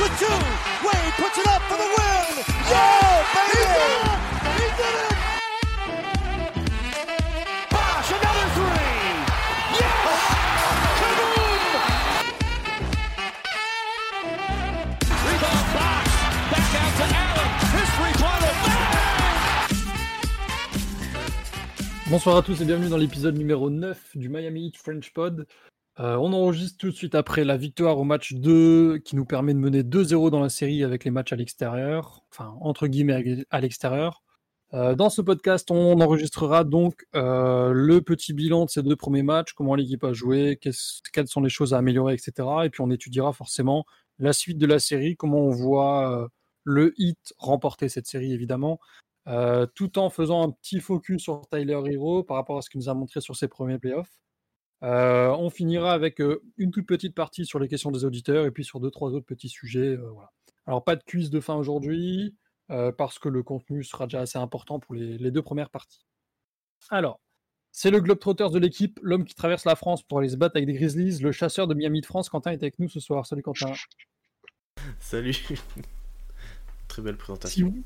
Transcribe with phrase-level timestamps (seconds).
[0.00, 0.38] with two.
[0.86, 2.44] Wade puts it up for the win.
[2.70, 3.66] Yeah, baby!
[4.58, 5.16] He did it!
[7.70, 8.96] Bosh, another three.
[9.78, 10.22] Yes!
[10.98, 11.62] Kaboom!
[15.26, 16.06] Rebound box.
[16.52, 17.50] Back out to Allen.
[17.74, 17.90] His.
[18.20, 18.42] Bang!
[22.10, 25.46] Bonsoir à tous et bienvenue dans l'épisode numéro 9 du Miami Heat French Pod.
[26.02, 29.54] Euh, on enregistre tout de suite après la victoire au match 2 qui nous permet
[29.54, 33.60] de mener 2-0 dans la série avec les matchs à l'extérieur, enfin entre guillemets à
[33.60, 34.24] l'extérieur.
[34.74, 39.22] Euh, dans ce podcast, on enregistrera donc euh, le petit bilan de ces deux premiers
[39.22, 42.48] matchs, comment l'équipe a joué, quelles sont les choses à améliorer, etc.
[42.64, 43.84] Et puis on étudiera forcément
[44.18, 46.28] la suite de la série, comment on voit
[46.64, 48.80] le Heat remporter cette série évidemment,
[49.74, 52.88] tout en faisant un petit focus sur Tyler Hero par rapport à ce qu'il nous
[52.88, 54.22] a montré sur ses premiers playoffs.
[54.82, 58.50] Euh, on finira avec euh, une toute petite partie sur les questions des auditeurs et
[58.50, 59.96] puis sur deux, trois autres petits sujets.
[59.96, 60.30] euh, voilà.
[60.66, 62.34] Alors, pas de quiz de fin aujourd'hui
[62.70, 66.04] euh, parce que le contenu sera déjà assez important pour les, les deux premières parties.
[66.90, 67.20] Alors,
[67.70, 70.66] c'est le Globetrotters de l'équipe, l'homme qui traverse la France pour aller se battre avec
[70.66, 72.28] des Grizzlies, le chasseur de Miami de France.
[72.28, 73.24] Quentin est avec nous ce soir.
[73.26, 73.72] Salut Quentin.
[75.00, 75.36] Salut.
[76.88, 77.68] Très belle Si présentation.
[77.70, 77.82] vous,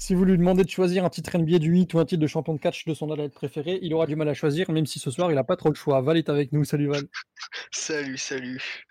[0.00, 2.26] si vous lui demandez de choisir un titre NBA du 8 ou un titre de
[2.26, 4.98] champion de catch de son athlète préféré, il aura du mal à choisir, même si
[4.98, 6.00] ce soir il n'a pas trop le choix.
[6.00, 6.64] Val est avec nous.
[6.64, 7.02] Salut Val.
[7.70, 8.86] Salut, salut.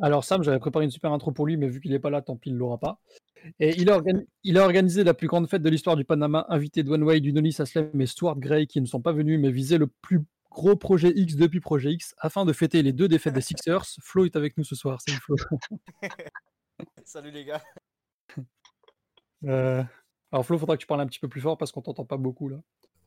[0.00, 2.22] Alors Sam, j'avais préparé une super intro pour lui, mais vu qu'il n'est pas là,
[2.22, 3.00] tant pis, il ne l'aura pas.
[3.58, 6.46] Et il a, organi- il a organisé la plus grande fête de l'histoire du Panama,
[6.50, 9.78] invité Dwayne Wade, Unonis Aslem et Stuart Gray, qui ne sont pas venus, mais visaient
[9.78, 10.20] le plus
[10.52, 13.84] gros projet X depuis projet X, afin de fêter les deux défaites des Sixers.
[14.00, 15.00] Flo est avec nous ce soir.
[15.00, 15.36] Salut Flo.
[17.04, 17.62] Salut les gars.
[19.44, 19.82] Euh,
[20.32, 22.16] Alors Flo, faudra que tu parles un petit peu plus fort parce qu'on t'entend pas
[22.16, 22.56] beaucoup là.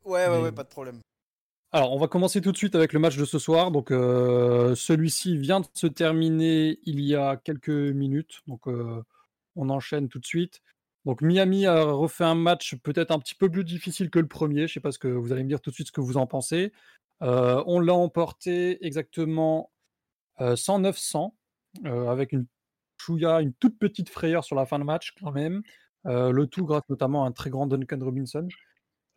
[0.05, 0.99] Ouais, ouais, Mais- ouais, pas de problème.
[1.73, 3.71] Alors, on va commencer tout de suite avec le match de ce soir.
[3.71, 8.41] Donc, euh, celui-ci vient de se terminer il y a quelques minutes.
[8.45, 9.01] Donc, euh,
[9.55, 10.61] on enchaîne tout de suite.
[11.05, 14.67] Donc, Miami a refait un match peut-être un petit peu plus difficile que le premier.
[14.67, 16.17] Je sais pas ce que vous allez me dire tout de suite ce que vous
[16.17, 16.73] en pensez.
[17.21, 19.71] Euh, on l'a emporté exactement
[20.41, 21.35] euh, 109-100
[21.85, 22.47] euh, avec une
[22.97, 25.63] chouïa, une toute petite frayeur sur la fin de match quand même.
[26.05, 28.47] Euh, le tout grâce notamment à un très grand Duncan Robinson.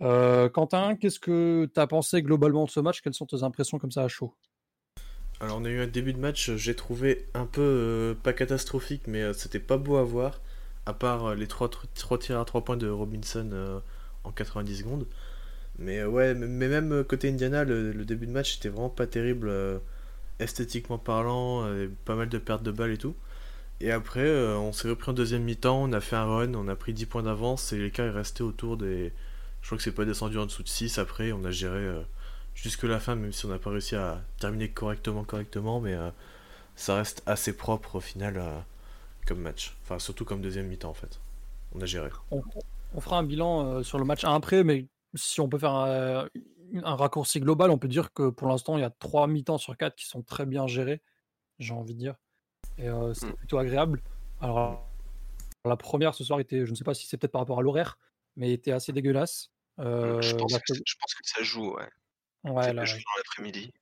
[0.02, 3.00] Euh, Quentin, qu'est-ce que tu as pensé globalement de ce match?
[3.00, 4.34] Quelles sont tes impressions comme ça à chaud?
[5.40, 9.02] Alors on a eu un début de match, euh, j'ai trouvé un peu pas catastrophique,
[9.06, 10.40] mais c'était pas beau à voir,
[10.86, 13.80] à part les trois, tr- trois tirs à 3 points de Robinson
[14.24, 15.06] en 90 secondes.
[15.78, 19.52] Mais ouais, mais même côté Indiana, le, début de match était vraiment pas terrible,
[20.40, 21.66] esthétiquement parlant,
[22.04, 23.16] pas mal de pertes de balles et tout.
[23.80, 26.68] Et après, euh, on s'est repris en deuxième mi-temps, on a fait un run, on
[26.68, 29.12] a pris 10 points d'avance et l'écart est resté autour des.
[29.62, 32.02] Je crois que c'est pas descendu en dessous de 6 après, on a géré euh,
[32.54, 36.10] jusque la fin, même si on n'a pas réussi à terminer correctement, correctement, mais euh,
[36.76, 38.40] ça reste assez propre au final
[39.26, 39.76] comme match.
[39.82, 41.20] Enfin, surtout comme deuxième mi-temps en fait.
[41.74, 42.10] On a géré.
[42.30, 46.28] on, fera un bilan sur le match 1 après, mais si on peut faire un,
[46.82, 49.76] un raccourci global, on peut dire que pour l'instant, il y a 3 mi-temps sur
[49.76, 51.02] 4 qui sont très bien gérés,
[51.58, 52.14] j'ai envie de dire.
[52.78, 53.34] Et euh, c'est Mm.
[53.34, 54.02] plutôt agréable.
[54.40, 54.88] Alors,
[55.64, 57.62] la première ce soir était, je ne sais pas si c'est peut-être par rapport à
[57.62, 57.98] l'horaire,
[58.36, 59.50] mais était assez dégueulasse.
[59.80, 61.88] Euh, je, pense que, je pense que ça joue, ouais.
[62.44, 63.72] ouais, joue dans l'après-midi.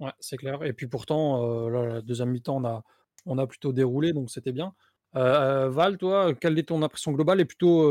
[0.00, 0.62] Ouais, c'est clair.
[0.64, 2.82] Et puis pourtant, euh, là, la deuxième mi-temps, on a,
[3.26, 4.74] on a plutôt déroulé, donc c'était bien.
[5.12, 7.90] Val, toi, quelle est ton impression globale Et plutôt,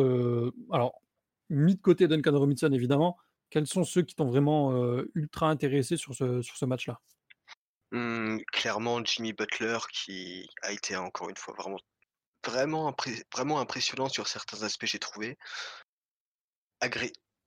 [0.72, 1.02] alors,
[1.50, 3.18] mis de côté Duncan Robinson, évidemment,
[3.50, 4.74] quels sont ceux qui t'ont vraiment
[5.16, 7.00] ultra intéressé sur ce, sur ce match-là?
[7.96, 11.80] Hum, clairement, Jimmy Butler qui a été encore une fois vraiment,
[12.46, 12.94] vraiment,
[13.34, 15.38] vraiment impressionnant sur certains aspects, j'ai trouvé.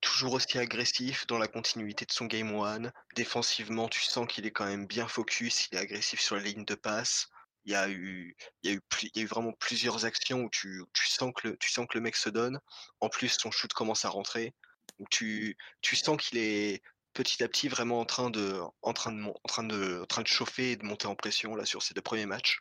[0.01, 2.91] Toujours aussi agressif dans la continuité de son game one.
[3.15, 6.65] Défensivement, tu sens qu'il est quand même bien focus, il est agressif sur la ligne
[6.65, 7.27] de passe.
[7.65, 11.31] Il y a eu, il y a eu vraiment plusieurs actions où tu, tu sens
[11.35, 12.59] que le, tu sens que le mec se donne.
[13.01, 14.55] En plus, son shoot commence à rentrer.
[14.97, 16.81] Donc tu, tu sens qu'il est
[17.13, 20.21] petit à petit vraiment en train de, en train de, en train de, en train
[20.21, 22.59] de chauffer et de monter en pression là sur ces deux premiers matchs.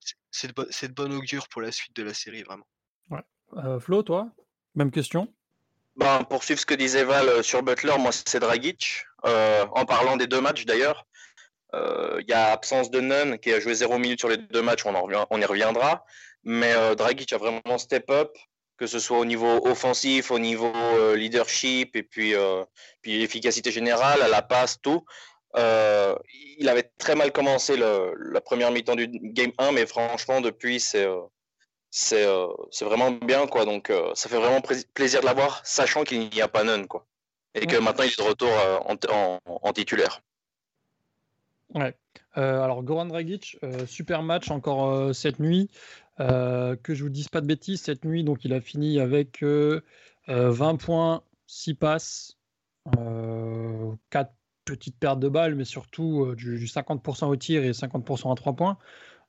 [0.00, 2.66] C'est- C'est de, bo- de bon augure pour la suite de la série vraiment.
[3.58, 4.30] Euh, Flo, toi
[4.74, 5.32] Même question?
[5.96, 9.04] Ben, pour suivre ce que disait Val euh, sur Butler, moi c'est Dragic.
[9.26, 11.06] Euh, en parlant des deux matchs d'ailleurs,
[11.74, 14.62] euh, il y a absence de Nunn qui a joué 0 minutes sur les deux
[14.62, 16.04] matchs, on, en revient- on y reviendra.
[16.44, 18.30] Mais euh, Dragic a vraiment step up,
[18.82, 22.64] que ce soit au niveau offensif, au niveau euh, leadership et puis, euh,
[23.00, 25.04] puis l'efficacité générale, à la passe, tout.
[25.56, 26.16] Euh,
[26.58, 30.80] il avait très mal commencé le, la première mi-temps du game 1, mais franchement, depuis,
[30.80, 31.06] c'est.
[31.06, 31.20] euh,
[31.90, 34.62] c'est vraiment bien quoi donc ça fait vraiment
[34.94, 37.04] plaisir de l'avoir sachant qu'il n'y a pas Nunn quoi
[37.54, 37.82] et que Ouais.
[37.82, 38.48] maintenant il est de retour
[38.86, 39.38] en, en-
[39.68, 40.22] en titulaire
[41.74, 41.94] Ouais.
[42.34, 45.68] Alors, Goran Dragic, super match encore cette nuit.
[46.22, 49.42] Euh, que je vous dise pas de bêtises, cette nuit, donc il a fini avec
[49.42, 49.80] euh,
[50.28, 52.38] euh, 20 points, 6 passes,
[52.94, 54.32] 4
[54.64, 58.34] petites pertes de balles, mais surtout euh, du, du 50% au tir et 50% à
[58.34, 58.78] 3 points.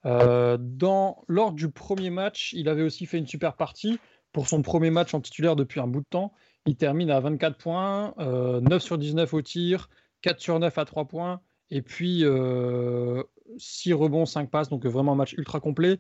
[0.06, 4.00] Euh, dans, lors du premier match, il avait aussi fait une super partie
[4.32, 6.34] pour son premier match en titulaire depuis un bout de temps.
[6.66, 9.90] Il termine à 24 points, euh, 9 sur 19 au tir,
[10.22, 13.24] 4 sur 9 à 3 points, et puis euh,
[13.58, 16.00] 6 rebonds, 5 passes, donc vraiment un match ultra complet.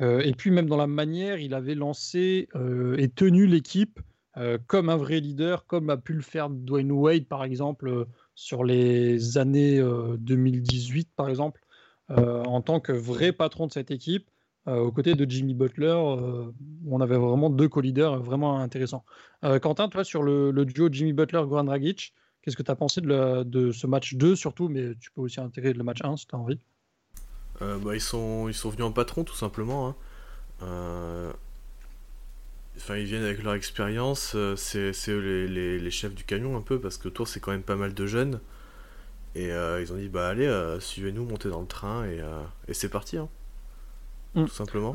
[0.00, 4.00] Euh, et puis même dans la manière, il avait lancé euh, et tenu l'équipe
[4.36, 8.64] euh, comme un vrai leader, comme a pu le faire Dwayne Wade par exemple sur
[8.64, 11.62] les années euh, 2018 par exemple,
[12.08, 14.30] en tant que vrai patron de cette équipe,
[14.66, 15.96] aux côtés de Jimmy Butler,
[16.86, 19.04] on avait vraiment deux co-leaders vraiment intéressants.
[19.42, 23.72] Quentin, toi sur le, duo Jimmy Butler-Goran Dragic, qu'est-ce que tu as pensé de, de
[23.72, 26.38] ce match 2 surtout, mais tu peux aussi intégrer le match 1 si tu as
[26.38, 26.60] envie.
[27.62, 29.88] Euh, bah, ils, sont, ils sont venus en patron, tout simplement.
[29.88, 29.94] hein.
[30.62, 31.32] Euh,
[32.76, 34.32] Enfin, ils viennent avec leur expérience.
[34.34, 37.50] euh, C'est les, les- les chefs du camion, un peu, parce que autour, c'est quand
[37.52, 38.40] même pas mal de jeunes.
[39.34, 40.48] Et euh, ils ont dit, bah allez,
[40.80, 42.20] suivez-nous, montez dans le train, et,
[42.68, 43.18] et c'est parti.
[43.18, 43.28] hein.
[44.34, 44.44] Mm.
[44.46, 44.92] Tout simplement.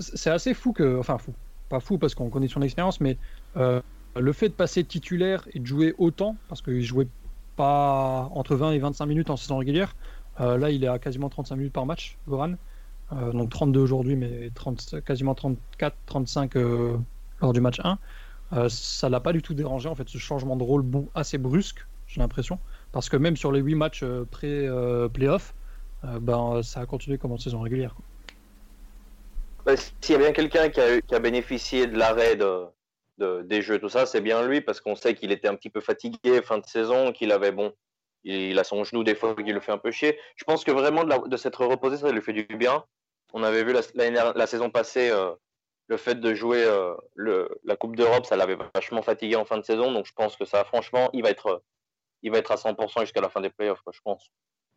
[0.00, 1.34] C'est assez fou que, enfin fou,
[1.68, 3.18] pas fou parce qu'on connaît son expérience, mais
[3.54, 7.08] le fait de passer titulaire et de jouer autant, parce qu'il jouait
[7.56, 9.94] pas entre 20 et 25 minutes en saison régulière,
[10.40, 12.54] euh, là il est à quasiment 35 minutes par match, Goran,
[13.12, 16.96] Euh, donc 32 aujourd'hui, mais 30, quasiment 34, 35 euh,
[17.40, 17.98] lors du match 1.
[18.52, 20.84] Euh, ça l'a pas du tout dérangé en fait ce changement de rôle
[21.14, 22.58] assez brusque, j'ai l'impression,
[22.90, 25.54] parce que même sur les 8 matchs pré-playoff,
[26.20, 27.94] ben, ça a continué comme en saison régulière.
[29.64, 32.66] Bah, S'il y a bien quelqu'un qui a, bénéficié de l'arrêt de,
[33.18, 35.70] de- des jeux, tout ça, c'est bien lui, parce qu'on sait qu'il était un petit
[35.70, 37.72] peu fatigué fin de saison, qu'il avait, bon,
[38.26, 40.18] il, a son genou des fois qui le fait un peu chier.
[40.36, 42.84] Je pense que vraiment de, la- de s'être reposé, ça lui fait du bien.
[43.32, 45.32] On avait vu la, saison passée, euh,
[45.88, 49.58] le fait de jouer euh, le, la Coupe d'Europe, ça l'avait vachement fatigué en fin
[49.58, 51.62] de saison, donc je pense que ça, franchement, il va être,
[52.22, 54.30] il va être à 100% jusqu'à la fin des playoffs, je pense.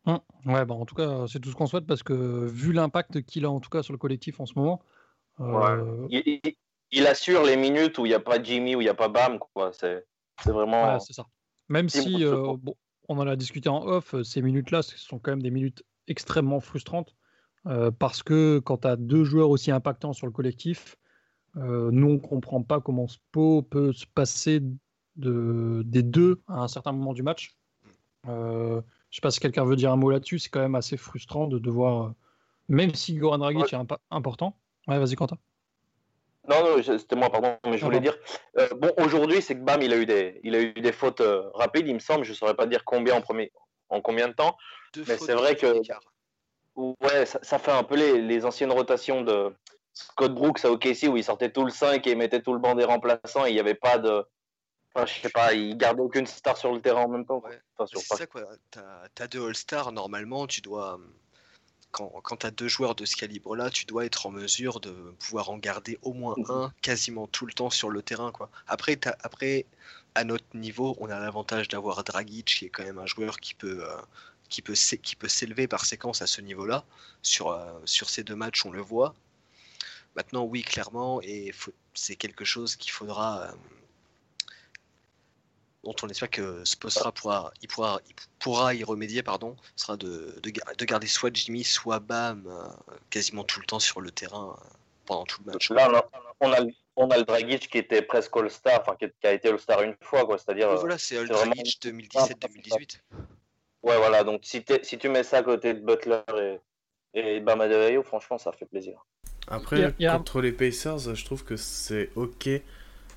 [0.06, 3.22] Hum, Ouais, bah en tout cas, c'est tout ce qu'on souhaite parce que vu l'impact
[3.22, 4.82] qu'il a en tout cas sur le collectif en ce moment,
[5.40, 6.56] euh, Il, il-
[6.92, 9.08] il assure les minutes où il n'y a pas Jimmy, où il n'y a pas
[9.08, 9.72] Bam, quoi.
[9.72, 10.04] C'est,
[10.42, 10.94] c'est vraiment.
[10.94, 11.24] ouais, c'est ça.
[11.68, 12.74] Même si, euh, bon,
[13.10, 15.84] on en a discuté en off, euh, ces minutes-là, ce sont quand même des minutes
[16.06, 17.16] extrêmement frustrantes
[17.66, 20.96] euh, parce que quand tu as deux joueurs aussi impactants sur le collectif,
[21.56, 24.62] euh, nous on comprend pas comment Spo peut se passer
[25.16, 27.56] de, des deux à un certain moment du match.
[28.28, 28.80] Euh,
[29.10, 31.48] je sais pas si quelqu'un veut dire un mot là-dessus, c'est quand même assez frustrant
[31.48, 32.14] de devoir,
[32.68, 33.78] même si Goran Dragic Ouais.
[33.78, 34.56] est important.
[34.86, 35.36] Ouais, vas-y Quentin.
[36.50, 37.56] Non, non, c'était moi, pardon.
[37.64, 38.16] Mais je Ah, voulais dire.
[38.58, 41.20] euh, bon, aujourd'hui, c'est que Bam, il a eu des, il a eu des fautes
[41.20, 42.24] euh, rapides, il me semble.
[42.24, 43.52] Je ne saurais pas dire combien en, premier,
[43.88, 44.56] en combien de temps.
[44.94, 45.80] Deux Mais c'est vrai que-.
[46.76, 49.52] Ouais, ça, ça fait un peu les, les anciennes rotations de
[49.92, 52.58] Scott Brooks à OKC où il sortait tout le 5 et il mettait tout le
[52.58, 54.24] banc des remplaçants et il n'y avait pas de.
[54.94, 57.40] Enfin, je sais pas, il gardait aucune star sur le terrain en même temps.
[57.44, 57.60] Ouais.
[57.76, 60.98] Enfin, C'est ça quoi, t'as as deux All-Stars, normalement tu dois,
[61.92, 65.50] quand, quand t'as deux joueurs de ce calibre-là, tu dois être en mesure de pouvoir
[65.50, 66.44] en garder au moins Mhm.
[66.50, 68.50] un quasiment tout le temps sur le terrain quoi.
[68.66, 68.98] Après,
[70.14, 73.54] à notre niveau, on a l'avantage d'avoir Dragic qui est quand même un joueur qui
[73.54, 73.96] peut, euh,
[74.48, 76.84] qui peut, s'é- qui peut s'élever par séquence à ce niveau-là.
[77.22, 79.14] Sur, euh, sur ces deux matchs, on le voit.
[80.16, 81.52] Maintenant, oui, clairement, et
[81.94, 83.52] c'est quelque chose qu'il faudra, euh,
[85.84, 90.38] dont on espère que Spostra pourra, il pourra, il pourra y remédier, pardon, sera de,
[90.42, 92.68] de, ga- de garder soit Jimmy, soit Bam euh,
[93.08, 94.68] quasiment tout le temps sur le terrain euh,
[95.06, 95.70] pendant tout le match.
[95.70, 96.04] Là, on a,
[96.40, 99.32] on a, le- on a le Dragic qui était presque All-Star, enfin qui, qui a
[99.32, 100.36] été All-Star une fois, quoi.
[100.36, 100.68] C'est-à-dire.
[100.68, 103.00] Euh, voilà, c'est All c'est vraiment- Dragic 2017-2018.
[103.82, 104.22] Ouais, voilà.
[104.24, 106.20] Donc si, si tu mets ça à côté de Butler
[107.14, 109.02] et, et Bam Adebayo, franchement, ça fait plaisir.
[109.48, 112.10] Après, Il y a- il y a un- contre les Pacers, je trouve que c'est
[112.16, 112.50] ok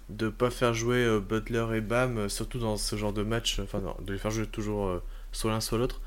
[0.09, 3.59] de pas faire jouer euh, Butler et Bam, euh, surtout dans ce genre de match,
[3.59, 6.01] enfin non, de les faire jouer toujours euh, soit l'un soit l'autre,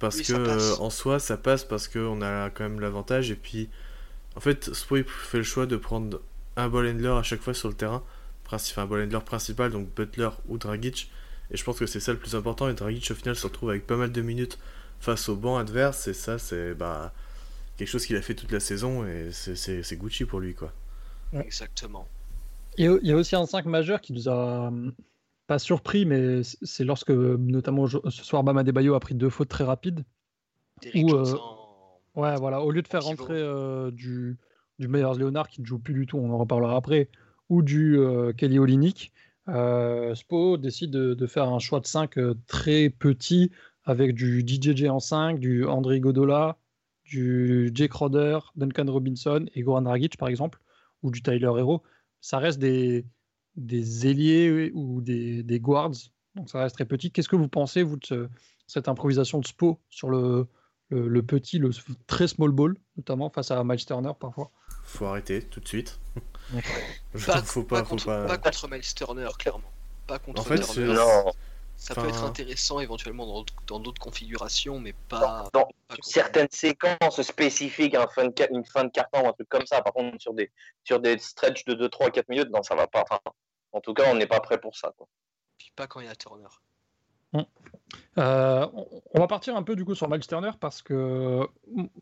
[0.00, 3.30] parce Oui, que euh, en soi ça passe parce qu'on a quand même l'avantage.
[3.30, 3.70] Et puis
[4.36, 6.20] en fait Spo il fait le choix de prendre
[6.56, 8.02] un ball handler à chaque fois sur le terrain,
[8.52, 11.10] enfin un ball handler principal donc Butler ou Dragic,
[11.50, 12.68] et je pense que c'est ça le plus important.
[12.68, 14.58] Et Dragic au final se retrouve avec pas mal de minutes
[15.00, 16.08] face au banc adverse.
[16.08, 17.12] Et ça c'est bah
[17.78, 19.06] quelque chose qu'il a fait toute la saison.
[19.06, 20.72] Et c'est- c'est c'est Gucci pour lui quoi.
[21.32, 22.08] Exactement.
[22.76, 24.92] Il y a- aussi un 5 majeur qui nous a hum,
[25.46, 29.64] pas surpris, mais c'est lorsque, notamment ce soir, Bam Adebayo a pris deux fautes très
[29.64, 30.04] rapides.
[31.08, 34.36] Jones euh, en- Ouais, voilà, au lieu de faire rentrer euh, du,
[34.78, 37.08] du Meyers Leonard qui ne joue plus du tout, on en reparlera après,
[37.48, 39.12] ou du euh, Kelly Olynyk,
[40.14, 42.14] Spo décide de, de faire un choix de 5
[42.46, 43.50] très petit
[43.84, 46.56] avec du DJJ en 5, du André Godola,
[47.04, 50.60] du Jake Crowder, Duncan Robinson et Goran Dragic, par exemple,
[51.02, 51.82] ou du Tyler Hero,
[52.24, 53.04] ça reste des,
[53.56, 55.90] des ailiers ou des, des guards,
[56.34, 57.10] donc ça reste très petit.
[57.12, 58.28] Qu'est-ce que vous pensez, vous, de ce-
[58.66, 60.46] cette improvisation de Spo sur le,
[60.88, 61.68] le, le petit, le
[62.06, 64.50] très small ball, notamment face à Miles Turner parfois?
[64.84, 66.00] Faut arrêter tout de suite.
[67.26, 68.26] Pas, faut pas pas, faut contre, pas.
[68.26, 69.70] pas contre Miles Turner, clairement.
[70.06, 70.94] Pas contre En fait, Turner.
[71.76, 75.48] Ça peut être intéressant éventuellement dans d'autres- dans d'autres configurations, mais pas.
[75.52, 79.32] dans pas certaines séquences spécifiques, un fin de ca- une fin de carton ou un
[79.32, 79.82] truc comme ça.
[79.82, 80.50] Par contre, sur des,
[80.84, 83.02] sur des stretches de 2, 3, 4 minutes, non, ça va pas.
[83.02, 83.18] Enfin,
[83.72, 84.94] en tout cas, on n'est pas prêt pour ça.
[84.96, 85.06] Quoi.
[85.58, 86.44] Puis pas quand il y a Turner.
[88.16, 88.66] Euh,
[89.12, 91.40] on- va partir un peu du coup sur Miles Turner parce que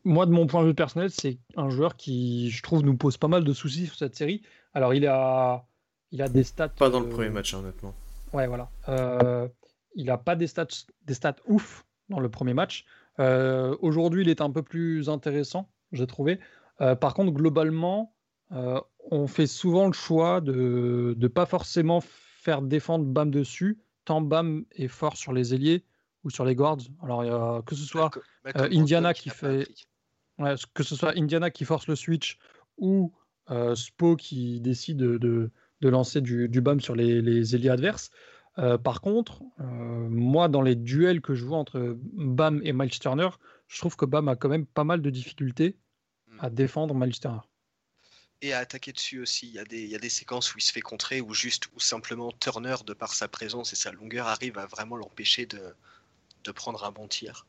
[0.05, 3.17] moi, de mon point de vue personnel, c'est un joueur qui, je trouve, nous pose
[3.17, 4.43] pas mal de soucis sur cette série.
[4.75, 5.65] Alors, il a,
[6.11, 6.69] il a des stats.
[6.69, 7.95] Pas dans le euh, premier match, hein, honnêtement.
[8.35, 8.69] Ouais, voilà.
[8.89, 9.49] Euh,
[9.95, 10.67] il n'a pas des stats,
[11.07, 12.85] des stats ouf dans le premier match.
[13.21, 16.41] Euh, Aujourd'hui, il est un peu plus intéressant, j'ai trouvé.
[16.81, 18.15] Euh, par contre, globalement,
[18.53, 18.81] euh,
[19.11, 24.65] on fait souvent le choix de ne pas forcément faire défendre Bam dessus, tant Bam
[24.73, 25.85] est fort sur les ailiers
[26.25, 26.79] ou sur les guards.
[27.03, 28.11] Alors, il y a- que ce soit
[28.73, 29.87] Indiana qui n'a pas fait- appris.
[30.39, 32.39] Ouais, que ce soit Indiana qui force le switch
[32.79, 33.13] ou
[33.75, 35.51] Spo qui décide de, de-
[35.83, 38.11] de lancer du, du BAM sur les, les ailiers adverses.
[38.59, 42.99] Euh, par contre, euh, moi, dans les duels que je vois entre BAM et Miles
[42.99, 43.31] Turner,
[43.67, 45.77] je trouve que BAM a quand même pas mal de difficultés
[46.39, 47.41] à défendre Miles Turner.
[48.43, 49.47] Et à attaquer dessus aussi.
[49.47, 51.33] Il y, a des, il y a des séquences où il se fait contrer, ou
[51.33, 55.47] juste, ou simplement Turner, de par sa présence et sa longueur, arrive à vraiment l'empêcher
[55.47, 55.61] de,
[56.45, 57.47] de prendre un bon tir.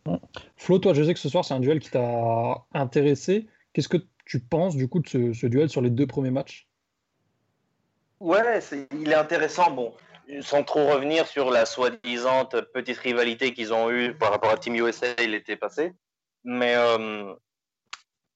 [0.55, 3.47] Flo, toi, je sais que ce soir, c'est un duel qui t'a intéressé.
[3.73, 6.67] Qu'est-ce que tu penses du coup de ce, ce duel sur les deux premiers matchs?
[8.19, 9.71] Ouais, c'est- il est intéressant.
[9.71, 9.93] Bon,
[10.41, 14.75] sans trop revenir sur la soi-disant petite rivalité qu'ils ont eue par rapport à Team
[14.75, 15.93] USA l'été passé.
[16.43, 17.33] Mais, euh,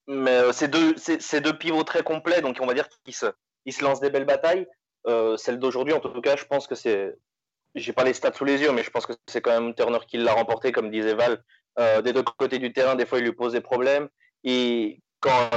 [0.08, 3.27] mais euh, c'est deux, deux pivots très complets, donc on va dire qu'ils se,
[3.65, 4.67] ils se lancent des belles batailles.
[5.08, 7.15] Euh, celle d'aujourd'hui, en tout cas, je pense que c'est.
[7.75, 10.00] J'ai pas les stats sous les yeux, mais je pense que c'est quand même Turner
[10.08, 11.44] qui l'a remporté, comme disait Val.
[11.79, 14.10] Euh, des deux côtés du terrain, des fois, il lui pose des problèmes.
[14.44, 15.50] Et quand,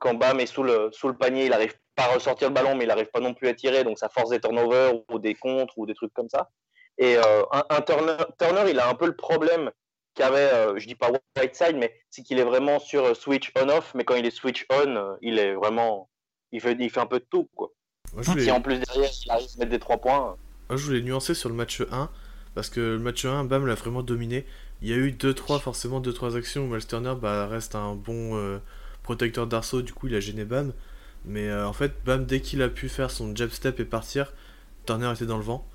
[0.00, 2.74] quand Bam est sous le, sous le panier, il arrive pas à ressortir le ballon,
[2.74, 5.34] mais il n'arrive pas non plus à tirer, donc ça force des turnovers ou des
[5.34, 6.50] contres ou des trucs comme ça.
[6.98, 9.70] Et euh, un, un Turner, Turner, il a un peu le problème
[10.14, 13.92] qu'avait, euh, je dis pas Whiteside, mais c'est qu'il est vraiment sur euh, switch on-off,
[13.94, 16.10] mais quand il est switch on, euh, il est vraiment,
[16.52, 17.48] il fait, il fait un peu de tout.
[17.54, 17.70] Quoi.
[18.12, 20.36] Moi, je voulais, Si en plus derrière, il arrive à mettre des trois points.
[20.68, 22.10] moi, je voulais nuancer sur le match 1,
[22.54, 24.44] parce que le match 1, Bam l'a vraiment dominé.
[24.82, 28.36] Il y a eu 2-3, forcément 2-3 actions où Miles Turner bah, reste un bon
[28.36, 28.58] euh,
[29.08, 30.72] protecteur d'arceau, du coup il a gêné Bam.
[31.24, 34.32] Mais euh, en fait, Bam, dès qu'il a pu faire son jab step et partir,
[34.86, 35.66] Turner était dans le vent.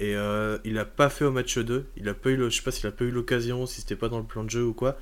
[0.00, 1.86] Et euh, il a pas fait au match 2.
[1.96, 3.96] Il a pas eu le, je sais pas s'il a pas eu l'occasion, si c'était
[3.96, 4.96] pas dans le plan de jeu ou quoi.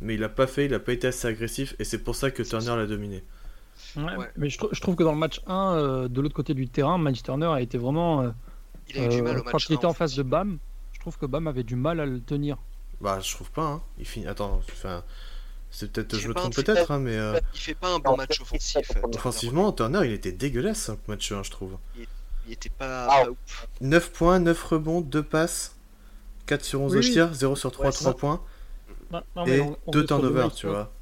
[0.00, 1.74] Mais il a pas fait, il a pas été assez agressif.
[1.78, 3.22] Et c'est pour ça que Turner l'a dominé.
[3.96, 4.02] Ouais.
[4.36, 6.68] Mais je, trou- je trouve que dans le match 1, euh, de l'autre côté du
[6.68, 8.22] terrain, Miles Turner a été vraiment.
[8.22, 8.30] euh,
[8.88, 9.52] Il a eu du mal au match.
[9.52, 10.58] quand il était 1, en face de Bam,
[10.92, 12.56] je trouve que Bam avait du mal à le tenir.
[13.00, 13.82] Bah, je trouve pas, hein.
[13.98, 14.26] Il finit.
[14.26, 15.02] Attends, enfin,
[15.74, 17.74] c'est peut-être, Il je fait me pas un trompe peut-être, hein, mais euh, Il fait
[17.74, 18.90] pas un bon Non, match offensif.
[19.14, 21.76] offensivement, Turner, il était dégueulasse, hein, match 1, je trouve.
[22.46, 23.06] Il était pas.
[23.10, 23.24] Ah.
[23.24, 23.68] pas ouf.
[23.80, 25.74] 9 points, 9 rebonds, 2 passes,
[26.46, 28.40] 4 sur 11 Oui, au tir, 0 sur 3, Ouais, 3 ça- points,
[29.12, 30.92] non, et on- on 2 est sur de turnovers, tu vois.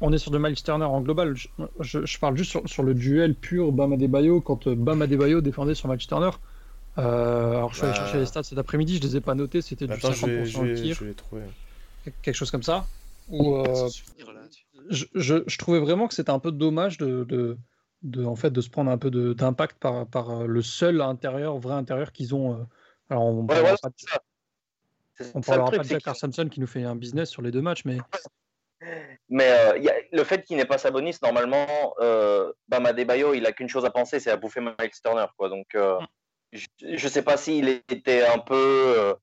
[0.00, 1.34] On est sur de Miles Turner en global.
[1.36, 1.48] Je,
[1.80, 5.40] je- je parle juste sur, sur le duel pur Bam Adebayo quand euh, Bam Adebayo
[5.40, 6.30] défendait sur Miles Turner.
[6.98, 7.98] Euh, alors je suis allé Bah.
[8.00, 10.44] chercher les stats cet après-midi, je les ai pas notés, c'était du Attends, je vais,
[10.44, 11.42] 50% je au tir, je vais trouver.
[12.22, 12.86] quelque chose comme ça.
[13.32, 13.88] Euh,
[14.90, 17.58] je, je- je trouvais vraiment que c'était un peu dommage de, de,
[18.02, 21.58] de, en fait, de se prendre un peu d'impact par, par euh, le seul intérieur,
[21.58, 22.54] vrai intérieur qu'ils ont.
[22.54, 22.64] euh.
[23.10, 23.94] Alors on Ouais, pas de-
[25.34, 27.62] on parlera truc, pas de Jack Samson qui nous fait un business sur les deux
[27.62, 27.98] matchs, mais
[29.28, 33.46] Mais euh, y a, le fait qu'il n'ait pas Sabonis, normalement, euh, Bam Adebayo, il
[33.46, 35.26] a qu'une chose à penser, c'est à bouffer Miles Turner.
[35.36, 35.48] Quoi.
[35.48, 35.98] Donc, euh,
[36.52, 38.54] je ne sais pas s'il était un peu,
[38.98, 39.14] euh,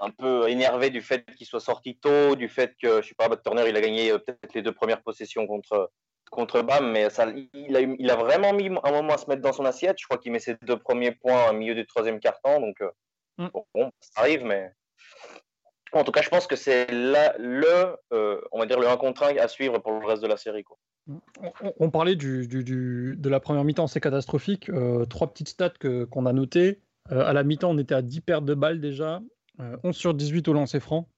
[0.00, 3.28] un peu énervé du fait qu'il soit sorti tôt, du fait que, je sais pas,
[3.28, 5.90] bah, Turner, il a gagné euh, peut-être les deux premières possessions contre,
[6.30, 9.42] contre Bam, mais ça, il, a, il a vraiment mis un moment à se mettre
[9.42, 9.96] dans son assiette.
[10.00, 12.60] Je crois qu'il met ses deux premiers points au milieu du troisième quart-temps.
[12.60, 12.90] Donc, euh,
[13.38, 13.48] Mm.
[13.74, 14.70] bon, ça arrive, mais.
[15.92, 18.96] En tout cas, je pense que c'est là le, euh, on va dire le 1
[18.98, 20.62] contre 1 à suivre pour le reste de la série.
[20.62, 20.76] Quoi.
[21.80, 24.68] On, parlait du, du- du- de la première mi-temps, c'est catastrophique.
[24.68, 26.80] Euh, trois petites stats que- qu'on a notées.
[27.10, 29.20] Euh, à la mi-temps, on était à 10 pertes de balles déjà,
[29.60, 31.08] Euh, 11 sur 18 au lancer franc,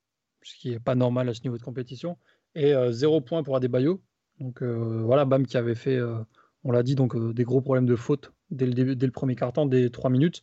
[0.42, 2.18] ce qui n'est pas normal à ce niveau de compétition,
[2.54, 4.02] et 0 points pour Adebayo.
[4.40, 6.18] Donc euh, voilà, Bam qui avait fait, euh,
[6.64, 9.88] on l'a dit, donc euh, des gros problèmes de faute dès le, premier quart-temps, dès
[9.90, 10.42] 3 minutes.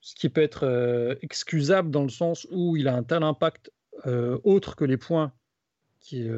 [0.00, 3.72] Ce qui peut être euh, excusable dans le sens où il a un tel impact
[4.06, 5.32] euh, autre que les points
[6.00, 6.28] qui,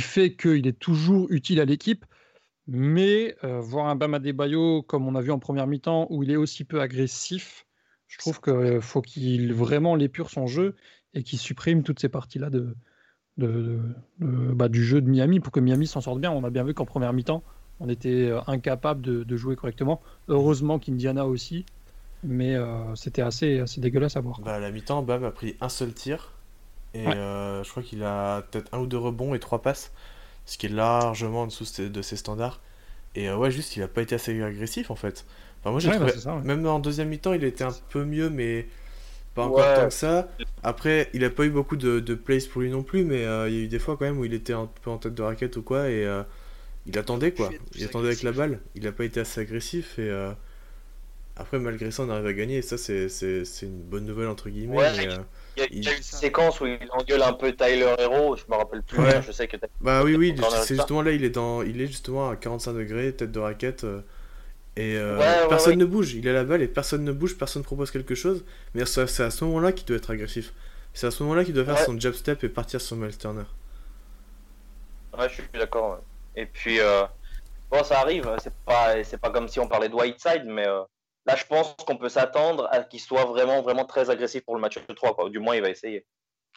[0.00, 2.06] fait qu'il est toujours utile à l'équipe.
[2.66, 6.36] Mais voir un Bam Adebayo, comme on a vu en première mi-temps, où il est
[6.36, 7.66] aussi peu agressif,
[8.14, 10.76] je trouve qu'il faut qu'il vraiment l'épure son jeu
[11.14, 12.76] et qu'il supprime toutes ces parties-là de,
[13.38, 13.80] de,
[14.20, 16.30] bah, du jeu de Miami pour que Miami s'en sorte bien.
[16.30, 17.42] On a bien vu qu'en première mi-temps,
[17.80, 20.00] on était euh, incapable de, jouer correctement.
[20.28, 21.66] Heureusement qu'Indiana aussi,
[22.22, 24.40] mais euh, c'était assez, assez dégueulasse à voir.
[24.42, 26.30] Bah, à la mi-temps, Bam a pris un seul tir
[26.94, 29.90] et euh, je crois qu'il a peut-être un ou deux rebonds et trois passes,
[30.46, 32.60] ce qui est largement en dessous de ses standards.
[33.16, 35.26] Et ouais, juste, il a pas été assez agressif en fait.
[35.70, 38.66] Moi, j'ai bah, même en deuxième mi-temps, il était un peu mieux, mais
[39.34, 40.28] pas encore tant que ça.
[40.62, 43.48] Après, il a pas eu beaucoup de, de plays pour lui non plus, mais euh,
[43.48, 45.14] il y a eu des fois quand même où il était un peu en tête
[45.14, 46.22] de raquette ou quoi, et euh,
[46.86, 47.50] il attendait quoi.
[47.74, 48.60] Il attendait avec la balle.
[48.74, 50.30] Il a pas été assez agressif, et euh,
[51.36, 53.08] après, malgré ça, on arrive à gagner, et ça, c'est
[53.62, 54.76] une bonne nouvelle entre guillemets.
[54.96, 55.88] il, y a, il...
[55.88, 59.48] une séquence où il engueule un peu Tyler Hero, je me rappelle plus, je sais
[59.48, 62.72] que Bah oui, oui, c'est justement là, il est, dans, il est justement à 45
[62.74, 63.84] degrés, tête de raquette.
[64.76, 67.64] Et euh, personne ne bouge, il a la balle et personne ne bouge, personne ne
[67.64, 68.44] propose quelque chose.
[68.74, 70.52] Mais c'est à ce moment-là qu'il doit être agressif.
[70.92, 73.44] C'est à ce moment-là qu'il doit faire son jab step et partir sur Miles Turner.
[75.16, 76.00] Ouais, je suis d'accord.
[76.34, 77.04] Et puis, euh,
[77.70, 78.28] bon, ça arrive.
[78.42, 80.82] C'est pas, c'est pas comme si on parlait de Whiteside, mais euh,
[81.26, 84.60] là, je pense qu'on peut s'attendre à qu'il soit vraiment, vraiment très agressif pour le
[84.60, 85.14] match 3.
[85.14, 85.30] Quoi.
[85.30, 86.04] Du moins, il va essayer.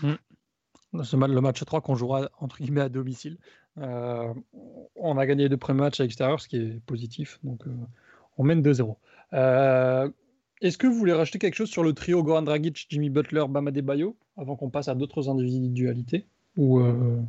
[0.01, 3.37] C'est le match 3 qu'on jouera entre guillemets à domicile.
[3.75, 7.37] on a gagné les deux premiers matchs à l'extérieur, ce qui est positif.
[7.43, 7.63] Donc,
[8.37, 8.95] on mène 2-0.
[9.33, 10.09] Euh,
[10.61, 13.71] est-ce que vous voulez rajouter quelque chose sur le trio Goran Dragic, Jimmy Butler, Bama
[13.71, 16.25] Bayo avant qu'on passe à d'autres individualités
[16.55, 17.21] ou euh,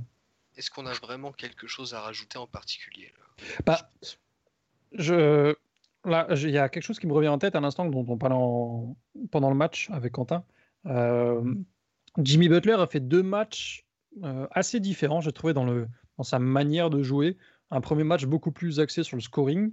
[0.56, 3.12] Est-ce qu'on a vraiment quelque chose à rajouter en particulier
[3.66, 3.90] bah,
[4.92, 5.54] je...
[6.04, 8.16] Là, il y a quelque chose qui me revient en tête à l'instant dont on
[8.16, 8.36] parlait
[9.30, 10.44] pendant le match avec Quentin.
[10.86, 11.42] Euh,
[12.18, 13.84] Jimmy Butler a fait deux matchs
[14.52, 15.86] assez différents, j'ai trouvé, dans, le...
[16.16, 17.36] dans sa manière de jouer.
[17.70, 19.72] Un premier match beaucoup plus axé sur le scoring,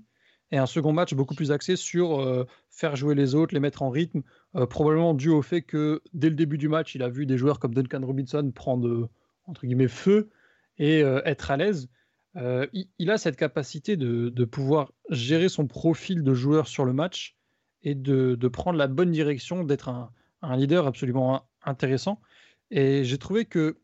[0.55, 3.81] et un second match beaucoup plus axé sur euh, faire jouer les autres, les mettre
[3.81, 4.21] en rythme,
[4.55, 7.37] euh, probablement dû au fait que dès le début du match, il a vu des
[7.37, 9.09] joueurs comme Duncan Robinson prendre
[9.47, 10.29] entre guillemets feu
[10.77, 11.89] et euh, être à l'aise.
[12.37, 17.37] Il, a cette capacité de, pouvoir gérer son profil de joueur sur le match
[17.83, 22.19] et de, prendre la bonne direction, d'être un, un, leader absolument intéressant.
[22.71, 23.77] Et j'ai trouvé que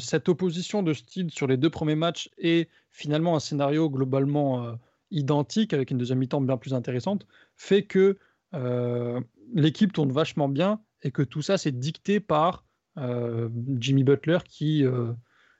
[0.00, 4.76] cette opposition de style sur les deux premiers matchs est finalement un scénario globalement
[5.14, 8.18] identique, avec une deuxième mi-temps bien plus intéressante, fait que
[8.54, 9.20] euh,
[9.54, 12.64] l'équipe tourne vachement bien et que tout ça, c'est dicté par
[12.98, 13.48] euh,
[13.78, 15.12] Jimmy Butler qui, euh,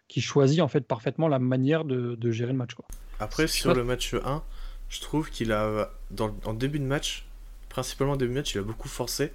[0.09, 2.75] qui choisit en fait parfaitement la manière de, gérer le match.
[2.75, 2.87] Quoi.
[3.21, 4.43] Après, sur le match 1,
[4.89, 7.27] je trouve qu'il a, dans, en début de match,
[7.69, 9.33] principalement début de match, il a beaucoup forcé.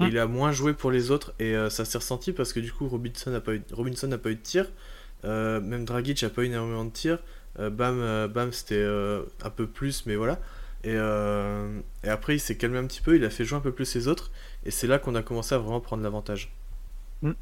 [0.00, 0.08] Et hum.
[0.10, 2.86] il a moins joué pour les autres et ça s'est ressenti parce que du coup
[2.86, 4.66] Robinson n'a pas, eu, Robinson n'a pas eu de tir,
[5.24, 7.18] même Dragic n'a pas eu énormément de tir.
[7.58, 10.40] Euh, bam, euh, bam, c'était euh, un peu plus, mais voilà.
[10.84, 13.72] Et, et, après, il s'est calmé un petit peu, il a fait jouer un peu
[13.72, 14.30] plus les autres,
[14.64, 16.52] et c'est là qu'on a commencé à vraiment prendre l'avantage.
[17.22, 17.32] Mm.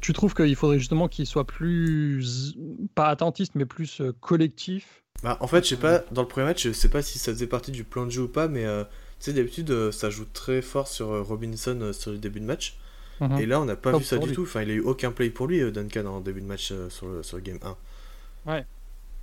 [0.00, 2.56] Tu trouves qu'il faudrait justement qu'il soit plus,
[2.94, 5.02] pas attentiste, mais plus collectif?
[5.22, 7.32] Bah, En fait, je sais pas, dans le premier match, je sais pas si ça
[7.32, 8.86] faisait partie du plan de jeu ou pas, mais tu
[9.26, 12.78] sais, d'habitude, ça joue très fort sur Robinson sur le début de match.
[13.20, 13.40] Mm-hmm.
[13.42, 14.44] Et là, on n'a pas vu ça du tout.
[14.44, 17.22] Enfin, il a eu aucun play pour lui, Duncan, en début de match sur, le,
[17.22, 17.76] sur le game 1.
[18.46, 18.64] Ouais.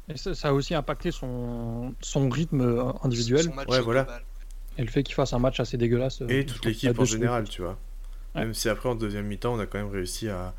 [0.07, 3.51] Et ça, a aussi impacté son, son rythme euh, individuel.
[3.67, 4.05] ouais, voilà.
[4.77, 6.21] Et le fait qu'il fasse un match assez dégueulasse.
[6.21, 7.77] Euh, et toute l'équipe en général, tu vois.
[8.35, 10.53] Même si après, en deuxième mi-temps, on a quand même réussi à,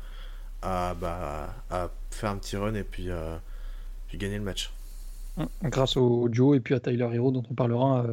[0.61, 3.37] à, bah, à faire un petit run et puis, euh,
[4.07, 4.71] puis gagner le match.
[5.63, 8.07] Grâce au duo et puis à Tyler Hero, dont on parlera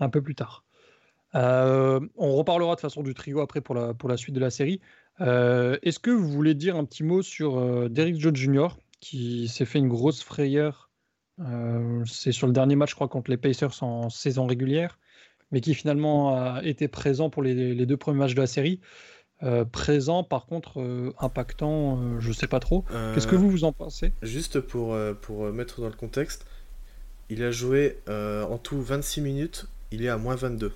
[0.00, 0.64] un peu plus tard.
[1.32, 4.78] on reparlera de façon du trio après pour la, pour la suite de la série.
[5.18, 8.68] Est-ce que vous voulez dire un petit mot sur Derrick Jones Jr.,
[9.00, 10.90] qui s'est fait une grosse frayeur.
[11.40, 14.98] Euh, c'est sur le dernier match, je crois, contre les Pacers en saison régulière,
[15.52, 18.80] mais qui finalement a été présent pour les, deux premiers matchs de la série.
[19.44, 22.84] Euh, présent, par contre, euh, impactant, je sais pas trop.
[23.14, 24.12] Qu'est-ce que vous vous en pensez?
[24.22, 26.44] Juste pour, pour mettre dans le contexte,
[27.28, 30.72] il a joué en tout 26 minutes, il est à moins 22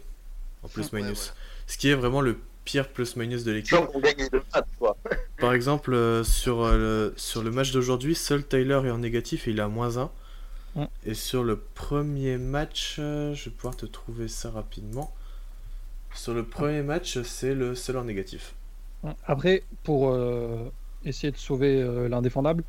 [0.63, 1.35] en plus-minus.
[1.67, 3.79] Ce qui est vraiment le pire plus-minus de l'équipe.
[5.39, 9.49] Par exemple, euh, sur, euh, le, sur le match d'aujourd'hui, seul Tyler est en négatif
[9.49, 10.11] et il a moins 1.
[11.05, 15.13] Et sur le premier match, euh, je vais pouvoir te trouver ça rapidement.
[16.15, 18.55] Sur le premier match, c'est le seul en négatif.
[19.27, 20.15] Après, pour
[21.05, 22.65] essayer de sauver l'indéfendable,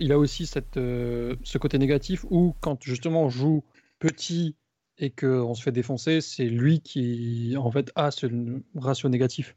[0.00, 3.62] il a aussi cette, ce côté négatif où, quand justement on joue
[4.00, 4.56] petit
[4.98, 8.26] et qu'on se fait défoncer, c'est lui qui en fait a ce
[8.76, 9.56] ratio négatif.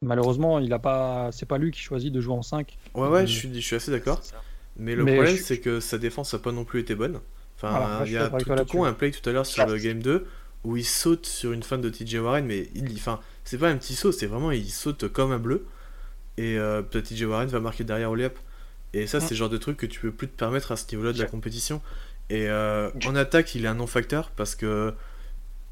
[0.00, 2.76] Malheureusement, il a pas, c'est pas lui qui choisit de jouer en 5.
[2.94, 4.20] Ouais, ouais, Euh, je suis, je suis assez d'accord.
[4.76, 7.20] Mais le Mais problème, je- c'est que sa défense a pas non plus été bonne.
[7.56, 9.78] Enfin, Voilà, il y a tout, tout con un play tout à l'heure sur le
[9.78, 10.26] game 2
[10.64, 13.76] où il saute sur une fan de TJ Warren, mais il, enfin, c'est pas un
[13.76, 15.66] petit saut, c'est vraiment il saute comme un bleu.
[16.38, 18.36] Et euh, peut-être TJ Warren va marquer derrière au layup.
[18.94, 19.20] Et ça, Mm.
[19.20, 21.18] c'est le genre de truc que tu peux plus te permettre à ce niveau-là de
[21.18, 21.80] la compétition.
[22.32, 24.94] Et euh, en attaque, il est un non-facteur parce que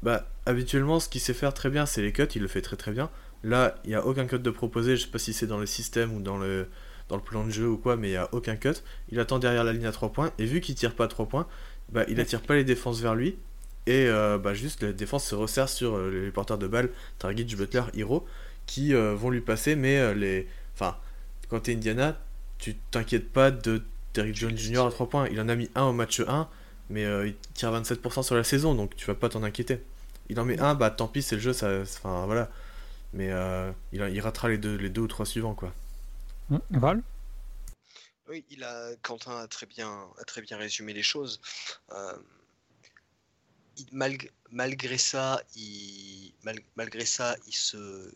[0.03, 2.75] bah, habituellement, ce qu'il sait faire très bien, c'est les cuts, il le fait très
[2.75, 3.09] très bien.
[3.43, 5.65] Là, il n'y a aucun cut de proposé, je sais pas si c'est dans le
[5.65, 6.67] système ou dans le,
[7.09, 8.75] dans le plan de jeu ou quoi, mais il n'y a aucun cut.
[9.09, 11.27] Il attend derrière la ligne à 3 points, et vu qu'il tire pas à 3
[11.27, 11.47] points,
[11.91, 13.39] bah, il attire pas les défenses vers lui,
[13.87, 17.57] et euh, bah, juste la défense se resserre sur euh, les porteurs de balles, Targic,
[17.57, 18.27] Butler, Hero,
[18.67, 20.47] qui euh, vont lui passer, mais les...
[20.75, 20.95] Enfin,
[21.49, 22.19] quand t'es Indiana,
[22.59, 23.81] tu t'inquiètes pas de
[24.13, 24.85] Derrick Jones Jr.
[24.87, 25.27] à 3 points.
[25.29, 26.49] Il en a mis un au match 1,
[26.89, 29.81] mais euh, il tire 27% sur la saison, donc tu vas pas t'en inquiéter.
[30.29, 32.49] Il en met un, bah tant pis, c'est le jeu, ça, enfin voilà.
[33.13, 35.73] Mais euh, il, il ratera les deux, les deux ou trois suivants, quoi.
[36.49, 37.01] Hmm, Val?
[38.29, 41.41] Oui, il a, Quentin a très bien, a très bien résumé les choses.
[41.91, 42.13] Euh,
[43.77, 48.13] il- malg- malgré ça, il, mal- malgré ça, il se,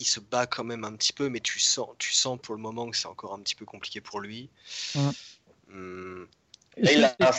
[0.00, 2.60] il se bat quand même un petit peu, mais tu sens, tu sens pour le
[2.60, 4.48] moment que c'est encore un petit peu compliqué pour lui.
[4.94, 5.10] Ouais.
[5.70, 6.26] Hum,
[6.76, 7.32] Et il a un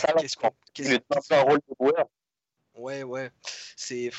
[0.78, 2.08] Il est un peu un rôle de joueur.
[2.76, 3.32] Ouais, ouais.
[3.76, 4.12] C'est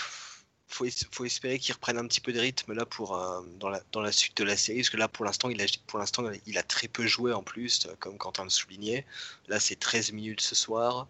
[0.66, 3.82] faut, faut espérer qu'il reprenne un petit peu de rythme là pour euh, dans la
[3.92, 6.24] dans la suite de la série parce que là pour l'instant il a pour l'instant
[6.46, 9.04] il a très peu joué en plus euh, comme Quentin le soulignait.
[9.48, 11.08] Là c'est 13 minutes ce soir.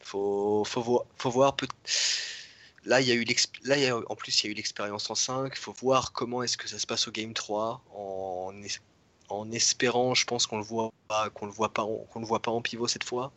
[0.00, 1.68] Faut faut voir faut voir peut-
[2.86, 4.52] Là il y a eu l'exp- là il y a- en plus il y a
[4.52, 7.82] eu l'expérience en 5, faut voir comment est-ce que ça se passe au game 3
[7.94, 8.80] en es-
[9.28, 12.26] en espérant, je pense qu'on le voit pas qu'on le voit pas en- qu'on le
[12.26, 13.32] voit pas en pivot cette fois.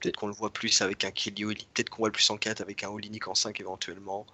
[0.00, 2.84] Peut-être qu'on le voit plus avec un peut-être qu'on voit le plus en 4 avec
[2.84, 4.26] un Olinik en 5 éventuellement.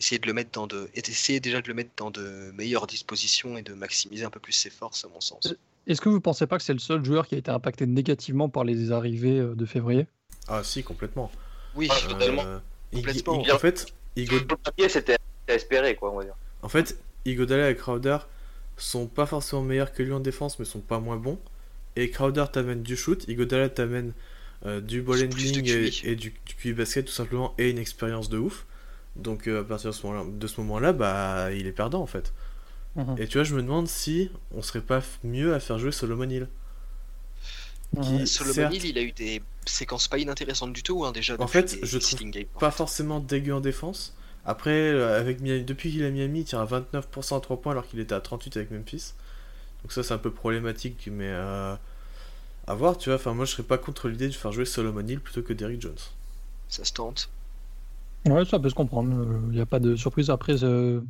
[0.00, 0.90] Essayer de le mettre dans de.
[0.94, 4.40] et Essayer déjà de le mettre dans de meilleures dispositions et de maximiser un peu
[4.40, 5.54] plus ses forces, à mon sens.
[5.86, 8.48] Est-ce que vous pensez pas que c'est le seul joueur qui a été impacté négativement
[8.48, 10.06] par les arrivées euh, de février?
[10.48, 11.30] Ah si, complètement.
[11.76, 12.42] Oui, Ah, Totalement.
[12.94, 13.42] Complètement.
[13.52, 13.86] En fait,
[14.88, 15.16] c'était
[15.48, 16.36] à espérer, quoi, on va dire.
[16.62, 18.18] En fait, Iguodala et Crowder
[18.76, 21.38] sont pas forcément meilleurs que lui en défense, mais sont pas moins bons.
[21.96, 24.12] Et Crowder t'amène du shoot, Iguodala t'amène
[24.66, 27.78] euh, du ball Plus de handling et, du, du QI basket tout simplement et une
[27.78, 28.66] expérience de ouf.
[29.16, 32.06] Donc euh, à partir de ce moment-là, de ce moment-là, bah il est perdant en
[32.06, 32.32] fait.
[32.96, 33.16] Mhm.
[33.18, 36.28] Et tu vois, je me demande si on serait pas mieux à faire jouer Solomon
[36.28, 36.48] Hill.
[38.02, 41.36] Qui, Solomon certes, Hill, il a eu des séquences pas inintéressantes du tout, hein, déjà.
[41.38, 42.44] En fait, des je trouve Games.
[42.58, 44.14] pas forcément dégueu en défense.
[44.46, 47.72] Après, euh, avec Miami- depuis qu'il a Miami, il tire à 29% à 3 points
[47.72, 49.12] alors qu'il était à 38 avec Memphis.
[49.82, 51.74] Donc ça, c'est un peu problématique, mais euh,
[52.66, 53.16] à voir, tu vois.
[53.16, 55.80] Enfin, moi, je serais pas contre l'idée de faire jouer Solomon Hill plutôt que Derrick
[55.80, 55.94] Jones.
[56.68, 57.30] Ça se tente.
[58.26, 59.12] Ouais, ça peut se comprendre.
[59.50, 60.30] Il n'y a pas de surprise.
[60.30, 61.00] Après, euh,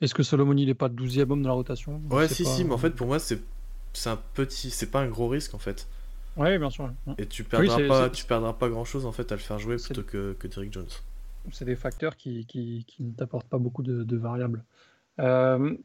[0.00, 2.00] est-ce que Solomon il est pas 12e homme de la rotation?
[2.10, 3.40] Ouais, si, pas- si, mais en fait, pour moi, c'est
[3.92, 5.86] c'est un petit, c'est pas un gros risque en fait.
[6.36, 6.90] Ouais, bien sûr.
[7.18, 9.76] Et tu perdras pas, tu perdras pas grand chose en fait à le faire jouer
[9.94, 10.86] plutôt que, que Derrick Jones.
[11.50, 14.64] C'est des facteurs qui, qui, qui ne t'apportent pas beaucoup de, de variables.
[15.18, 15.76] Euh,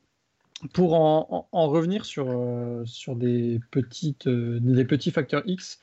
[0.73, 5.79] pour en, en- en revenir sur, euh, sur des, petites, euh, des petits facteurs X,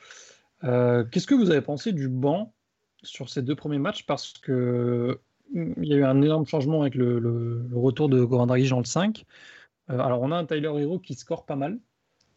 [0.62, 2.54] qu'est-ce que vous avez pensé du banc
[3.02, 4.06] sur ces deux premiers matchs?
[4.06, 5.20] Parce que
[5.52, 8.46] mm, il y a eu un énorme changement avec le, le- le retour de Goran
[8.46, 9.26] Dragic dans le 5.
[9.90, 11.78] Euh, alors, on a un Tyler Hero qui score pas mal.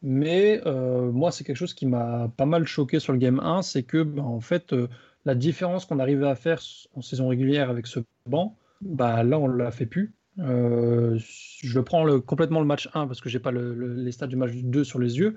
[0.02, 3.62] Mais euh, moi, c'est quelque chose qui m'a pas mal choqué sur le game 1,
[3.62, 4.88] c'est que, ben, en fait, euh,
[5.26, 6.62] la différence qu'on arrivait à faire
[6.96, 10.14] en saison régulière avec ce banc, bah, là, on ne l'a fait plus.
[10.40, 14.28] Euh, je prends complètement le match 1 parce que j'ai pas le- le- les stats
[14.28, 15.36] du match 2 sur les yeux.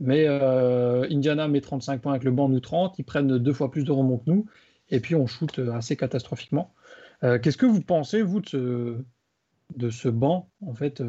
[0.00, 2.98] Mais Indiana met 35 points avec le banc, nous 30.
[2.98, 4.46] Ils prennent deux fois plus de rebonds que nous.
[4.90, 6.72] Et puis, on shoot assez catastrophiquement.
[7.20, 11.02] Qu'est-ce que vous pensez, vous, de ce, banc, en fait,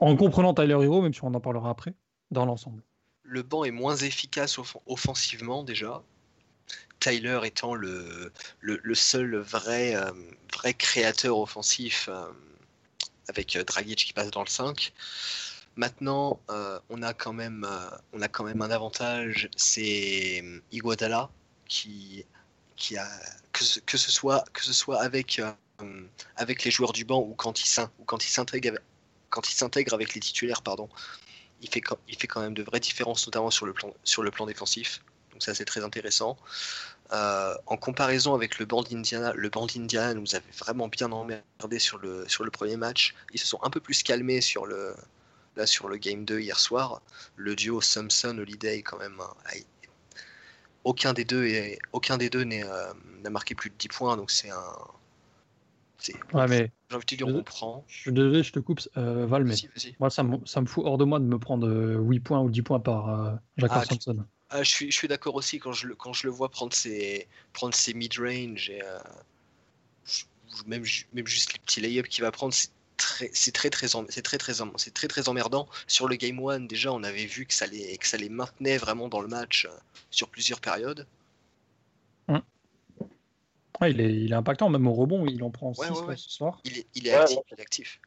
[0.00, 1.94] en comprenant Tyler Hero, même si on en parlera après,
[2.30, 2.82] dans l'ensemble
[3.22, 6.02] Le banc est moins efficace off- offensivement déjà.
[7.00, 8.32] Tyler étant le,
[8.94, 10.10] seul vrai, euh,
[10.52, 12.28] vrai créateur offensif euh,
[13.28, 14.92] avec euh, Dragic qui passe dans le 5.
[15.76, 16.40] Maintenant,
[16.90, 17.64] on, a quand même,
[18.12, 21.30] on a quand même un avantage, c'est Iguodala
[21.68, 22.24] qui,
[22.76, 23.06] qui a
[23.52, 25.40] que ce, que ce soit que ce soit avec
[26.36, 28.82] avec les joueurs du banc ou quand il ou quand il s'intègre avec,
[29.30, 30.88] quand il s'intègre avec les titulaires pardon
[31.60, 31.80] il fait,
[32.26, 35.02] quand, même de vraies différences, notamment sur le plan, défensif.
[35.32, 36.36] Donc ça, c'est très intéressant.
[37.12, 41.78] Euh, en comparaison avec le banc d'Indiana, le banc d'Indiana nous avait vraiment bien emmerdé
[41.78, 43.14] sur le, premier match.
[43.32, 44.94] Ils se sont un peu plus calmés sur le,
[45.96, 47.02] Game 2 hier soir.
[47.36, 49.58] Le duo Samson-Holiday, quand même, hein,
[50.84, 54.72] aucun des deux euh, n'a marqué plus de 10 points, donc c'est un
[56.32, 57.84] Ouais, mais J'ai envie de te dire, on prend.
[57.88, 59.54] je suis désolé, je te coupe, euh, Val, mais
[59.98, 62.40] moi, ça me, ça me fout hors de moi de me prendre euh, 8 points
[62.40, 63.84] ou 10 points par euh, Jack Ah.
[64.50, 66.72] Ah, je suis, je suis d'accord aussi quand je, le, quand je le vois prendre
[66.72, 68.98] ses, prendre ses mid-range et euh,
[70.06, 70.24] je-
[70.66, 74.22] même, même juste les petits lay-ups qu'il va prendre, c'est très, c'est très très, c'est
[74.22, 75.68] très très, c'est très très emmerdant.
[75.86, 78.78] Sur le game one, déjà, on avait vu que ça les, que ça les maintenait
[78.78, 79.76] vraiment dans le match euh,
[80.10, 81.06] sur plusieurs périodes.
[83.80, 86.06] Ouais, il, est, il est impactant, même au rebond, il en prend 6 Ouais, ouais,
[86.08, 86.16] ouais.
[86.16, 86.60] ce soir.
[86.64, 87.42] Il est, il est Ouais, actif, ouais.
[87.52, 88.00] il est actif.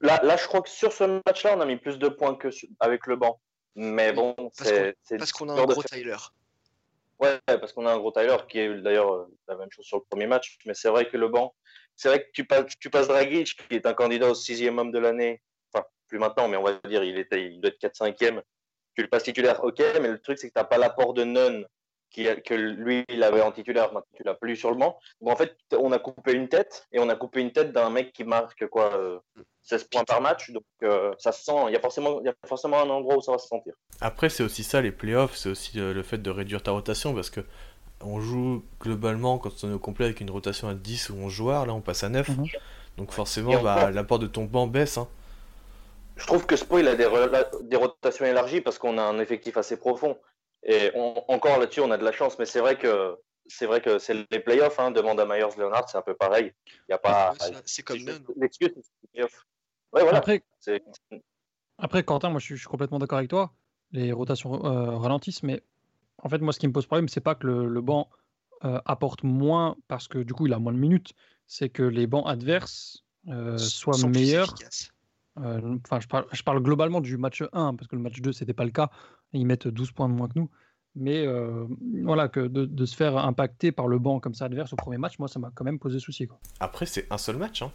[0.00, 2.50] Là, là, je crois que sur ce match-là, on a mis plus de points que
[2.50, 3.40] sur- avec le banc.
[3.74, 4.70] Mais bon, parce
[5.04, 6.16] c'est Parce qu'on a un gros Tyler.
[7.18, 9.98] Ouais, parce qu'on a un gros Tyler qui est d'ailleurs euh, la même chose sur
[9.98, 10.58] le premier match.
[10.64, 11.54] Mais c'est vrai que le banc,
[11.96, 14.90] c'est vrai que tu passes, tu passes Dragic, qui est un candidat au sixième homme
[14.90, 15.42] de l'année.
[15.72, 18.40] Enfin, plus maintenant, mais on va dire, il, était, il doit être 4-5e.
[18.96, 21.24] Tu le passes titulaire, ok, mais le truc, c'est que tu n'as pas l'apport de
[21.24, 21.64] Nunn
[22.10, 24.98] qui, que lui, il avait en titulaire, maintenant tu l'as plus sur le banc.
[25.20, 27.90] Bon, en fait, on a coupé une tête, et on a coupé une tête d'un
[27.90, 29.18] mec qui marque quoi, euh,
[29.62, 30.50] 16 points par match.
[30.50, 33.16] Donc, euh, ça se sent, il y, a forcément, il y a forcément un endroit
[33.16, 33.74] où ça va se sentir.
[34.00, 37.14] Après, c'est aussi ça, les playoffs, c'est aussi euh, le fait de réduire ta rotation
[37.14, 37.40] parce que
[38.02, 41.32] on joue globalement quand on est au complet avec une rotation à 10 ou 11
[41.32, 42.28] joueurs, là on passe à 9.
[42.28, 42.46] Mhm.
[42.96, 44.98] Donc forcément, bah, l'apport de ton banc baisse.
[44.98, 45.06] hein.
[46.16, 49.78] Je trouve que Spo, il a des rotations élargies parce qu'on a un effectif assez
[49.78, 50.18] profond.
[50.62, 53.80] Et on- encore là-dessus, on a de la chance, mais c'est vrai que c'est vrai
[53.80, 54.78] que c'est les playoffs.
[54.78, 56.52] Hein, demande à Myers Leonard, c'est un peu pareil.
[56.88, 57.30] Il y a pas.
[57.32, 57.96] Ouais, c'est- comme.
[58.36, 59.46] L'excuse, c'est les playoffs.
[59.92, 60.18] Ouais, voilà.
[61.78, 63.52] Après, Quentin, moi je suis, je suis complètement d'accord avec toi.
[63.92, 65.62] Les rotations euh, ralentissent, mais
[66.22, 68.08] en fait, moi ce qui me pose problème, c'est pas que le, le banc
[68.64, 71.14] euh, apporte moins parce que du coup il a moins de minutes,
[71.46, 74.54] c'est que les bancs adverses euh, soient meilleurs.
[75.38, 78.32] Euh, Enfin, je, parle, je parle globalement du match 1, parce que le match 2,
[78.32, 78.90] c'était pas le cas.
[79.32, 80.50] Ils mettent 12 points de moins que nous.
[80.96, 81.66] Mais euh,
[82.02, 84.98] voilà, que de, de se faire impacter par le banc comme ça adverse au premier
[84.98, 86.26] match, moi ça m'a quand même posé souci.
[86.26, 86.38] Quoi.
[86.58, 87.62] Après, c'est un seul match.
[87.62, 87.70] hein.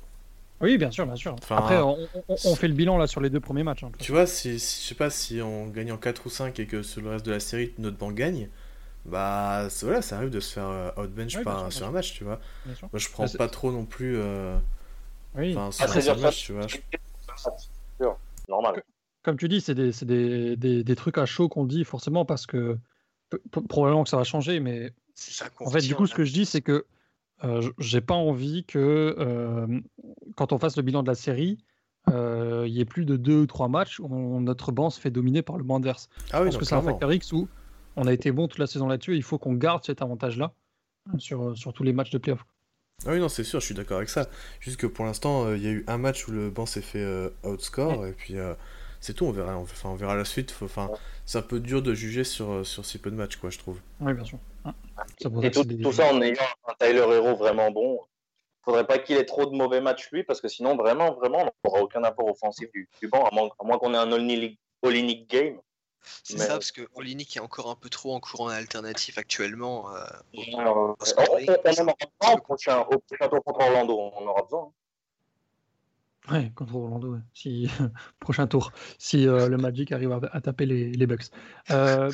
[0.62, 1.34] Oui, bien sûr, bien sûr.
[1.42, 3.84] Enfin, Après, on, on- on fait le bilan là sur les deux premiers matchs.
[3.84, 6.60] hein, Tu vois, si, si- je sais pas si on gagne en 4 ou 5
[6.60, 8.50] et que sur le reste de la série, notre banc gagne,
[9.06, 12.14] bah voilà, ça arrive de se faire euh, outbench Oui, par, sûr, sur un match,
[12.14, 12.40] tu vois.
[12.66, 14.18] Moi, je prends Bah, pas trop non plus.
[14.18, 14.58] euh,
[15.36, 15.56] Oui.
[15.56, 16.68] Enfin, sur Après, un match, tu vois.
[16.68, 16.78] je-
[18.50, 18.84] normal.
[19.26, 22.26] Comme tu dis, c'est des, c'est des, des- des trucs à chaud qu'on dit forcément
[22.26, 22.78] parce que
[23.52, 26.46] probablement que ça va changer, mais ça en fait, du coup, ce que je dis,
[26.46, 26.86] c'est que
[27.44, 29.80] euh, j'ai pas envie que euh,
[30.36, 31.58] quand on fasse le bilan de la série,
[32.10, 35.00] euh, il y ait plus de deux ou trois matchs où on- notre banc se
[35.00, 36.08] fait dominer par le banc adverse.
[36.32, 37.48] Ah Je oui, pense non, que c'est un facteur X où
[37.96, 40.54] on a été bon toute la saison là-dessus et il faut qu'on garde cet avantage-là
[41.12, 42.46] hein, sur, sur tous les matchs de playoff.
[43.08, 44.30] Ah oui, non, c'est sûr, je suis d'accord avec ça.
[44.60, 46.82] Juste que pour l'instant, euh, il y a eu un match où le banc s'est
[46.82, 48.54] fait euh, outscore, et puis euh,
[49.06, 50.50] c'est tout, on verra, on, enfin, on verra la suite.
[50.52, 50.90] Faut- Enfin,
[51.26, 53.60] c'est un peu dur de juger sur, euh, sur si peu de matchs, quoi, je
[53.60, 53.80] trouve.
[54.02, 54.40] Oui, bien sûr.
[54.66, 54.74] Hein.
[55.22, 58.00] Ça Et tout, c'est des- tout ça en ayant un Tyler Hero vraiment bon.
[58.64, 61.70] Faudrait pas qu'il ait trop de mauvais matchs lui, parce que sinon vraiment, vraiment, on
[61.70, 65.60] n'aura aucun apport offensif du, du banc, à moins, qu'on ait un all-unique game.
[66.24, 69.94] C'est Mais- ça, parce que Olinik est encore un peu trop en courant alternatif actuellement.
[69.96, 70.04] euh,
[70.36, 71.48] au- Alors, on, on, scoring.
[71.50, 72.84] on en aura besoin au prochain,
[73.30, 74.72] tour contre Orlando, on aura besoin.
[76.32, 77.18] Ouais, contre Orlando.
[77.34, 77.70] Si...
[78.20, 81.26] prochain tour, si euh, le Magic arrive à, taper les, Bucks.
[81.72, 82.12] Euh,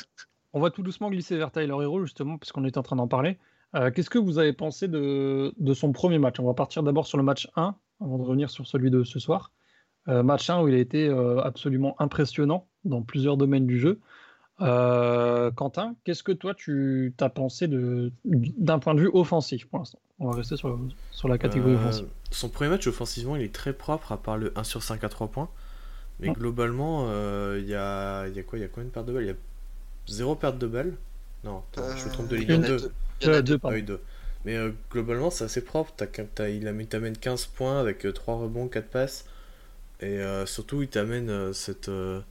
[0.54, 3.08] on va tout doucement glisser vers Tyler Hero, justement, parce qu'on est en train d'en
[3.08, 3.38] parler.
[3.76, 6.39] Euh, Qu'est-ce que vous avez pensé de, de son premier match?
[6.39, 9.19] On va partir d'abord sur le match 1, avant de revenir sur celui de ce
[9.19, 9.52] soir.
[10.08, 11.10] Match 1 où il a été
[11.43, 14.02] absolument impressionnant dans plusieurs domaines du jeu.
[14.62, 19.80] Euh, Quentin, qu'est-ce que toi tu as pensé de- d'un point de vue offensif pour
[19.80, 20.00] l'instant?
[20.19, 22.10] On va rester sur, sur la catégorie Euh, offensive.
[22.32, 25.10] son premier match offensivement, il est très propre, à part le 1 sur 5 à
[25.10, 25.50] 3 points.
[26.19, 26.34] Mais Ouais.
[26.34, 29.08] globalement, euh, il y, a, il y a quoi Il y a combien de pertes
[29.08, 29.24] de balles?
[29.24, 29.36] Il y a
[30.08, 30.93] zéro perte de balles?
[31.43, 32.78] Non, attends, je me trompe de Euh, ligne il y en a 2.
[32.78, 32.93] deux.
[33.21, 33.54] Il y en a Euh, deux.
[33.54, 33.76] deux, pardon.
[33.76, 34.02] Ah oui, deux.
[34.45, 35.93] Mais euh, globalement, c'est assez propre.
[35.97, 39.26] T'as t'as- il amène- t'amène 15 points avec 3 rebonds, 4 passes.
[40.02, 42.21] Et euh, surtout, il t'amène euh, cette, euh,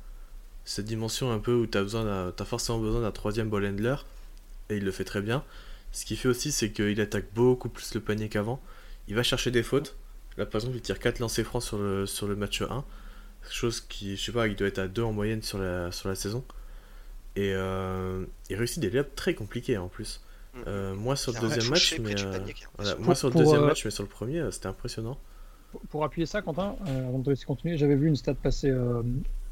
[0.70, 3.96] cette dimension un peu où t'as besoin d'un- t'as forcément besoin d'un troisième ball handler.
[4.68, 5.42] Et il le fait très bien.
[5.90, 8.61] Ce qu'il fait aussi, c'est qu'il attaque beaucoup plus le panier qu'avant.
[9.09, 9.96] Il va chercher des fautes.
[10.37, 12.85] Là, par exemple, il tire 4 lancers francs sur le, sur le match 1.
[13.50, 16.09] Chose qui, je sais pas, il doit être à 2 en moyenne sur la, sur
[16.09, 16.44] la saison.
[17.35, 20.20] Et euh, il réussit des layups très compliqués en plus.
[20.54, 20.62] Mhm.
[20.68, 22.38] Euh, moi sur le deuxième match, mais euh,
[23.00, 25.18] moi sur le deuxième euh, match, mais sur le premier, c'était impressionnant.
[25.72, 28.35] Pour- Pour appuyer ça, Quentin, euh, avant de te laisser continuer, j'avais vu une stat
[28.35, 29.02] passer euh,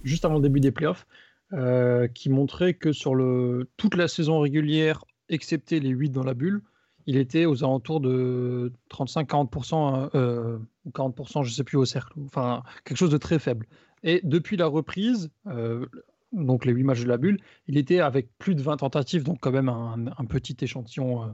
[0.03, 1.07] juste avant le début des playoffs
[1.53, 6.35] euh, qui montrait que sur le, toute la saison régulière, excepté les 8 dans la
[6.35, 6.63] bulle,
[7.07, 12.13] il était aux alentours de 35-40%, euh, ou 40%, je ne sais plus, au cercle.
[12.27, 13.67] Enfin, quelque chose de très faible.
[14.03, 15.87] Et depuis la reprise, euh,
[16.33, 19.39] donc les 8 matchs de la bulle, il était avec plus de 20 tentatives, donc
[19.41, 21.27] quand même un, petit échantillon euh,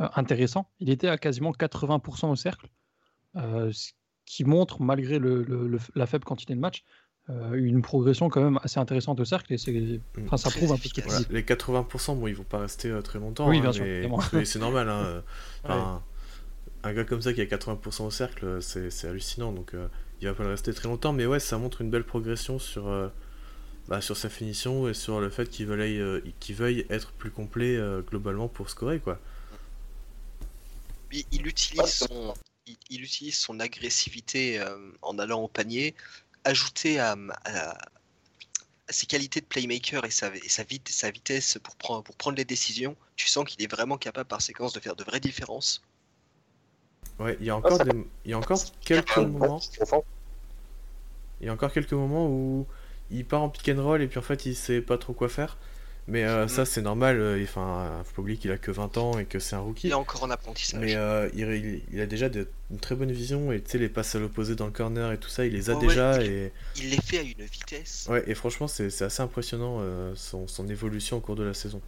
[0.00, 0.68] euh, intéressant.
[0.80, 2.68] Il était à quasiment 80% au cercle.
[3.36, 3.92] euh, ce
[4.26, 5.18] qui montre, malgré
[5.96, 6.84] la faible quantité de matchs,
[7.30, 9.52] euh, une progression quand même assez intéressante au cercle.
[9.52, 11.00] Et c'est, enfin, ça prouve un peu ce.
[11.00, 13.48] Voilà, les 80%, bon, ils vont pas rester euh, très longtemps.
[13.48, 14.88] Oui, hein, bien sûr, mais, c'est normal.
[15.64, 16.02] hein,
[16.82, 19.52] Un gars comme ça qui a 80% au cercle, euh, c'est c'est hallucinant.
[19.52, 19.86] Donc, euh,
[20.20, 21.12] il va pas le rester très longtemps.
[21.12, 23.08] Mais ouais, ça montre une belle progression sur, euh,
[23.88, 28.00] bah, sur sa finition et sur le fait qu'il veuille, euh, être plus complet euh,
[28.02, 28.98] globalement pour scorer.
[28.98, 29.18] Quoi.
[31.12, 32.34] Il, il utilise son,
[32.66, 35.94] il, il utilise son agressivité euh, en allant au panier,
[36.44, 37.78] ajouté à, à-
[38.88, 42.16] à ses qualités de playmaker et sa, et sa, vite, sa vitesse pour, prendre pour
[42.16, 42.96] prendre les décisions.
[43.14, 45.82] Tu sens qu'il est vraiment capable par séquence de faire de vraies différences.
[47.20, 49.60] Ouais, il y a encore, ça- des- il y a encore quelques moments.
[51.40, 52.66] Il y a encore quelques moments où
[53.10, 55.28] il part en pick and roll et puis en fait il sait pas trop quoi
[55.28, 55.56] faire.
[56.08, 58.96] Mais euh, ça c'est normal, euh, enfin euh, faut pas oublier qu'il a que 20
[58.98, 59.88] ans et que c'est un Il rookie.
[59.90, 60.80] est encore en apprentissage.
[60.80, 63.78] Mais euh, il, il- il a déjà de- une très bonne vision et tu sais
[63.78, 66.20] les passes à l'opposé dans le corner et tout ça, il les a ouais, déjà
[66.22, 68.06] il- et Il les fait à une vitesse.
[68.10, 71.54] ouais et franchement c'est c'est assez impressionnant euh, son, son évolution au cours de la
[71.54, 71.80] saison.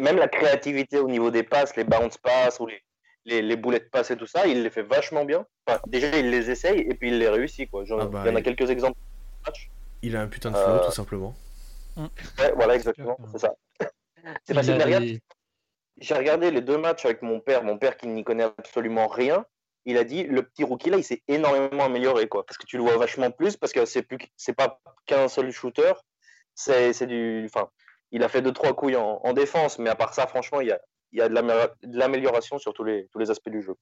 [0.00, 2.82] Même la créativité au niveau des passes, les bounce passes ou les,
[3.26, 5.44] les, les boulettes de passe et tout ça, il les fait vachement bien.
[5.66, 7.70] Enfin, déjà, il les essaye et puis il les réussit.
[7.70, 7.84] Quoi.
[7.90, 8.96] Ah bah, il y en a il- quelques exemples.
[10.02, 11.36] Il a un putain de flow Euh, tout simplement.
[12.38, 13.54] Ouais, voilà, exactement, c'est ça.
[14.44, 14.54] C'est
[15.98, 19.44] J'ai regardé les deux matchs avec mon père, mon père qui n'y connaît absolument rien.
[19.86, 22.76] Il a dit le petit rookie là, il s'est énormément amélioré quoi, parce que tu
[22.76, 25.92] le vois vachement plus, parce que c'est plus, c'est pas qu'un seul shooter,
[26.54, 27.68] c'est c'est du, enfin,
[28.12, 30.68] il a fait deux trois couilles en, en défense, mais à part ça, franchement, il
[30.68, 30.80] y a,
[31.12, 33.74] il y a de l'amé- de l'amélioration sur tous les tous les aspects du jeu.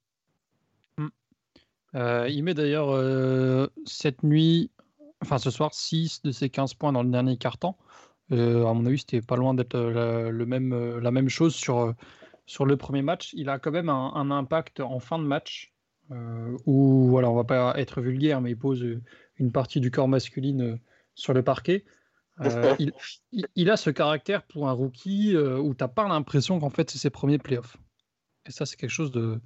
[1.95, 4.71] Euh, il met d'ailleurs euh, cette nuit,
[5.23, 7.79] enfin ce soir, 6 de ses 15 points dans le dernier quart-temps.
[8.33, 11.29] Euh, à mon avis, c'était pas loin d'être euh, la, le même, euh, la même
[11.29, 11.95] chose sur,
[12.47, 13.33] sur le premier match.
[13.35, 15.73] Il a quand même un, un impact en fin de match
[16.11, 18.85] euh, où, voilà, on va pas être vulgaire, mais il pose
[19.37, 20.79] une partie du corps masculine
[21.15, 21.85] sur le parquet.
[22.41, 22.77] Euh,
[23.57, 26.99] il, a ce caractère pour un rookie où tu n'as pas l'impression qu'en fait c'est
[26.99, 27.77] ses premiers playoffs.
[28.47, 29.41] Et ça, c'est quelque chose de,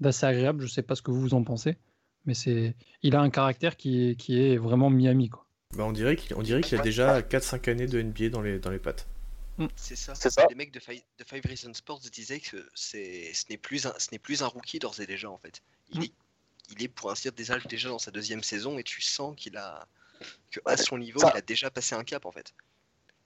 [0.00, 0.62] d'assez agréable.
[0.62, 1.76] Je sais pas ce que vous vous en pensez,
[2.24, 5.28] mais c'est, il a un caractère qui est, qui est vraiment Miami.
[5.28, 5.45] Quoi.
[5.74, 8.58] Bah, on dirait qu'il on dirait qu'il a déjà 4-5 années de NBA dans les,
[8.58, 9.06] dans les pattes.
[9.76, 10.14] C'est ça.
[10.14, 10.46] C'est ça.
[10.48, 13.94] Les mecs de, Fi- de Five Reasons Sports disaient que c'est, ce n'est plus un,
[13.98, 15.62] ce n'est plus un rookie d'ores et déjà en fait.
[15.90, 16.02] Il Mm.
[16.04, 16.12] est,
[16.76, 19.56] il est pour ainsi dire déjà, déjà dans sa deuxième saison et tu sens qu'il
[19.56, 19.86] a,
[20.50, 22.52] que à son niveau, ça- il a déjà passé un cap en fait.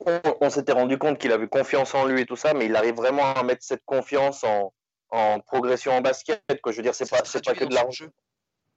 [0.06, 2.76] On, on s'était rendu compte qu'il avait confiance en lui et tout ça, mais il
[2.76, 4.72] arrive vraiment à mettre cette confiance en,
[5.10, 6.42] en progression en basket.
[6.62, 6.72] Quoi.
[6.72, 8.10] Je veux dire, c'est Ça pas, pas que de dans la son jeu.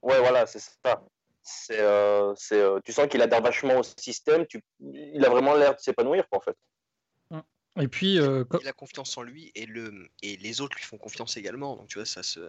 [0.01, 1.01] Ouais, voilà, c'est ça.
[1.43, 4.45] C'est, euh, c'est, euh, tu sens qu'il adhère vachement au système.
[4.47, 6.57] Tu, il a vraiment l'air de s'épanouir, quoi, en fait.
[7.81, 10.97] Et puis, euh, Il a confiance en lui et, le, et les autres lui font
[10.97, 11.75] confiance également.
[11.75, 12.39] Donc tu vois, ça se.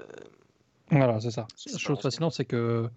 [0.91, 1.47] voilà, c'est ça.
[1.57, 2.91] Ça La se chose fascinante, c'est que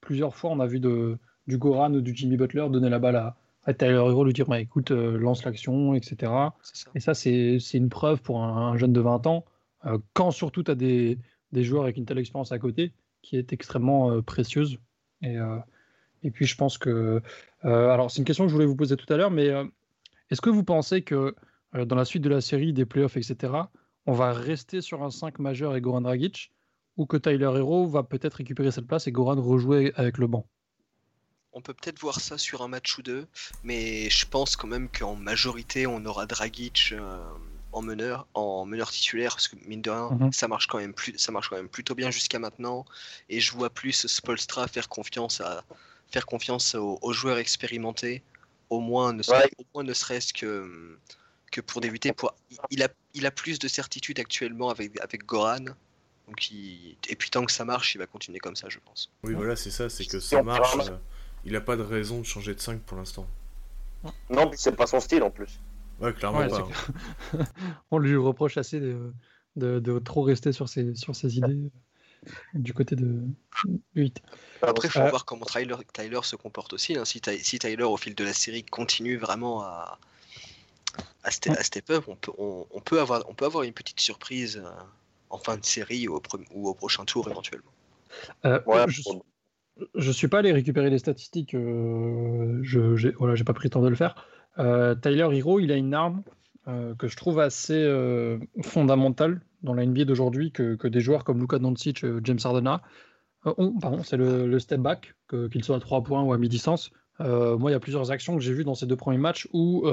[0.00, 3.14] plusieurs fois, on a vu de, du Goran ou du Jimmy Butler donner la balle
[3.14, 6.32] à, à Tyler Hero, lui dire bah, écoute, euh, lance l'action, etc.
[6.62, 6.90] Ça.
[6.94, 9.44] Et ça, c'est c'est une preuve pour un, un jeune de 20 ans,
[9.86, 11.18] euh, quand surtout tu as des,
[11.52, 14.78] des joueurs avec une telle expérience à côté, qui est extrêmement euh, précieuse.
[15.22, 15.58] Et, euh,
[16.22, 17.22] et puis, je pense que.
[17.64, 19.64] euh, alors, c'est une question que je voulais vous poser tout à l'heure, mais euh,
[20.30, 21.34] est-ce que vous pensez que
[21.74, 23.52] dans la suite de la série, des playoffs, etc.,
[24.06, 26.50] on va rester sur un 5 majeur et Goran Dragic,
[26.96, 30.46] ou que Tyler Hero va peut-être récupérer cette place et Goran rejouer avec le banc?
[31.52, 33.26] On peut peut-être voir ça sur un match ou deux,
[33.62, 36.94] mais je pense quand même qu'en majorité, on aura Dragic
[37.72, 40.32] en meneur, en meneur titulaire, parce que mine de rien, Mhm.
[40.32, 42.84] ça marche quand même plus, ça marche quand même plutôt bien jusqu'à maintenant,
[43.28, 45.64] et je vois plus Spolstra faire confiance à
[46.10, 48.22] faire confiance aux, aux joueurs expérimentés,
[48.70, 49.50] au moins ne, serait- Ouais.
[49.58, 50.98] au moins ne serait-ce que
[51.50, 52.12] que pour débuter.
[52.12, 52.34] Pour,
[52.70, 55.64] il a il a plus de certitude actuellement avec avec Goran.
[56.26, 59.10] Donc il- et puis tant que ça marche, il va continuer comme ça, je pense.
[59.24, 60.76] Oui, voilà, c'est ça, c'est que ça marche.
[60.88, 60.96] euh,
[61.44, 63.26] il a pas de raison de changer de 5 pour l'instant.
[64.30, 65.58] Non, c'est pas son style en plus.
[66.00, 66.56] Ouais, clairement Ouais, pas.
[66.56, 67.44] c'est hein.
[67.90, 69.12] On lui reproche assez de,
[69.56, 71.70] de, de trop rester sur ses, sur ses idées
[72.54, 73.22] euh, du côté de,
[73.64, 74.22] de 8.
[74.62, 76.96] Après, il faut Euh, voir comment Tyler, Tyler se comporte aussi.
[76.96, 77.04] hein.
[77.04, 79.98] Si, Ty- si Tyler, au fil de la série, continue vraiment à,
[81.22, 83.72] à, ste- à step up, on peut, on, on peut avoir, on peut avoir une
[83.72, 84.70] petite surprise euh,
[85.30, 87.70] en fin de série ou au, pre- ou au prochain tour éventuellement.
[88.44, 89.02] Euh, Ouais, je,
[89.94, 93.88] je suis pas allé récupérer les statistiques, euh, je j'ai pas pris le temps de
[93.88, 94.26] le faire.
[94.58, 96.22] Euh, Tyler Hero, il a une arme
[96.68, 101.40] euh, que je trouve assez euh, fondamentale dans la NBA d'aujourd'hui que, des joueurs comme
[101.40, 102.78] Luka Doncic, euh, James Harden.
[103.80, 106.90] Pardon, c'est le, step back, qu'il soit à 3 points ou à mi-distance.
[107.20, 109.88] Moi, il y a plusieurs actions que j'ai vues dans ces deux premiers matchs où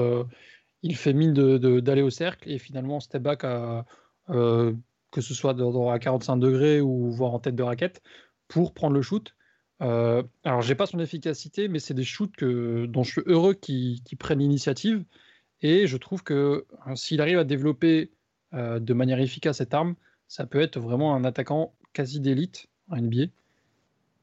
[0.82, 3.46] il fait mine d'aller au cercle et finalement step back
[4.28, 5.56] que ce soit
[5.92, 8.02] à 45 degrés ou voire en tête de raquette,
[8.48, 9.34] pour prendre le shoot.
[9.82, 14.02] Euh, alors, j'ai pas son efficacité, mais c'est des shoots dont je suis heureux qu'il
[14.02, 15.04] qu'il prenne l'initiative.
[15.62, 18.10] Et je trouve que euh, s'il arrive à développer
[18.54, 19.94] euh, de manière efficace cette arme,
[20.28, 23.26] ça peut être vraiment un attaquant quasi d'élite en NBA.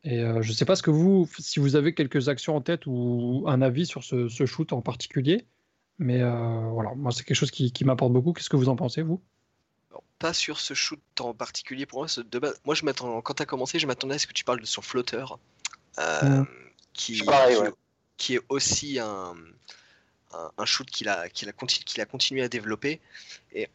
[0.04, 2.86] Et euh, je sais pas ce que vous, si vous avez quelques actions en tête
[2.88, 5.46] ou un avis sur ce, shoot en particulier.
[6.00, 8.34] Mais euh, voilà, moi, c'est quelque chose qui m'apporte beaucoup.
[8.34, 9.22] Qu'est-ce que vous en pensez, vous?
[9.94, 12.08] Alors, pas sur ce shoot en particulier pour moi.
[12.08, 13.22] ce- de base- moi, je m'attends.
[13.22, 15.38] Quand tu as commencé, je m'attendais à ce que tu parles de son flotteur,
[16.00, 16.48] euh, Mm.
[16.94, 17.72] qui, C'est pareil, qui- ouais.
[18.18, 19.36] qui est aussi un,
[20.34, 23.02] un, un shoot qu'il a, qu'il a, conti- qu'il a continué à développer.
[23.54, 23.70] Et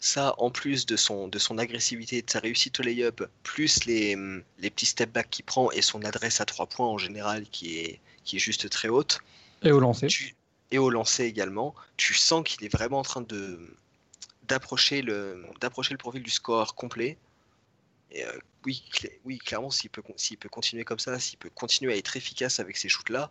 [0.00, 4.16] ça, en plus de son, de son agressivité, de sa réussite au lay-up, plus les,
[4.58, 7.78] les petits step back qu'il prend et son adresse à trois points en général qui
[7.78, 9.20] est, qui est juste très haute,
[9.62, 10.34] Et au lancer tu-
[10.72, 13.58] et au lancer également, tu sens qu'il est vraiment en train de
[14.48, 17.16] d'approcher le d'approcher le profil du score complet.
[18.10, 18.32] Et euh,
[18.64, 18.82] oui,
[19.24, 22.58] oui, clairement, s'il peut s'il peut continuer comme ça, s'il peut continuer à être efficace
[22.60, 23.30] avec ces shoots là,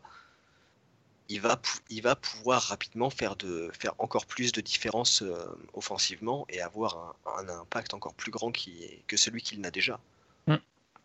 [1.29, 1.59] il va
[1.89, 5.33] il va pouvoir rapidement faire de faire encore plus de différence euh,
[5.73, 8.71] offensivement et avoir un, un impact encore plus grand qui,
[9.07, 9.99] que celui qu'il n'a déjà.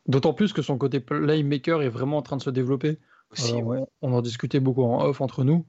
[0.09, 2.99] D'autant plus que son côté playmaker est vraiment en train de se développer.
[3.31, 3.79] Aussi, Euh, ouais.
[4.01, 5.65] on, on en discutait beaucoup en off entre nous.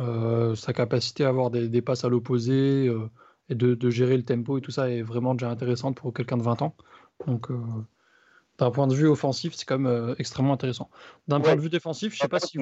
[0.00, 2.88] Euh, sa capacité à avoir des, des passes à l'opposé
[3.48, 6.36] et de, de gérer le tempo et tout ça est vraiment déjà intéressante pour quelqu'un
[6.36, 6.76] de 20 ans.
[7.26, 7.60] Donc, euh,
[8.58, 10.90] d'un point de vue offensif, c'est quand même euh, extrêmement intéressant.
[11.28, 12.58] D'un point de vue défensif, je sais pas si.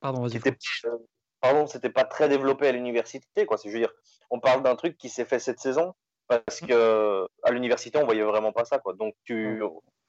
[0.00, 0.36] Pardon, vas-y.
[0.36, 0.96] Euh,
[1.40, 3.56] pardon, c'était pas très développé à l'université, quoi.
[3.56, 3.92] C'est, je veux dire,
[4.30, 5.94] on parle d'un truc qui s'est fait cette saison
[6.26, 8.94] parce que à l'université, on voyait vraiment pas ça, quoi.
[8.94, 9.62] Donc, tu,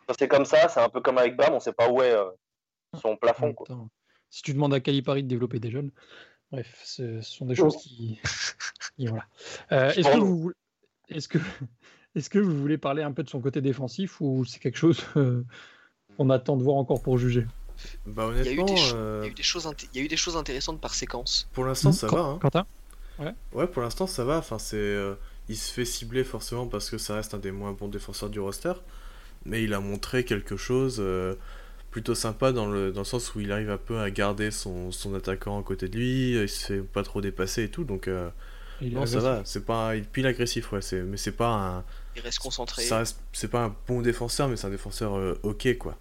[0.05, 2.15] quand c'est comme ça, c'est un peu comme avec Bam, on sait pas où est
[2.99, 3.67] son plafond, quoi.
[4.29, 5.91] si tu demandes à Calipari de développer des jeunes,
[6.51, 8.19] bref, ce ce sont des choses qui.
[8.99, 9.25] Qui- voilà.
[9.71, 10.55] Euh, est-ce, que vous, voulez-
[11.09, 11.37] est-ce, que,
[12.15, 15.01] est-ce que vous voulez parler un peu de son côté défensif ou c'est quelque chose
[15.17, 15.43] euh,
[16.17, 17.45] qu'on attend de voir encore pour juger?
[18.05, 19.97] Bah Il y, a eu honnêtement, euh, il y a eu des choses inté- il
[19.99, 21.47] y a eu des choses intéressantes par séquence.
[21.53, 22.19] pour l'instant ça va.
[22.19, 22.39] Hein.
[22.41, 22.65] Quentin?
[23.53, 24.37] Ouais, pour l'instant ça va.
[24.37, 25.15] Enfin, c'est, euh,
[25.47, 28.39] il se fait cibler forcément parce que ça reste un des moins bons défenseurs du
[28.39, 28.73] roster,
[29.45, 31.35] mais il a montré quelque chose euh,
[31.91, 34.91] plutôt sympa dans le, dans le sens où il arrive un peu à garder son,
[34.91, 38.07] son attaquant à côté de lui, il se fait pas trop dépasser et tout, donc
[38.07, 38.29] euh,
[38.81, 39.41] Il non ça va.
[39.45, 41.83] C'est pas, il pile agressif ouais, c'est, mais c'est pas un,
[42.15, 42.83] Il reste concentré.
[42.83, 45.97] ça reste- c'est pas un bon défenseur, mais c'est un défenseur euh, ok quoi.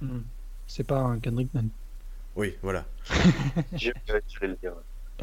[0.00, 0.20] Hmm.
[0.66, 1.68] C'est pas un Kendrick Nunn.
[2.36, 2.84] Oui, voilà.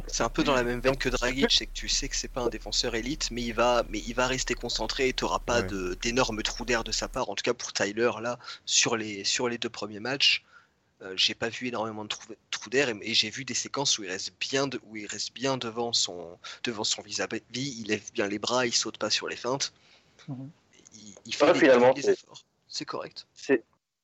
[0.08, 2.30] C'est un peu dans la même veine que Dragic, c'est que tu sais que c'est
[2.30, 5.60] pas un défenseur élite, mais il va, mais il va rester concentré et t'auras pas
[5.62, 5.68] Ouais.
[5.68, 7.30] de- d'énormes trous d'air de sa part.
[7.30, 10.43] En tout cas pour Tyler là, sur les sur les deux premiers matchs,
[11.02, 14.04] euh, j'ai pas vu énormément de trous, d'air et, et j'ai vu des séquences où
[14.04, 18.12] il reste bien de- où il reste bien devant son devant son vis-à-vis, il lève
[18.14, 19.74] bien les bras, il saute pas sur les feintes.
[20.28, 20.49] Mhm.
[20.93, 22.43] Il, il fait Ouais, des, finalement, des efforts.
[22.68, 23.26] C'est correct.
[23.34, 23.64] Ces,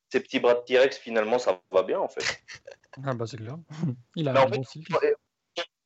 [0.09, 2.21] petits bras de T-Rex, finalement, ça va bien, en fait.
[3.05, 3.57] Ah bah c'est clair.
[4.15, 4.63] Il a un bon.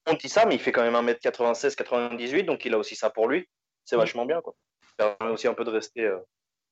[0.05, 3.09] On dit ça, mais il fait quand même 1m96, 98, donc il a aussi ça
[3.09, 3.47] pour lui.
[3.84, 4.55] C'est vachement bien, quoi.
[4.97, 6.05] Ça permet aussi un peu de rester.
[6.05, 6.20] euh,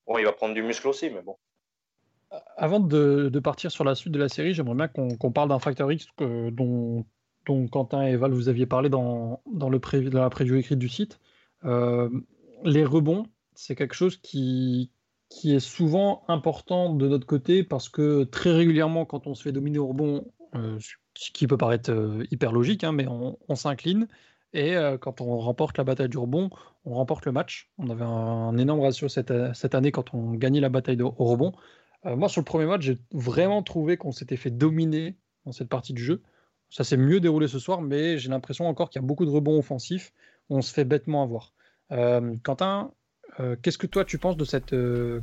[0.07, 1.37] Bon, il va prendre du muscle aussi, mais bon.
[2.57, 5.91] Avant de, partir sur la suite de la série, j'aimerais bien qu'on parle d'un facteur
[5.91, 7.05] X dont,
[7.71, 11.19] Quentin et Val vous aviez parlé dans, le pré- dans la preview écrite du site.
[11.65, 12.09] Euh,
[12.63, 13.25] les rebonds,
[13.55, 14.91] c'est quelque chose qui,
[15.29, 19.51] qui est souvent important de notre côté parce que très régulièrement, quand on se fait
[19.51, 20.77] dominer au rebond, euh,
[21.15, 24.07] ce qui peut paraître euh, hyper logique, hein, mais on, s'incline.
[24.53, 26.49] Et quand on remporte la bataille du rebond,
[26.83, 27.69] on remporte le match.
[27.77, 31.03] On avait un, un énorme ratio cette, cette année quand on gagnait la bataille de-
[31.03, 31.53] au rebond.
[32.05, 35.69] Euh, moi, sur le premier match, j'ai vraiment trouvé qu'on s'était fait dominer dans cette
[35.69, 36.21] partie du jeu.
[36.69, 39.31] Ça s'est mieux déroulé ce soir, mais j'ai l'impression encore qu'il y a beaucoup de
[39.31, 40.13] rebonds offensifs.
[40.49, 41.53] On se fait bêtement avoir.
[41.91, 42.91] Euh, Quentin,
[43.39, 44.75] euh, qu'est-ce que toi tu penses de cette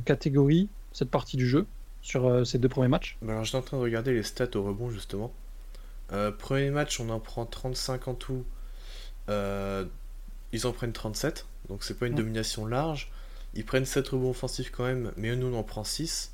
[0.03, 1.65] catégorie, cette partie du jeu,
[2.01, 3.17] sur ces deux premiers matchs?
[3.21, 5.33] Alors j'étais en train de regarder les stats au rebond justement.
[6.37, 8.43] Premier match, on en prend 35 en tout.
[9.29, 13.11] Ils en prennent 37, donc c'est pas une domination large.
[13.53, 16.33] Ils prennent 7 rebonds offensifs quand même, mais nous on en prend 6.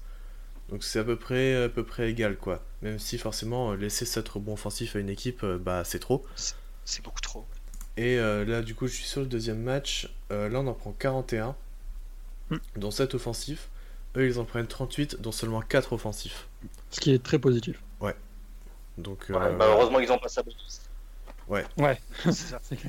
[0.74, 2.59] Donc c'est à peu près à peu près égal quoi.
[2.82, 6.26] Même si forcément euh, laisser 7 rebonds offensifs à une équipe, euh, bah c'est trop.
[6.84, 7.45] C'est beaucoup trop.
[7.95, 10.11] Et euh, là du coup je suis sur le deuxième match.
[10.32, 11.55] Euh, là on en prend 41,
[12.49, 12.55] Mm.
[12.78, 13.69] dont 7 offensifs.
[14.17, 16.47] Eux ils en prennent 38, dont seulement 4 offensifs.
[16.89, 17.80] Ce qui est très positif.
[18.97, 20.41] Donc Ouais, euh, bah, heureusement qu'ils ont pas ça.
[21.47, 21.65] Ouais,
[22.32, 22.59] ça.
[22.63, 22.80] C'est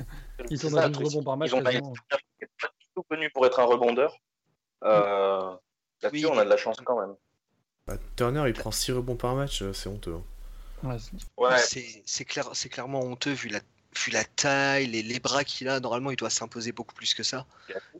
[0.49, 1.51] Ils sont ça, dans rebond par match.
[1.51, 1.79] Ils ont pas du
[2.95, 4.15] tout connu pour être un rebondeur.
[4.83, 5.55] Euh,
[6.01, 7.15] Là-dessus, Oui, on a de la chance quand même.
[7.87, 10.15] Bah, Turner il prend 6 rebonds par match, euh, c'est honteux.
[10.15, 10.23] hein.
[10.89, 13.59] Ouais, c'est- Ouais, C'est c'est clair, c'est clairement honteux vu la,
[14.05, 15.79] vu la taille, les, les bras qu'il a.
[15.79, 17.45] Normalement, il doit s'imposer beaucoup plus que ça.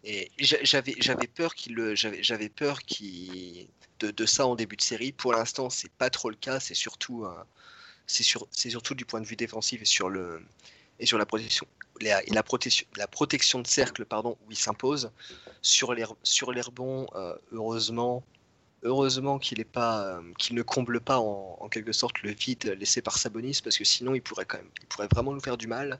[0.03, 0.93] Et j'a- j'avais,
[1.27, 3.67] peur qu'il, le- j'avais, j'avais peur qu'il,
[3.99, 5.11] de, de ça en début de série.
[5.11, 6.59] Pour l'instant, c'est pas trop le cas.
[6.59, 7.25] C'est surtout,
[8.07, 10.41] c'est sur, c'est surtout du point de vue défensif et sur le
[10.99, 11.67] et sur la protection,
[12.01, 15.11] la, et la protection, la protection de cercle, pardon, où il s'impose.
[15.61, 18.23] Sur les sur les rebonds, euh, heureusement,
[18.85, 23.17] heureusement qu'il pas, euh, qu'il ne comble pas en, quelque sorte le vide laissé par
[23.17, 25.99] Sabonis, parce que sinon il pourrait quand même, il pourrait vraiment nous faire du mal.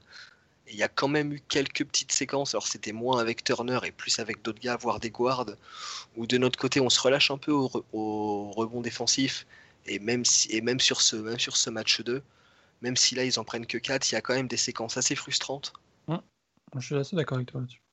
[0.68, 3.92] Il y a quand même eu quelques petites séquences, alors c'était moins avec Turner et
[3.92, 5.46] plus avec d'autres gars, voire des guards,
[6.16, 9.46] où de notre côté on se relâche un peu au rebond défensif,
[9.88, 12.24] et même, si, et même, sur ce, même sur ce match 2,
[12.82, 14.98] même si là ils en prennent que 4, il y a quand même des séquences
[14.98, 15.74] assez frustrantes.
[16.76, 17.85] Je suis assez d'accord avec toi là-dessus.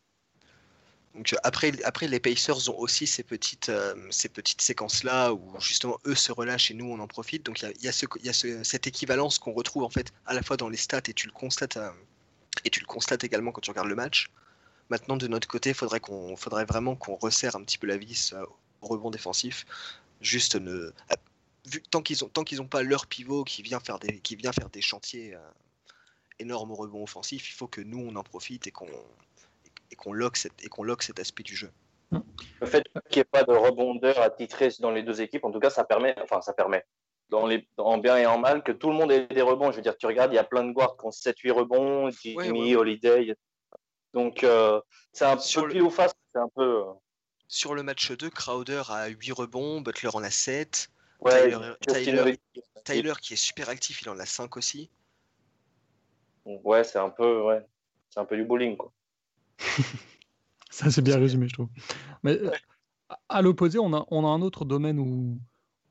[1.15, 5.61] Donc euh, après, après les Pacers ont aussi ces petites, euh, ces petites séquences-là où
[5.61, 7.45] justement eux se relâchent et nous on en profite.
[7.45, 10.13] Donc il y a, il y a ce- il cette équivalence qu'on retrouve en fait
[10.27, 11.91] à la fois dans les stats et tu le constates, euh,
[12.65, 14.31] et tu le constates également quand tu regardes le match.
[14.89, 18.35] Maintenant de notre côté, faudrait qu'on, faudrait vraiment qu'on resserre un petit peu la vis
[18.81, 19.65] au rebond défensif.
[20.21, 20.93] Juste ne,
[21.91, 24.53] tant qu'ils ont, tant qu'ils ont pas leur pivot qui vient faire des, qui vient
[24.53, 25.37] faire des chantiers
[26.39, 28.89] énormes au rebond offensif, il faut que nous on en profite et qu'on
[29.93, 30.37] et qu'on lock,
[30.71, 31.71] qu'on lock cet aspect du jeu.
[32.61, 35.61] Le fait qu'il n'y ait pas de rebondeur attitré dans les deux équipes, en tout
[35.61, 36.85] cas, ça permet, enfin, ça permet,
[37.29, 39.71] dans les, en bien et en mal, que tout le monde ait des rebonds.
[39.71, 42.11] Je veux dire, tu regardes, il y a plein de guards qui ont 7-8 rebonds,
[42.11, 42.77] Jimmy, Ouais, ouais, ouais.
[42.77, 43.37] Holiday.
[44.15, 44.81] Donc, euh,
[45.13, 46.81] c'est un Sur peu le- pile ou face, c'est un peu.
[46.81, 46.93] euh,
[47.49, 50.89] Sur le match 2, Crowder a 8 rebonds, Butler en a 7,
[51.21, 51.51] Ouais,
[51.87, 52.39] Tyler-.
[52.85, 54.91] Tyler qui est super actif, il en a 5 aussi.
[56.45, 57.65] Ouais, c'est un peu, ouais,
[58.11, 58.93] c'est un peu du bowling, quoi.
[60.71, 61.69] Ça, c'est bien résumé, je trouve.
[62.23, 62.51] Mais euh,
[63.29, 65.39] à l'opposé, on a, on a un autre domaine où,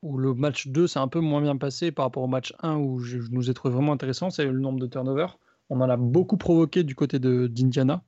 [0.02, 2.78] où le match 2 s'est un peu moins bien passé par rapport au match 1
[2.78, 5.38] où je, je nous ai trouvé vraiment intéressant, c'est le nombre de turnovers.
[5.70, 8.04] On en a beaucoup provoqué du côté de- d'Indiana,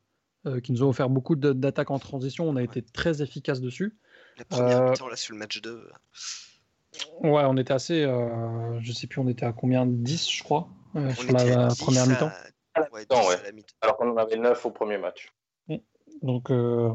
[0.47, 2.49] euh, qui nous ont offert beaucoup d'attaques en transition.
[2.49, 3.95] On a été très efficace dessus.
[4.38, 5.88] La première Euh, mi-temps, là, sur le match 2.
[7.22, 8.03] Ouais, on était assez.
[8.03, 9.86] euh, je sais plus, on était à combien?
[9.86, 12.32] 10, je crois, euh, sur la, à 10 première à- mi-temps.
[12.91, 13.36] Ouais, mi-temps, 10 ouais.
[13.39, 13.76] à la mi-temps.
[13.82, 15.32] Alors qu'on en avait 9 au premier match.
[16.24, 16.89] Donc, euh,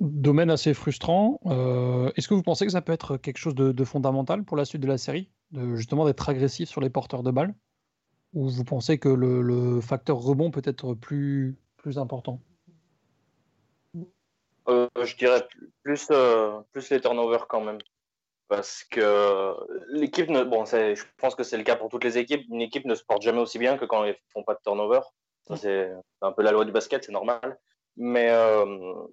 [0.00, 1.40] domaine assez frustrant.
[1.46, 4.56] Euh, Est-ce que vous pensez que ça peut être quelque chose de, de fondamental pour
[4.56, 7.54] la suite de la série de, Justement d'être agressif sur les porteurs de balles?
[8.34, 12.40] Ou vous pensez que le, le facteur rebond peut être plus, plus important?
[14.68, 15.46] Euh, je dirais
[15.84, 17.78] plus, euh, plus les turnovers quand même.
[18.48, 19.54] Parce que
[19.92, 22.44] l'équipe, ne, bon, c'est- je pense que c'est le cas pour toutes les équipes.
[22.50, 25.00] Une équipe ne se porte jamais aussi bien que quand ils font pas de turnover.
[25.46, 27.58] Ça, c'est un peu la loi du basket, c'est normal.
[27.96, 29.06] Mais, euh,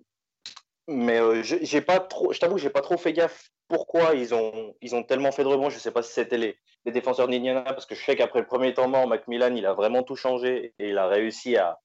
[0.87, 4.75] mais euh, j'ai pas trop, je t'avoue j'ai pas trop fait gaffe pourquoi ils ont,
[4.81, 5.69] ils ont tellement fait de rebonds.
[5.69, 8.47] Je sais pas si c'était les, les défenseurs d'Indiana, parce que je sais qu'après le
[8.47, 11.79] premier temps mort, Macmillan, il a vraiment tout changé et il a réussi à,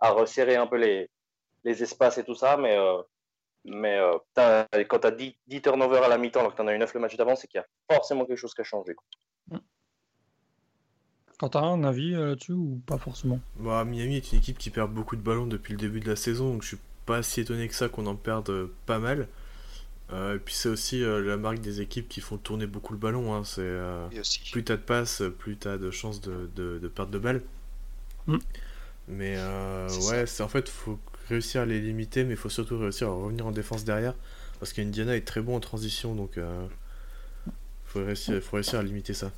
[0.00, 1.10] à resserrer un peu les,
[1.64, 2.56] les espaces et tout ça.
[2.58, 3.02] Mais, euh,
[3.64, 4.18] mais euh,
[4.88, 6.78] quand tu as 10, 10 turnovers à la mi-temps alors que tu en as eu
[6.78, 8.94] 9 le match d'avant, c'est qu'il y a forcément quelque chose qui a changé.
[11.40, 14.58] Quand tu as un avis euh, là-dessus ou pas forcément Bah, Miami est une équipe
[14.58, 17.22] qui perd beaucoup de ballons depuis le début de la saison, donc je suis pas
[17.22, 19.28] si étonné que ça qu'on en perde euh, pas mal.
[20.12, 22.98] Euh, et puis c'est aussi euh, la marque des équipes qui font tourner beaucoup le
[22.98, 23.34] ballon.
[23.34, 24.08] hein, C'est euh,
[24.52, 27.42] plus t'as de passes, plus t'as de chances de, de, de perdre de balles.
[28.26, 28.38] Mm.
[29.08, 32.48] Mais euh, C'est ouais, c'est en fait faut réussir à les limiter, mais il faut
[32.48, 34.14] surtout réussir à revenir en défense derrière,
[34.58, 36.66] parce qu'Indiana est très bon en transition, donc euh,
[37.84, 39.32] faut réussir, faut réussir à limiter ça.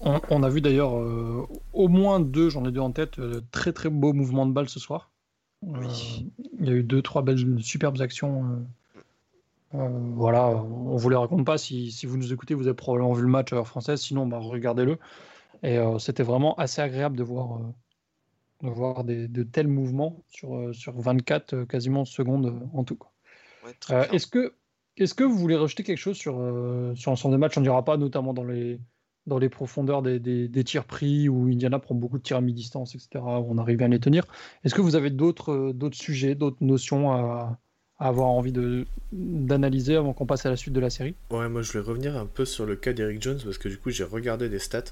[0.00, 3.40] On, on a vu d'ailleurs euh, au moins deux, j'en ai deux en tête, euh,
[3.50, 5.10] très très beaux mouvements de balle ce soir.
[5.62, 5.86] Oui.
[6.38, 8.66] Euh, il y a eu deux, trois belles, superbes actions.
[9.74, 11.58] euh, voilà, on vous les raconte pas.
[11.58, 14.00] Si, si vous nous écoutez, vous avez probablement vu le match à heure française.
[14.00, 14.98] Sinon, bah, regardez-le.
[15.62, 20.22] Et euh, c'était vraiment assez agréable de voir, euh, de voir des, de tels mouvements
[20.28, 22.98] sur, sur 24 euh, quasiment secondes en tout.
[23.64, 26.34] Ouais, est-ce que, vous voulez rejeter quelque chose sur,
[26.94, 27.58] sur l'ensemble des matchs?
[27.58, 28.78] On dira pas, notamment dans les,
[29.26, 32.40] dans les profondeurs des, des, des tirs pris, où Indiana prend beaucoup de tirs à
[32.40, 34.24] mi-distance, etc., où on arrive à les tenir.
[34.64, 37.58] Est-ce que vous avez d'autres, euh, d'autres sujets, d'autres notions à,
[37.98, 41.14] à avoir envie de, d'analyser avant qu'on passe à la suite de la série?
[41.30, 43.78] Ouais, moi je voulais revenir un peu sur le cas d'Eric Jones, parce que du
[43.78, 44.84] coup j'ai regardé des stats,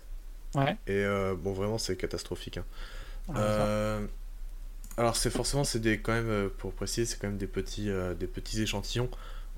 [0.57, 0.77] Ouais.
[0.87, 2.59] et euh, bon vraiment c'est catastrophique.
[2.59, 2.65] hein.
[3.29, 3.39] Ah.
[3.39, 4.07] Euh,
[4.97, 8.15] alors c'est forcément c'est des quand même pour préciser c'est quand même des petits euh,
[8.15, 9.09] des petits échantillons.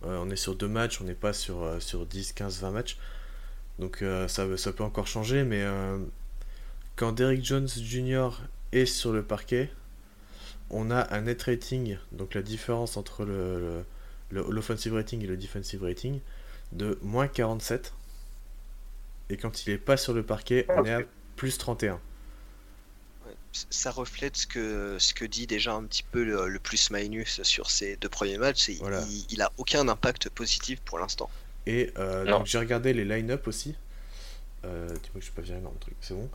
[0.03, 2.97] On est sur deux matchs, on n'est pas sur sur 10, 15, 20 matchs.
[3.79, 5.99] Donc euh, ça ça peut encore changer mais euh,
[6.97, 8.31] quand Derrick Jones Jr
[8.73, 9.71] est sur le parquet,
[10.71, 13.85] on a un net rating donc la différence entre le,
[14.31, 16.21] l'offensive rating et le defensive rating
[16.73, 17.93] de moins 47
[19.31, 21.03] et quand il est pas sur le parquet, on est à
[21.37, 22.01] plus 31.
[23.27, 26.59] Ouais, c- Ça reflète ce que, ce que dit déjà un petit peu le, le
[26.59, 28.71] plus Minus sur ses deux premiers matchs.
[28.79, 29.03] Voilà.
[29.09, 31.31] il, il a aucun impact positif pour l'instant.
[31.67, 33.75] Et euh, donc j'ai regardé les line-up aussi.
[34.65, 36.29] Euh, Dis-moi que je suis pas viré dans le truc, c'est bon.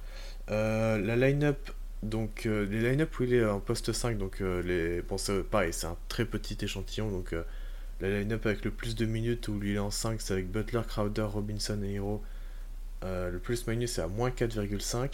[0.50, 1.72] Euh, la line-up,
[2.04, 5.02] donc euh, les line-up où il est en poste 5, donc euh, les...
[5.02, 7.10] bon, c'est pareil, c'est un très petit échantillon.
[7.10, 7.44] Donc euh,
[8.02, 10.82] la line-up avec le plus de minutes où il est en 5, c'est avec Butler,
[10.88, 12.22] Crowder, Robinson et Hero.
[13.04, 15.14] Le plus-minus c'est à moins 4,5.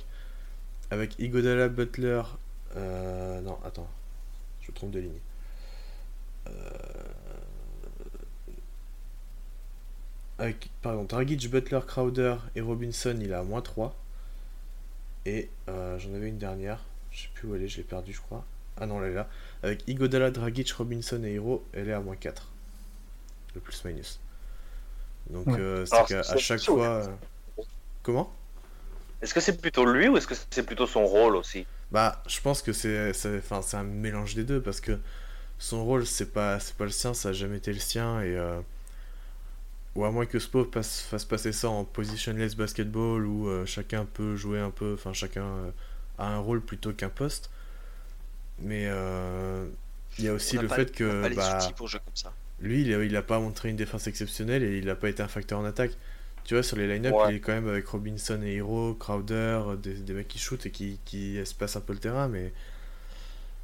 [0.89, 2.21] Avec Igodala, Butler.
[2.75, 3.89] non, attends,
[4.61, 5.19] je me trompe de ligne.
[6.47, 6.51] Euh,
[10.39, 13.95] avec, pardon, Dragic, Butler, Crowder et Robinson, il est à moins 3.
[15.25, 18.13] Et euh, j'en avais une dernière, je sais plus où elle est, je l'ai perdue,
[18.13, 18.45] je crois.
[18.77, 19.27] Ah non, elle est là.
[19.63, 22.47] Avec Igodala, Dragic, Robinson et Hero, elle est à moins 4.
[23.55, 24.19] Le plus-minus.
[25.29, 25.57] Donc, Ouais.
[25.57, 26.87] euh, c'est qu'à à chaque fois.
[26.87, 27.15] euh,
[28.03, 28.33] Comment?
[29.21, 31.67] Est-ce que c'est plutôt lui ou est-ce que c'est plutôt son rôle aussi?
[31.91, 34.99] Bah, je pense que c'est c'est- enfin, c'est un mélange des deux parce que
[35.59, 38.21] son rôle, c'est pas, c'est pas le sien, ça a jamais été le sien.
[38.21, 38.61] Et, euh,
[39.97, 44.05] ou à moins que Spo passe, fasse passer ça en positionless basketball où euh, chacun
[44.05, 45.71] peut jouer un peu, enfin, chacun euh,
[46.19, 47.51] a un rôle plutôt qu'un poste.
[48.59, 49.67] Mais euh,
[50.17, 51.87] il y a aussi n'a le pas- fait n'a que pas les bah, outils pour
[51.87, 52.33] jouer comme ça.
[52.59, 55.21] lui, il a, il a pas montré une défense exceptionnelle et il a pas été
[55.23, 55.91] un facteur en attaque.
[56.43, 57.29] Tu vois, sur les line-up, Ouais.
[57.29, 60.71] il est quand même avec Robinson et Hero, Crowder, des, des mecs qui shootent et
[60.71, 62.53] qui, qui espacent un peu le terrain, mais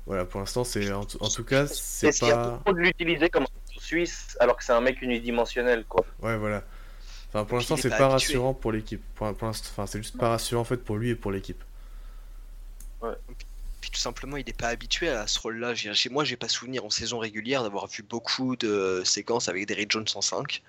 [0.05, 2.61] voilà, pour l'instant, c'est en, tout- en tout cas, c'est Est-ce qu'il y a pas.
[2.65, 3.45] trop de l'utiliser comme
[3.83, 6.63] suisse alors que c'est un mec unidimensionnel quoi Ouais, voilà.
[7.29, 9.01] Enfin, pour l'instant, c'est pas pas rassurant pour l'équipe.
[9.15, 9.51] Pour, enfin,
[9.87, 11.63] c'est juste pas rassurant en fait pour lui et pour l'équipe.
[13.81, 15.73] Puis tout simplement, il n'est pas habitué à ce rôle-là.
[15.73, 19.91] J'ai- Moi, j'ai pas souvenir en saison régulière d'avoir vu beaucoup de séquences avec Derrick
[19.91, 20.61] Jones en 5.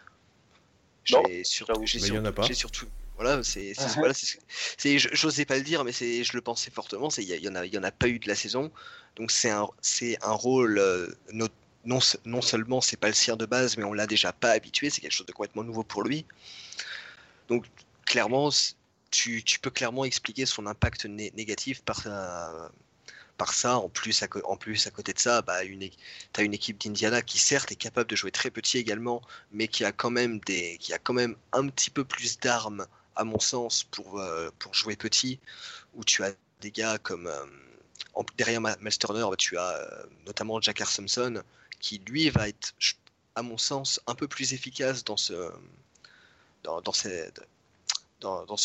[1.12, 2.46] Non, J'ai surtout, j'ai Mais il y en a surtout- pas.
[2.46, 2.86] j'ai surtout,
[3.16, 3.94] voilà, c'est, Uh-huh.
[3.98, 7.10] voilà, c'est, j'osais pas le dire, mais c'est, je le pensais fortement.
[7.10, 8.72] C'est, il y, en a, il y en a pas eu de la saison.
[9.16, 11.06] Donc c'est un, c'est un rôle euh,
[11.85, 14.91] non, non seulement c'est pas le sien de base, mais on l'a déjà pas habitué.
[14.91, 16.26] C'est quelque chose de complètement nouveau pour lui.
[17.49, 17.66] Donc
[18.07, 18.51] clairement,
[19.11, 22.07] tu, tu peux clairement expliquer son impact né- négatif par
[23.37, 26.55] par ça, en plus, à, en plus, à côté de ça, bah, tu as une
[26.55, 29.22] équipe d'Indiana qui certes est capable de jouer très petit également,
[29.53, 32.87] mais qui a quand même, des, qui a quand même un petit peu plus d'armes,
[33.16, 35.41] à mon sens, pour, euh, pour jouer petit,
[35.95, 37.26] où tu as des gars comme...
[37.26, 37.45] euh,
[38.39, 41.43] derrière Miles Turner, bah, tu as euh, notamment Jack Thompson,
[41.80, 42.74] qui lui va être,
[43.34, 45.52] à mon sens, un peu plus efficace dans ce,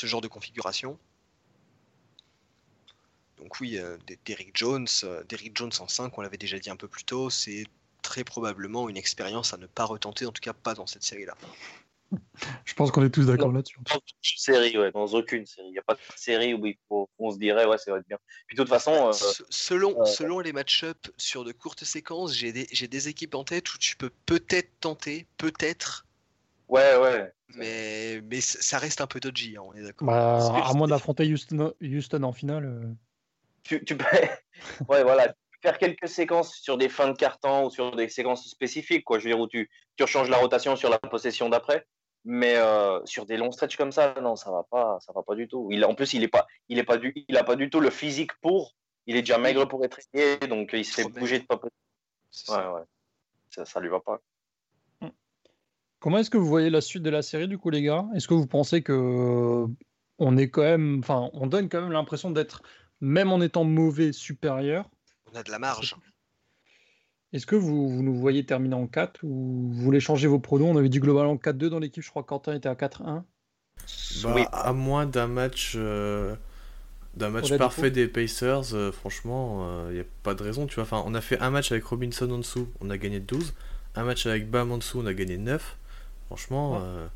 [0.04, 0.98] genre de configuration.
[3.38, 3.98] Donc oui, euh,
[4.54, 7.66] Jones, euh, Derrick Jones en 5, on l'avait déjà dit un peu plus tôt, c'est
[8.02, 11.36] très probablement une expérience à ne pas retenter, en tout cas pas dans cette série-là.
[12.66, 13.78] Je pense qu'on est tous d'accord là-dessus.
[13.90, 15.68] Dans aucune série, ouais, dans aucune série.
[15.68, 18.00] Il n'y a pas de série où il faut, on se dirait, ouais, ça va
[18.00, 18.18] être bien.
[18.48, 22.34] Puis de toute façon, euh, Se- Selon, euh, selon les match-up sur de courtes séquences,
[22.36, 26.06] j'ai des, j'ai des équipes en tête où tu peux peut-être tenter, peut-être,
[26.70, 27.32] ouais, ouais.
[27.56, 30.08] mais, mais ça reste un peu dodgy, hein, on est d'accord.
[30.08, 32.66] Bah, à moins d'affronter Houston, Houston en finale.
[32.66, 32.88] euh,
[33.64, 34.06] Tu, tu peux,
[34.88, 39.04] ouais, voilà, faire quelques séquences sur des fins de carton ou sur des séquences spécifiques,
[39.04, 39.20] quoi.
[39.20, 41.86] Je veux dire, où tu, tu rechanges la rotation sur la possession d'après.
[42.26, 45.36] Mais euh, sur des longs stretches comme ça, non, ça va pas, ça va pas
[45.36, 45.70] du tout.
[45.72, 47.80] Il, en plus, il est pas, il est pas du, il a pas du tout
[47.80, 48.76] le physique pour.
[49.08, 51.20] Il est déjà maigre pour être ailier, donc il se fait Trop maigre.
[51.22, 51.76] bouger de pas possible.
[52.50, 52.74] Ouais, ça.
[52.74, 52.82] ouais.
[53.50, 54.20] Ça, ça lui va pas.
[56.00, 58.06] Comment est-ce que vous voyez la suite de la série du coup, les gars?
[58.16, 59.68] Est-ce que vous pensez que euh,
[60.18, 62.62] on est quand même, enfin, on donne quand même l'impression d'être,
[63.02, 64.90] même en étant mauvais, supérieur?
[65.32, 65.96] On a de la marge.
[67.34, 70.68] Est-ce que vous, vous nous voyez terminer en 4 ou vous voulez changer vos pronos?
[70.68, 73.24] On avait dit globalement 4-2 dans l'équipe, je crois que Quentin était à 4-1.
[74.24, 74.44] Bah, Oui.
[74.52, 76.36] à moins d'un match, euh,
[77.16, 80.68] d'un match parfait des Pacers, euh, franchement, il n'y a pas de raison.
[80.68, 83.20] Tu vois, enfin, on a fait un match avec Robinson en dessous, on a gagné
[83.20, 83.54] 12.
[83.96, 85.78] Un match avec Bam en dessous, on a gagné 9.
[86.28, 86.80] Franchement, Ouais.
[86.80, 87.08] euh,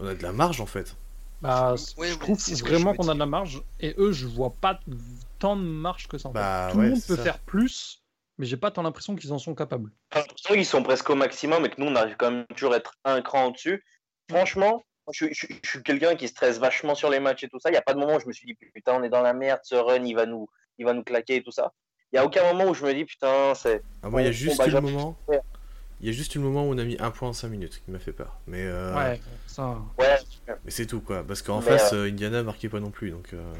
[0.00, 0.96] on a de la marge en fait.
[1.42, 4.54] Bah, Ouais, je ouais, trouve vraiment qu'on a de la marge et eux, je vois
[4.60, 4.80] pas
[5.38, 6.30] tant de marge que ça.
[6.30, 6.38] en fait.
[6.40, 7.22] Bah, Tout ouais, le monde peut ça.
[7.22, 8.02] faire plus,
[8.38, 9.90] mais j'ai pas tant l'impression qu'ils en sont capables.
[10.12, 12.72] J'ai l'impression qu'ils sont presque au maximum et que nous, on arrive quand même toujours
[12.74, 13.84] à être un cran au-dessus.
[14.30, 17.68] Franchement, je, je- je suis quelqu'un qui stresse vachement sur les matchs et tout ça.
[17.70, 19.22] Il n'y a pas de moment où je me suis dit, putain, on est dans
[19.22, 21.72] la merde, ce run, il va nous, il va nous claquer et tout ça.
[22.12, 23.82] Il n'y a aucun moment où je me dis, putain, c'est.
[24.02, 25.16] Ah, moi, il y a Bon, juste bon, bah, le j'app- moment.
[26.00, 27.80] Il y a juste le moment où on a mis un point en 5 minutes
[27.84, 28.38] qui m'a fait peur.
[28.46, 29.78] Mais, euh, Ouais, ça.
[29.98, 30.16] Ouais,
[30.64, 31.24] mais c'est tout quoi.
[31.24, 33.10] Parce qu'en face, euh, Indiana marquait pas non plus.
[33.10, 33.54] Donc, euh,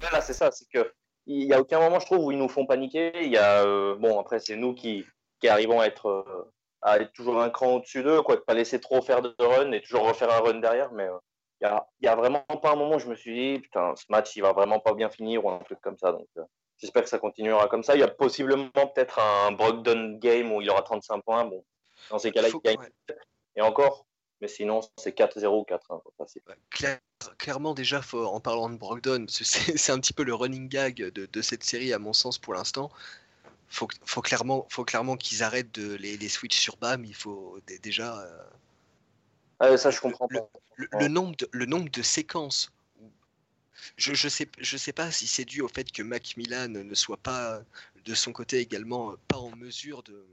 [0.00, 0.92] Voilà, c'est ça, c'est que
[1.26, 3.12] il y a aucun moment, je trouve, où ils nous font paniquer.
[3.22, 5.04] Il y a, euh, bon, après, c'est nous qui,
[5.40, 8.54] qui arrivons à être, euh, à être toujours un cran au-dessus d'eux, quoi, de pas
[8.54, 10.92] laisser trop faire de run et toujours refaire un run derrière.
[10.92, 11.18] Mais euh,
[11.60, 14.04] il y a, a vraiment pas un moment où je me suis dit, putain, ce
[14.08, 16.12] match, il va vraiment pas bien finir ou un truc comme ça.
[16.12, 16.26] Donc,
[16.78, 17.94] j'espère que ça continuera comme ça.
[17.94, 21.44] Il y a possiblement peut-être un Brogdon game où il aura 35 points.
[21.44, 21.64] Bon,
[22.10, 22.78] dans ces cas-là, il gagne.
[22.78, 23.16] ouais.
[23.54, 24.06] Et encore,
[24.42, 26.00] Mais sinon, c'est 4-0 ou 4-1.
[26.00, 26.42] quoi, facile.
[26.48, 26.98] Ouais, clair-
[27.38, 29.24] clairement, déjà, faut- en parlant de Brogdon,
[29.78, 32.52] c'est- un petit peu le running gag de, de cette série, à mon sens, pour
[32.52, 32.90] l'instant.
[33.68, 37.04] Faut, faut clairement, faut clairement qu'ils arrêtent de les, les switch sur BAM.
[37.04, 38.20] Il faut dé- déjà.
[38.20, 38.42] euh,
[39.60, 40.98] Ah, ça, je comprends le, pas.
[40.98, 42.72] le- nombre de, le nombre de séquences.
[43.96, 47.16] Je, je sais, je sais pas si c'est dû au fait que Macmillan ne soit
[47.16, 47.62] pas,
[48.04, 50.26] de son côté également, pas en mesure de,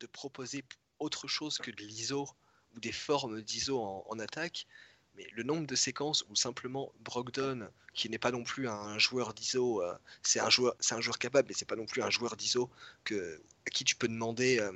[0.00, 0.64] de proposer
[0.98, 2.26] autre chose que de l'ISO
[2.74, 4.66] ou des formes d'ISO en, attaque.
[5.16, 9.32] Mais le nombre de séquences où simplement Brogdon, qui n'est pas non plus un joueur
[9.32, 12.36] d'ISO, euh, c'est un joueur, un joueur capable, mais c'est pas non plus un joueur
[12.36, 12.68] d'ISO
[13.12, 14.72] à qui tu peux demander euh,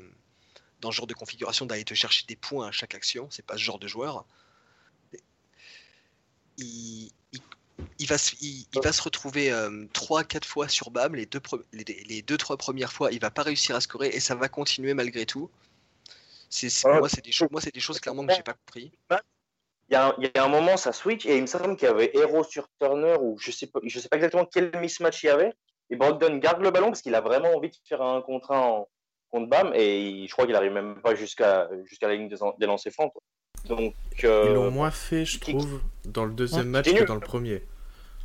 [0.81, 3.29] dans ce genre de configuration d'aller te chercher des points à chaque action.
[3.31, 4.25] C'est pas ce genre de joueur.
[6.57, 7.11] Il,
[8.09, 11.15] va, se, il, va se retrouver 3-4 fois sur BAM.
[11.15, 11.41] Les deux,
[11.73, 14.49] les, les deux, trois premières fois, il va pas réussir à scorer et ça va
[14.49, 15.51] continuer malgré tout.
[16.51, 16.99] C'est, c'est- Ouais.
[16.99, 18.91] moi, c'est des, choses- moi, c'est des choses clairement que j'ai pas compris.
[19.91, 21.75] Il y, a un, il y a un moment, ça switch, et il me semble
[21.77, 24.71] qu'il y avait Hero sur Turner, ou je sais pas, je sais pas exactement quel
[24.79, 25.53] mismatch il y avait.
[25.91, 28.61] Et Brogdon garde le ballon parce qu'il a vraiment envie de faire un contre un
[28.61, 28.89] en-
[29.31, 32.37] contre Bam, et il- je crois qu'il arrive même pas jusqu'à jusqu'à la ligne des,
[32.59, 33.13] des lancers francs.
[33.13, 33.23] quoi.
[33.65, 33.95] Donc,
[34.25, 37.21] euh, Ils l'ont moins fait, je trouve, dans le deuxième Ouais, match que dans le
[37.21, 37.63] premier.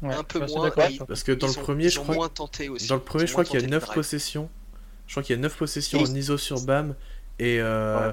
[0.02, 0.86] Ouais, Un peu moins, toi.
[1.08, 2.88] Parce que dans Ils le premier, je crois, moins tenté aussi.
[2.88, 3.96] dans le premier, je crois qu'il y a tenté 9 de drive.
[3.96, 4.50] possessions.
[5.08, 6.96] Je crois qu'il y a 9 possessions en ISO sur BAM.
[7.40, 8.12] Et euh,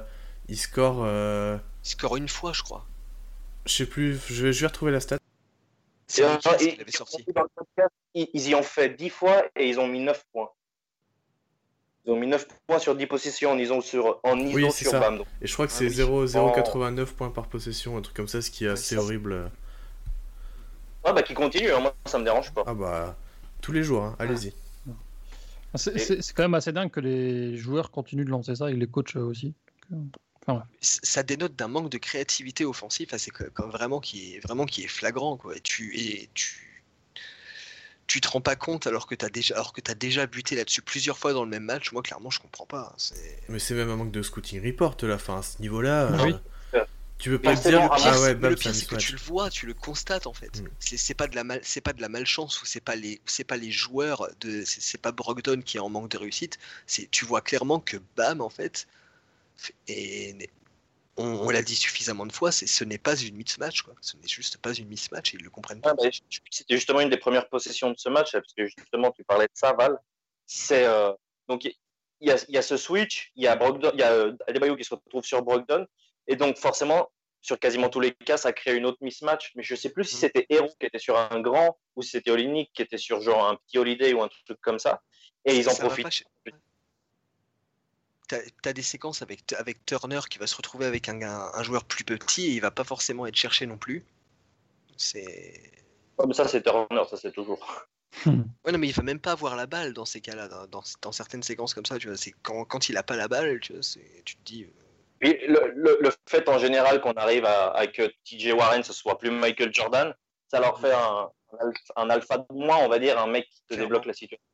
[0.48, 2.86] il score, euh, Il score une fois, je crois.
[3.66, 5.18] je sais plus, je vais, je vais retrouver la stat.
[6.06, 7.24] C'est euh, Lakers et- qui l'avait sorti.
[8.14, 10.48] ils, y ont fait 10 fois et ils ont mis 9 points.
[12.06, 14.84] Ils ont mis 9 points sur 10 possessions en ISO sur, en ISO Oui, c'est
[14.84, 15.00] sur ça.
[15.00, 15.18] Bam.
[15.18, 15.26] donc.
[15.42, 15.90] Et je crois que Ah c'est oui.
[15.94, 19.50] 0 0,89 points par possession, un truc comme ça, ce qui est Ouais, assez horrible.
[21.04, 22.62] Ah bah qui continue, hein, moi ça me dérange pas.
[22.66, 23.16] Ah bah,
[23.62, 24.52] tous les jours, hein, allez-y.
[25.74, 28.86] C'est Et- quand même assez dingue que les joueurs continuent de lancer ça et les
[28.86, 29.54] coachs aussi.
[30.80, 33.30] C- Ça dénote d'un manque de créativité offensive, enfin, c'est
[33.68, 35.56] vraiment qui est vraiment qui est flagrant quoi.
[35.56, 36.66] Et tu et tu
[38.06, 40.56] tu te rends pas compte alors que tu as déjà alors que tu déjà buté
[40.56, 41.92] là-dessus plusieurs fois dans le même match.
[41.92, 42.92] Moi clairement je comprends pas.
[42.96, 43.14] hein.
[43.48, 46.06] Mais c'est même un manque de scouting report là, enfin à ce niveau-là.
[46.12, 46.34] euh, Oui.
[47.20, 49.12] Tu peux pas te dire, ah, ah pire, ouais, le pire c'est que tu mismatch.
[49.12, 50.60] le vois, tu le constates en fait.
[50.60, 50.68] Mm.
[50.78, 53.44] C'est pas de la mal, c'est pas de la malchance ou c'est pas les c'est
[53.44, 56.58] pas les joueurs de c'est pas Brogdon qui est en manque de réussite.
[56.86, 58.86] C'est tu vois clairement que Bam en fait
[59.88, 60.50] et
[61.16, 63.94] on, on l'a dit suffisamment de fois, c'est ce n'est pas une mismatch quoi.
[64.00, 65.94] Ce n'est juste pas une mismatch et ils le comprennent pas.
[65.98, 66.08] Ah,
[66.50, 69.52] C'était justement une des premières possessions de ce match, parce que justement, tu parlais de
[69.54, 69.98] ça, Val.
[70.46, 71.12] C'est, euh,
[71.48, 71.74] donc, il
[72.20, 74.36] y, a, il y a ce switch, il y a, Brogdon, il y a euh,
[74.46, 75.86] Adebayo qui se retrouve sur Brogdon,
[76.30, 77.10] et donc forcément,
[77.42, 80.14] sur quasiment tous les cas, ça crée une autre mismatch, mais je sais plus si
[80.14, 80.20] Mhm.
[80.20, 83.46] c'était Hero qui était sur un grand, ou si c'était Olinik qui était sur genre
[83.48, 85.02] un petit Holiday ou un truc comme ça,
[85.44, 86.10] et ils en Ça profitent.
[86.10, 86.24] chez-
[88.28, 91.62] T'as as des séquences avec, avec Turner qui va se retrouver avec un, un, un
[91.64, 94.04] joueur plus petit et il va pas forcément être cherché non plus.
[94.96, 95.72] C'est.
[96.16, 97.88] Comme ça, c'est Turner, ça c'est toujours.
[98.26, 100.82] Ouais, non, mais il va même pas avoir la balle dans ces cas-là, dans, dans,
[101.02, 102.16] dans certaines séquences comme ça, tu vois.
[102.16, 104.66] C'est quand, quand il a pas la balle, tu vois, c'est- tu te dis.
[105.22, 108.82] Euh, Puis le, le, le fait en général qu'on arrive à, à que TJ Warren
[108.82, 110.14] ce soit plus Michael Jordan,
[110.48, 113.48] ça leur fait un, un alpha, un alpha de moins, on va dire, un mec
[113.48, 113.84] qui te Clairement.
[113.86, 114.44] débloque la situation.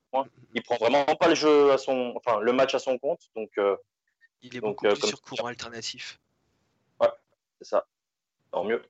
[0.55, 3.51] Il prend vraiment pas le jeu à son, enfin le match à son compte, donc
[3.59, 3.77] euh,
[4.43, 6.21] Il est Donc, beaucoup euh, plus comme- sur courant alternatif.
[7.59, 7.87] c'est ça.
[8.53, 8.83] Tant mieux.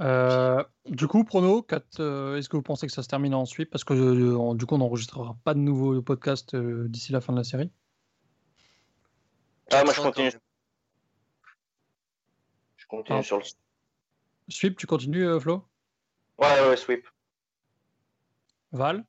[0.00, 3.44] Euh, du coup, prono, quatre, euh, est-ce que vous pensez que ça se termine en
[3.44, 7.20] sweep Parce que euh, du coup, on n'enregistrera pas de nouveau podcast euh, d'ici la
[7.20, 7.70] fin de la série.
[9.70, 10.30] Ah, moi je 4-1 continue,
[12.76, 13.22] je continue Ah.
[13.22, 13.44] sur le.
[14.48, 15.66] Sweep, tu continues, euh, Flo?
[16.38, 17.06] Ouais, ouais, ouais, sweep.
[18.72, 19.04] Val?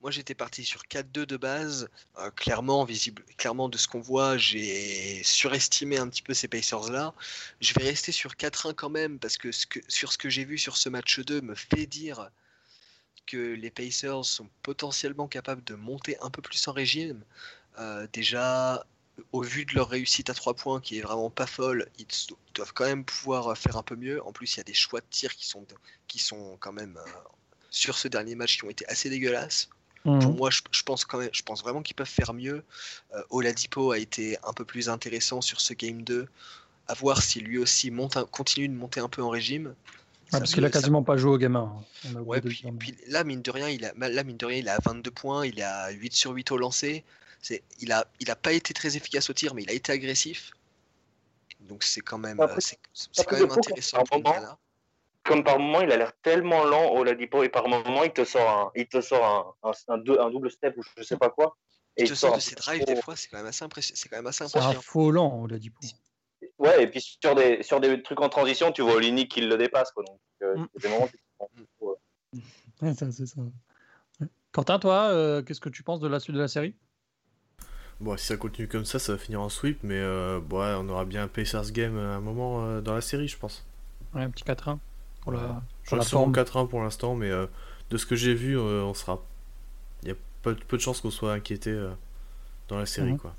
[0.00, 1.88] Moi, j'étais parti sur 4-2 de base.
[2.18, 7.14] Euh, clairement, visible, clairement, de ce qu'on voit, j'ai surestimé un petit peu ces Pacers-là.
[7.60, 10.44] Je vais rester sur 4-1 quand même, parce que, ce que sur ce que j'ai
[10.44, 12.30] vu sur ce match 2 me fait dire
[13.26, 17.24] que les Pacers sont potentiellement capables de monter un peu plus en régime.
[17.78, 18.86] Euh, déjà,
[19.32, 22.38] au vu de leur réussite à 3 points, qui est vraiment pas folle, ils do-
[22.54, 24.22] doivent quand même pouvoir faire un peu mieux.
[24.24, 25.64] En plus, il y a des choix de tir qui sont,
[26.08, 27.10] qui sont quand même, euh,
[27.70, 29.68] sur ce dernier match, qui ont été assez dégueulasses.
[30.04, 30.20] Mhm.
[30.20, 32.62] Pour moi, je, je pense quand même, je pense vraiment qu'ils peuvent faire mieux.
[33.14, 36.28] Euh, Oladipo a été un peu plus intéressant sur ce game 2.
[36.88, 39.74] À voir si lui aussi monte un- continue de monter un peu en régime.
[40.30, 41.72] Parce qu'il a ça- quasiment pas joué au gamin.
[41.76, 41.84] hein.
[42.12, 44.68] On a Ouais, puis là, mine de rien, il a, là, mine de rien, il
[44.68, 47.04] a 22 points, il a 8 sur 8 au lancer.
[47.42, 49.92] C'est, il a, il a pas été très efficace au tir, mais il a été
[49.92, 50.50] agressif.
[51.60, 54.58] Donc c'est quand même, Après- c'est, c'est quand même intéressant par moment.
[55.22, 58.48] Comme par moment, il a l'air tellement lent, Oladipo, et par moment, il te sort
[58.48, 61.30] un, il te sort un, un, un deux- un double step ou je sais pas
[61.30, 61.56] quoi.
[61.96, 63.96] Et Il te sort de ses drives des fois, c'est quand même assez impressionnant.
[64.00, 64.82] C'est quand même assez C'est un impressionnant.
[64.82, 65.70] faux lent, on l'a dit.
[65.70, 65.84] pour.
[66.58, 69.56] ouais, et puis sur des, sur des trucs en transition, tu vois Olini qui le
[69.56, 69.90] dépasse.
[69.92, 70.66] Quoi, donc, euh, Mm.
[70.80, 71.08] des moments
[72.82, 73.40] Ouais, ça, c'est ça.
[74.52, 76.74] Quentin, toi, euh, qu'est-ce que tu penses de la suite de la série?
[78.00, 80.74] Bon, si ça continue comme ça, ça va finir en sweep, mais euh, bon, ouais,
[80.78, 83.64] on aura bien un Pacers game à un moment euh, dans la série, je pense.
[84.14, 84.78] Ouais, un petit 4-1
[85.22, 86.32] pour la, pour forme.
[86.32, 87.46] 4-1 pour l'instant, mais euh,
[87.90, 89.22] de ce que j'ai vu, euh, on sera.
[90.02, 91.90] Il y a peu, peu de chances qu'on soit inquiété euh,
[92.68, 93.18] dans la série, Mhm.
[93.18, 93.34] quoi.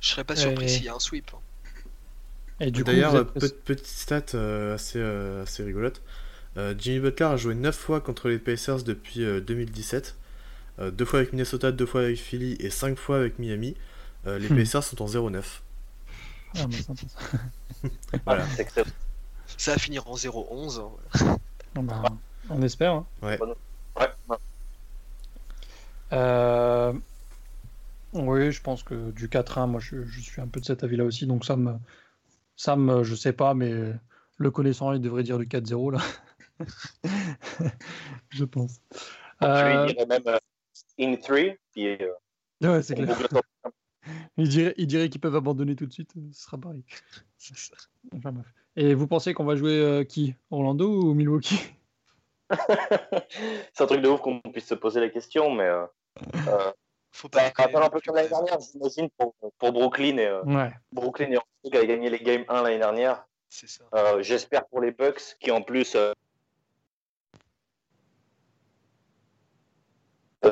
[0.00, 1.30] Je serais pas surpris Et- s'il y a un sweep.
[1.34, 1.38] hein.
[2.60, 6.02] Et du coup, D'ailleurs, euh, êtes- petite stat euh, assez, euh, assez rigolote.
[6.56, 10.16] Euh, Jimmy Butler a joué 9 fois contre les Pacers depuis euh, 2017.
[10.80, 13.76] Euh, deux fois avec Minnesota, deux fois avec Philly et 5 fois avec Miami.
[14.28, 14.56] Euh, les Hmm.
[14.58, 15.42] Pacers sont en 0-9.
[16.56, 16.66] Ah.
[18.24, 18.44] Voilà.
[19.56, 20.80] Ça va finir en 0-11.
[21.24, 21.36] hein.
[21.82, 22.02] Bah,
[22.50, 22.92] on espère.
[22.92, 23.06] hein.
[23.22, 24.36] Ouais, ouais.
[26.12, 26.92] Euh,
[28.12, 31.04] Oui, je pense que du 4-1, moi je, je suis un peu de cet avis-là
[31.04, 31.26] aussi.
[31.26, 33.72] Donc ça me, je sais pas, mais
[34.36, 35.98] le connaissant, il devrait dire du 4-0 là.
[38.30, 38.80] je pense.
[39.40, 40.38] Je Euh, lui dirais même euh,
[40.98, 41.36] in 3,
[41.72, 42.12] puis euh,
[42.62, 43.16] ouais, c'est clair.
[44.04, 44.32] Boucle ça.
[44.36, 46.12] Il dirait, il dirait qu'ils peuvent abandonner tout de suite.
[46.32, 46.84] Ce sera pareil.
[48.16, 48.46] Enfin, bref.
[48.76, 50.34] Et vous pensez qu'on va jouer euh, qui?
[50.50, 51.60] Orlando ou Milwaukee?
[53.72, 55.84] C'est un truc de ouf qu'on puisse se poser la question, mais euh,
[56.48, 56.72] euh,
[57.10, 60.42] Faut pas ça rappelle un peu comme l'année dernière, j'imagine, pour, pour Brooklyn et euh,
[60.44, 60.72] Ouais.
[60.92, 63.26] Brooklyn et Orlando qui avaient gagné les Game 1 l'année dernière.
[63.48, 63.84] C'est ça.
[63.94, 66.12] Euh, J'espère pour les Bucks qui en plus euh,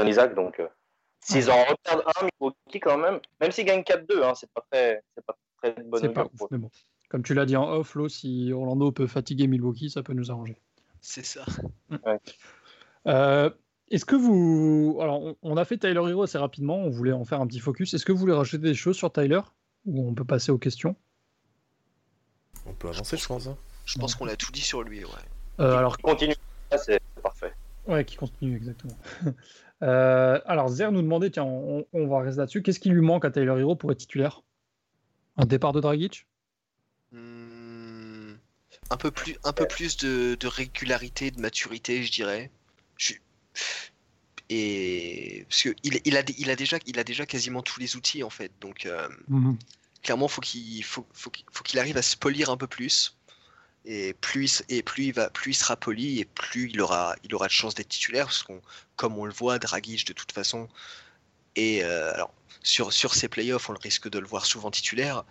[0.04, 0.68] Isaac, donc euh,
[1.26, 5.02] s'ils en reperdent un, Milwaukee quand même, même s'ils gagnent 4-2, hein, c'est pas très,
[5.14, 6.70] c'est pas très bonne C'est pas ouf, mais bon.
[7.08, 10.30] Comme tu l'as dit en off, Lo, si Orlando peut fatiguer Milwaukee, ça peut nous
[10.30, 10.56] arranger.
[11.00, 11.44] C'est ça.
[13.06, 13.50] Euh,
[13.92, 14.98] Est-ce que vous.
[15.00, 17.94] Alors, on, a fait Tyler Hero assez rapidement, on voulait en faire un petit focus.
[17.94, 19.40] Est-ce que vous voulez rajouter des choses sur Tyler?
[19.84, 20.96] Ou on peut passer aux questions?
[22.66, 23.46] On peut avancer, je pense.
[23.46, 23.56] hein.
[23.84, 25.10] Je pense qu'on a tout dit sur lui, ouais.
[25.60, 26.34] Euh, Alors, Continue,
[26.76, 27.52] c'est parfait.
[27.86, 28.98] ouais, qui continue, exactement.
[29.82, 32.62] Euh, alors, Zer nous demandait, tiens, on, on va rester là-dessus.
[32.62, 34.42] Qu'est-ce qui lui manque à Tyler Hero pour être titulaire?
[35.36, 36.26] Un départ de Dragic?
[37.12, 38.34] Hmm,
[38.90, 42.50] un peu plus, un peu plus de, de régularité, de maturité, je dirais.
[42.96, 43.14] Je-
[44.48, 47.96] Et parce que il, il a, il a déjà, il a déjà quasiment tous les
[47.96, 48.52] outils en fait.
[48.60, 49.58] Donc euh, Mhm.
[50.02, 53.16] clairement, faut qu'il faut, faut, faut qu'il arrive à se polir un peu plus.
[53.86, 57.14] Et plus, il et plus il va, plus il sera poli et plus il aura,
[57.22, 58.26] il aura de chance d'être titulaire.
[58.26, 58.60] Parce qu'on,
[58.96, 60.68] comme on le voit, Dragic de toute façon.
[61.54, 62.32] Et euh, alors
[62.62, 65.24] sur sur ces playoffs, on le risque de le voir souvent titulaire.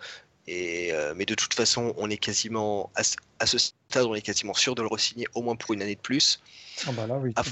[0.46, 4.14] Et euh, mais de toute façon, on est quasiment à, ce- à ce stade, on
[4.14, 6.40] est quasiment sûr de le re-signer au moins pour une année de plus.
[6.86, 7.32] Ah bah là, oui.
[7.36, 7.42] À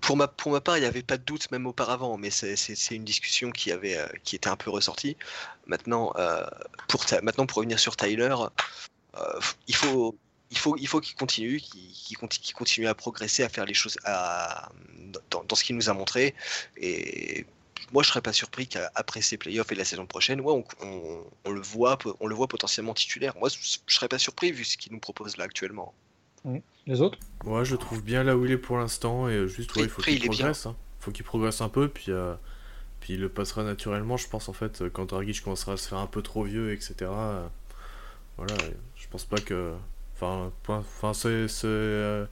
[0.00, 2.90] Pour ma, pour ma part, il n'y avait pas de doute même auparavant, mais c'est-
[2.90, 5.16] une discussion qui, avait, euh, qui était un peu ressortie.
[5.66, 6.44] Maintenant, euh,
[6.88, 8.34] pour, ta- maintenant pour revenir sur Tyler,
[9.68, 10.16] il faut
[10.50, 13.64] il faut il faut qu'il continue, qu'il qu'il conti- qu'il continue à progresser, à faire
[13.66, 14.70] les choses à,
[15.30, 16.34] dans, dans ce qu'il nous a montré.
[16.76, 17.46] Et
[17.92, 21.24] moi, je serais pas surpris qu'après ces playoffs et la saison prochaine, ouais, on, on-
[21.44, 23.34] on le voit on le voit potentiellement titulaire.
[23.38, 25.94] Moi, je je serais pas surpris vu ce qu'il nous propose là actuellement.
[26.86, 27.18] Les autres?
[27.44, 29.82] Moi, je le trouve bien là où il est pour l'instant, et euh, juste, ouais,
[29.84, 30.66] il faut Après, qu'il progresse.
[30.66, 30.76] hein.
[31.00, 32.34] faut qu'il progresse un peu, puis, euh,
[33.00, 35.88] puis il le passera naturellement, je pense, en fait, euh, quand Dragic commencera à se
[35.88, 37.10] faire un peu trop vieux, etc.
[37.10, 37.48] euh,
[38.36, 38.76] voilà, et
[39.16, 39.74] pense pas que.
[40.20, 42.26] Enfin, c'est c'est, euh,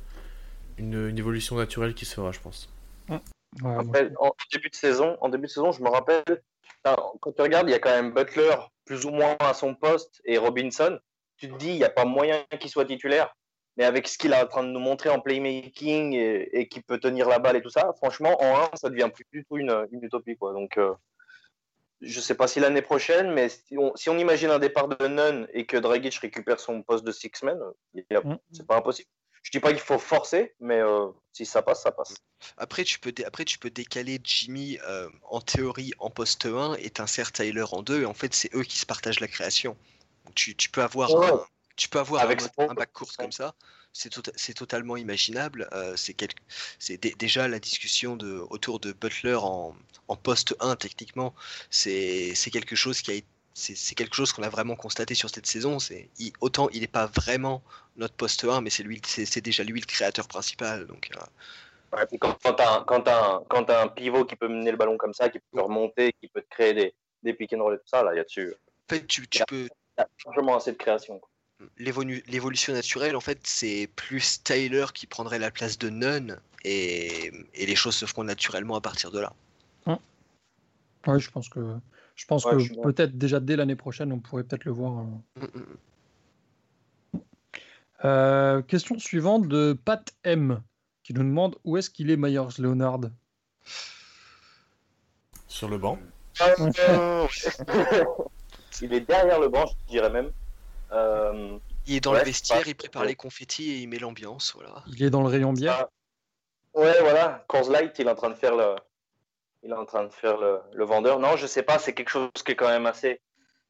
[0.76, 2.68] une, une évolution naturelle qui se fera, je pense.
[3.08, 3.20] Ouais,
[3.62, 6.42] moi, Après, en début de saison, en début de saison, je me rappelle,
[6.82, 8.54] quand tu regardes, il y a quand même Butler
[8.84, 10.98] plus ou moins à son poste et Robinson.
[11.38, 13.34] Tu te dis, il n'y a pas moyen qu'il soit titulaire.
[13.76, 16.82] Mais avec ce qu'il est en train de nous montrer en playmaking et, et qu'il
[16.82, 19.56] peut tenir la balle et tout ça, franchement, en 1, ça devient plus du tout
[19.56, 20.36] une, une utopie.
[20.36, 20.52] Quoi.
[20.52, 20.92] Donc, euh,
[22.04, 25.06] je sais pas si l'année prochaine, mais si on, si on imagine un départ de
[25.06, 27.12] Nunn et que Dragic récupère son poste de
[27.94, 28.38] y a- Mm.
[28.52, 29.08] c'est pas impossible.
[29.42, 32.14] Je dis pas qu'il faut forcer, mais euh, si ça passe, ça passe.
[32.56, 36.74] Après, tu peux, dé- après, tu peux décaler Jimmy euh, en théorie en poste 1
[36.76, 39.76] et t'insères Tyler en 2 et en fait, c'est eux qui se partagent la création.
[40.24, 41.26] Donc, tu, tu peux avoir, Ouais.
[41.28, 41.44] un,
[41.76, 43.54] tu peux avoir Avec un, un back course comme ça.
[43.94, 45.68] C'est tota- c'est totalement imaginable.
[45.72, 46.30] Euh, c'est quel-
[47.16, 49.74] déjà la discussion de, autour de Butler en,
[50.08, 51.34] en poste 1, techniquement.
[51.70, 53.26] C'est quelque chose qui a été
[53.56, 55.78] c'est c'est quelque chose qu'on a vraiment constaté sur cette saison.
[55.78, 57.62] C'est autant il n'est pas vraiment
[57.96, 60.86] notre poste 1, mais c'est lui, c'est c'est déjà lui le créateur principal.
[60.86, 61.20] Donc euh,
[61.96, 65.60] Ouais, quand, quand t'as un, pivot qui peut mener le ballon comme ça, qui peut
[65.60, 68.16] remonter, qui peut te créer des, des pick and roll et tout ça, là, il
[68.16, 71.20] y a dessus en fait, tu, tu peux il y a largement assez de création.
[71.20, 71.28] quoi.
[71.78, 77.32] L'évolu- l'évolution naturelle, en fait, c'est plus Tyler qui prendrait la place de Nunn et,
[77.54, 79.32] et les choses se feront naturellement à partir de là.
[81.06, 81.60] Ouais, je pense que
[82.14, 85.00] Je pense Ouais, que peut-être déjà dès l'année prochaine, on pourrait peut-être le voir.
[85.00, 85.46] euh.
[85.46, 85.58] Mm,
[87.14, 87.20] mm.
[88.06, 90.62] Euh, question suivante de Pat M
[91.02, 93.00] qui nous demande où est-ce qu'il est Myers Leonard?
[95.46, 95.98] Sur le banc.
[96.40, 97.26] Euh,
[98.80, 100.30] il est derrière le banc, je dirais même.
[100.92, 103.98] Euh, Il est dans Ouais, le vestiaire, pas- il prépare les confettis et il met
[103.98, 104.82] l'ambiance, voilà.
[104.86, 105.86] Il est dans le rayon bière.
[105.86, 105.88] Ah,
[106.74, 107.44] Ouais, voilà.
[107.46, 108.74] Coors Light, il est en train de faire le,
[109.62, 111.18] il est en train de faire le, le vendeur.
[111.20, 111.78] Non, je sais pas.
[111.78, 113.20] C'est quelque chose qui est quand même assez,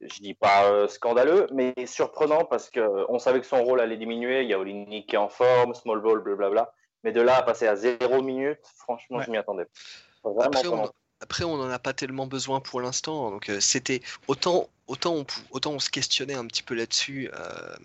[0.00, 3.98] je dis pas euh, scandaleux, mais surprenant parce que on savait que son rôle allait
[3.98, 4.42] diminuer.
[4.42, 6.72] Il y a Olinik qui est en forme, small ball, blablabla.
[7.02, 9.24] Mais de là à passer à zéro minute, franchement, Ouais.
[9.26, 9.66] je m'y attendais.
[10.22, 10.30] pas.
[10.30, 10.90] Vraiment Après, on,
[11.20, 13.30] après, on n'en a pas tellement besoin pour l'instant.
[13.30, 17.76] Donc, euh, c'était autant, autant, on, autant on se questionnait un petit peu là-dessus euh,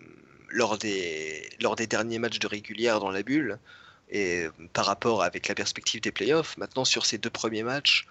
[0.50, 3.60] lors, des, lors des derniers matchs de régulière dans la bulle
[4.10, 6.58] et euh, par rapport avec la perspective des playoffs.
[6.58, 8.08] Maintenant, sur ces deux premiers matchs,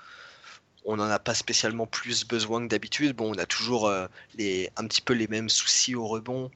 [0.84, 3.14] on n'en a pas spécialement plus besoin que d'habitude.
[3.14, 3.92] Bon, on a toujours
[4.36, 6.50] les, un petit peu les mêmes soucis au rebond.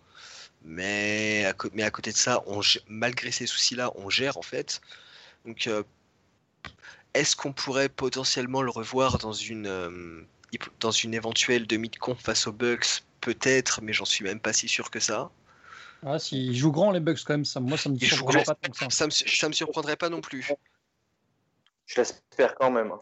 [0.64, 4.80] Mais à, mais à côté de ça, on, malgré ces soucis-là, on gère en fait.
[5.44, 5.68] Donc,
[7.14, 10.22] est-ce qu'on pourrait potentiellement le revoir dans une, euh,
[10.80, 13.04] dans une éventuelle demi-de-con face aux Bucks?
[13.20, 15.30] Peut-être, mais j'en suis même pas si sûr que ça.
[16.04, 18.32] Ah, s'il joue grand les Bucks quand même, ça, moi ça me Il joue surprend
[18.32, 18.42] grand.
[18.42, 18.90] pas tant que ça.
[18.90, 20.50] Ça me, ça me surprendrait pas non plus.
[21.86, 22.92] Je l'espère quand même.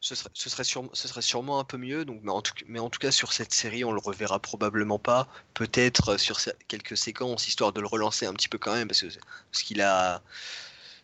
[0.00, 2.04] Ce serait, ce serait, sûre- ce serait sûrement un peu mieux.
[2.04, 4.98] Donc, mais, en tout, mais en tout cas, sur cette série, on le reverra probablement
[4.98, 5.28] pas.
[5.54, 6.38] Peut-être euh, sur
[6.68, 9.06] quelques séquences, histoire de le relancer un petit peu quand même, parce que
[9.50, 10.22] parce qu'il a.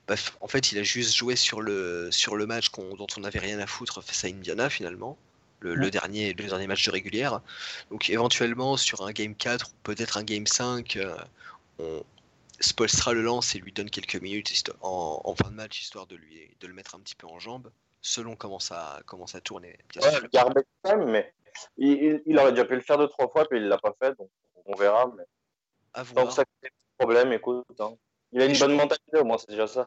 [0.07, 3.39] bah, en fait, il a juste joué sur le, sur le match dont on n'avait
[3.39, 5.17] rien à foutre face à Indiana finalement.
[5.61, 7.41] Le, dernier, le dernier match de régulière.
[7.91, 11.17] Donc éventuellement sur un game 4 ou peut-être un game 5, euh,
[11.79, 12.03] on,
[12.61, 16.17] Spolstra le lance et lui donne quelques minutes en, en fin de match, histoire de,
[16.17, 17.71] lui, de le mettre un petit peu en jambe,
[18.03, 19.63] selon comment ça, comment ça tourne.
[19.63, 20.29] Bien Ouais, sûr.
[20.85, 21.33] le mais
[21.79, 23.95] il, il- il aurait déjà pu le faire deux trois fois, puis il l'a pas
[24.01, 24.29] fait, donc
[24.67, 25.11] on verra.
[25.17, 25.25] Mais
[25.95, 26.27] À voir.
[26.29, 27.65] que ça crée des problèmes, écoute.
[27.81, 27.95] hein.
[28.35, 29.87] Il a une bonne mentalité, au moins, c'est déjà ça.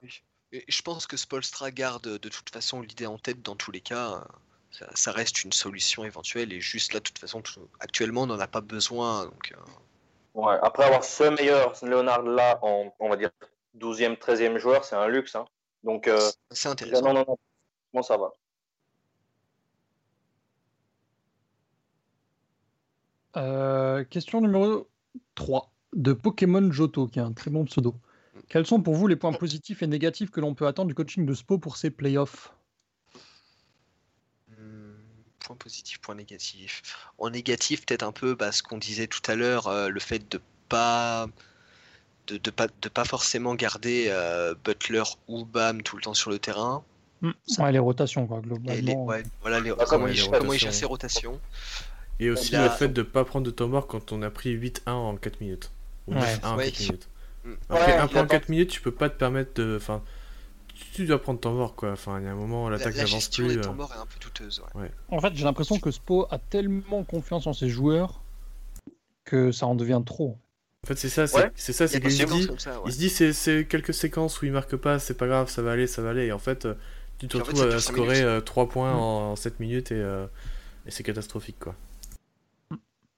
[0.54, 3.82] Et je pense que Spolstra garde de toute façon l'idée en tête dans tous les
[3.82, 4.24] cas.
[4.72, 8.28] Ça, ça reste une solution éventuelle et juste là, de toute façon, tout- actuellement, on
[8.28, 9.26] n'en a pas besoin.
[9.26, 9.62] Donc, euh,
[10.34, 13.32] Ouais, après avoir ce meilleur Leonard là, en, on va dire
[13.74, 15.36] 12e, 13e joueur, c'est un luxe.
[15.36, 15.46] hein.
[15.84, 16.20] Donc, euh,
[16.52, 17.02] c'est intéressant.
[17.08, 17.38] non, non, non,
[17.94, 18.32] bon, ça va.
[23.36, 24.88] Euh, question numéro
[25.36, 27.94] 3 de Pokémon Johto, qui est un très bon pseudo.
[28.50, 31.26] Quels sont pour vous les points positifs et négatifs que l'on peut attendre du coaching
[31.26, 32.54] de Spo pour ses playoffs?
[34.50, 34.94] Hmm,
[35.40, 36.82] Point positif, point négatif.
[37.18, 40.30] En négatif, peut-être un peu bah, ce qu'on disait tout à l'heure, euh, le fait
[40.32, 41.28] de pas
[42.28, 46.30] de, de pas de pas forcément garder euh, Butler ou Bam tout le temps sur
[46.30, 46.84] le terrain.
[47.58, 49.06] Ouais, les rotations, quoi, Et les- globalement.
[49.06, 50.58] ouais, voilà les, Bah, comment, ouais, il, les comment il rotations.
[50.58, 51.40] gère ses rotations.
[52.20, 54.52] Et aussi a- le fait de pas prendre de temps mort quand on a pris
[54.52, 55.72] 8-1 en 4 minutes.
[56.08, 56.20] Ou Ouais.
[56.20, 56.66] 9-1 en Ouais.
[56.72, 57.08] 4 minutes.
[57.70, 58.28] Après Ouais, un il point en attend.
[58.28, 59.78] 4 minutes, tu peux pas te permettre de.
[59.78, 60.04] Enfin,
[60.94, 61.92] tu dois prendre temps mort quoi.
[61.92, 63.58] Enfin, il y a un moment, La, l'attaque la n'avance gestion plus.
[63.58, 63.62] euh.
[63.62, 64.62] temps morts est un peu douteuse.
[64.76, 64.92] ouais.
[65.10, 68.22] En fait, j'ai l'impression que Spo a tellement confiance en ses joueurs
[69.26, 70.38] que ça en devient trop.
[70.84, 71.52] En fait, c'est ça, c'est Ouais.
[71.56, 72.84] ça, c'est qu'il se dit, comme ça, ouais.
[72.86, 75.62] il se dit c'est c'est quelques séquences où il marque pas, c'est pas grave, ça
[75.62, 76.26] va aller, ça va aller.
[76.28, 76.76] Et en fait, euh,
[77.18, 78.46] tu te en fait, retrouves à scorer minutes.
[78.46, 79.00] 3 points Mm.
[79.00, 80.28] en 7 minutes et, euh,
[80.86, 81.76] et c'est catastrophique quoi.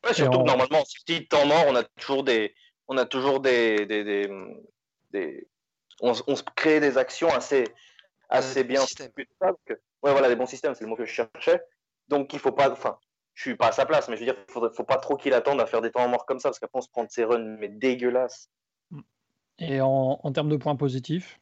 [0.05, 2.53] Ouais, surtout on- que normalement, en sortie de temps mort, on a toujours des.
[2.89, 3.85] On a toujours des.
[3.85, 4.29] des, des,
[5.11, 5.47] des-
[6.01, 7.63] on, se crée des actions assez,
[8.29, 8.81] assez bien.
[8.81, 11.61] Ouais, voilà, des bons systèmes, c'est le mot que je cherchais.
[12.07, 12.69] Donc, il faut pas.
[12.71, 12.97] Enfin,
[13.33, 15.15] je suis pas à sa place, mais je veux dire, il faudrait, faut pas trop
[15.15, 17.09] qu'il attende à faire des temps morts comme ça, parce qu'après, on se prend de
[17.11, 18.49] ses runs, mais dégueulasses.
[19.59, 21.39] Et en, en termes de points positifs,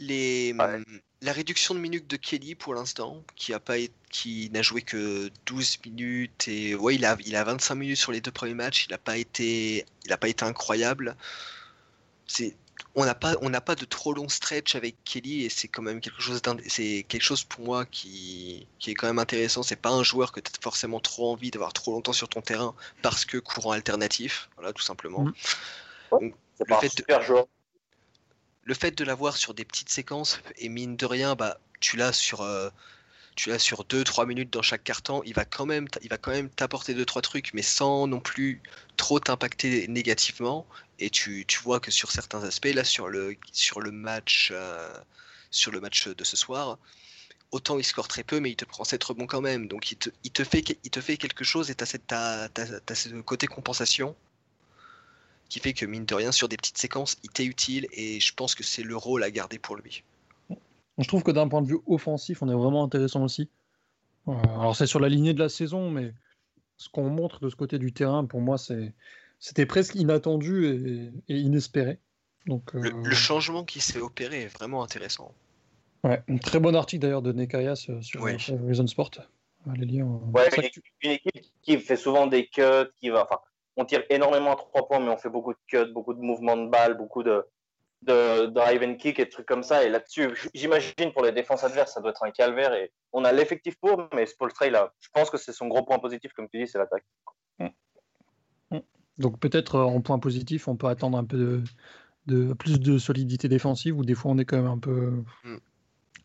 [0.00, 0.80] Les, Ouais.
[1.24, 4.82] La réduction de minutes de Kelly pour l'instant, qui a pas été- qui n'a joué
[4.82, 8.54] que 12 minutes et ouais, il a, il a 25 minutes sur les deux premiers
[8.54, 11.16] matchs, il n'a pas été, il a pas été incroyable.
[12.26, 12.56] C'est,
[12.94, 15.82] on n'a pas, on n'a pas de trop long stretch avec Kelly et c'est quand
[15.82, 19.62] même quelque chose c'est quelque chose pour moi qui, qui est quand même intéressant.
[19.62, 22.42] C'est pas un joueur que tu as forcément trop envie d'avoir trop longtemps sur ton
[22.42, 25.24] terrain parce que courant alternatif, voilà, tout simplement.
[25.24, 26.30] Mm.
[26.68, 27.46] Le fait de- super joueur.
[28.64, 32.12] Le fait de l'avoir sur des petites séquences et mine de rien bah tu l'as
[32.12, 32.70] sur euh,
[33.36, 36.18] tu l'as sur 2 3 minutes dans chaque carton, il va quand même il va
[36.18, 38.62] quand même t'apporter deux trois trucs mais sans non plus
[38.96, 40.66] trop t'impacter négativement.
[41.00, 44.92] Et tu, tu vois que sur certains aspects là sur le sur le match euh,
[45.50, 46.78] sur le match de ce soir
[47.50, 49.68] autant il score très peu mais il te prend 7 rebonds quand même.
[49.68, 52.48] Donc il te, il te fait il te fait quelque chose et tu as,
[52.94, 54.16] ce côté compensation
[55.48, 58.34] qui fait que mine de rien sur des petites séquences il t'est utile et je
[58.34, 60.02] pense que c'est le rôle à garder pour lui.
[60.98, 63.48] je trouve que d'un point de vue offensif, on est vraiment intéressant aussi.
[64.28, 66.12] Euh, alors c'est sur la lignée de la saison, mais
[66.76, 68.92] ce qu'on montre de ce côté du terrain, pour moi, c'est
[69.38, 71.98] c'était presque inattendu et, et inespéré.
[72.46, 75.34] Donc, Le, euh, le changement qui s'est opéré est vraiment intéressant.
[76.04, 78.40] ouais, un très bon article d'ailleurs de Nekayas euh, sur, Oui.
[78.40, 79.10] sur Reason Sport.
[79.70, 82.62] Allez euh, Ouais, une, tu- une équipe qui fait souvent des cuts,
[83.00, 83.38] qui va, enfin,
[83.76, 86.56] on tire énormément à trois points, mais on fait beaucoup de cuts, beaucoup de mouvements
[86.56, 87.44] de balles, beaucoup de,
[88.02, 89.84] de drive and kick et de trucs comme ça.
[89.84, 92.72] Et là-dessus, j'imagine pour les défenses adverses, ça doit être un calvaire.
[92.74, 95.98] Et on a l'effectif pour, mais Spolstra, a, je pense que c'est son gros point
[95.98, 97.04] positif, comme tu dis, c'est l'attaque.
[99.18, 101.62] Donc peut-être euh, en point positif, on peut attendre un peu de,
[102.26, 105.22] de- plus de solidité défensive, ou des fois on est quand même un peu.
[105.44, 105.56] Mm.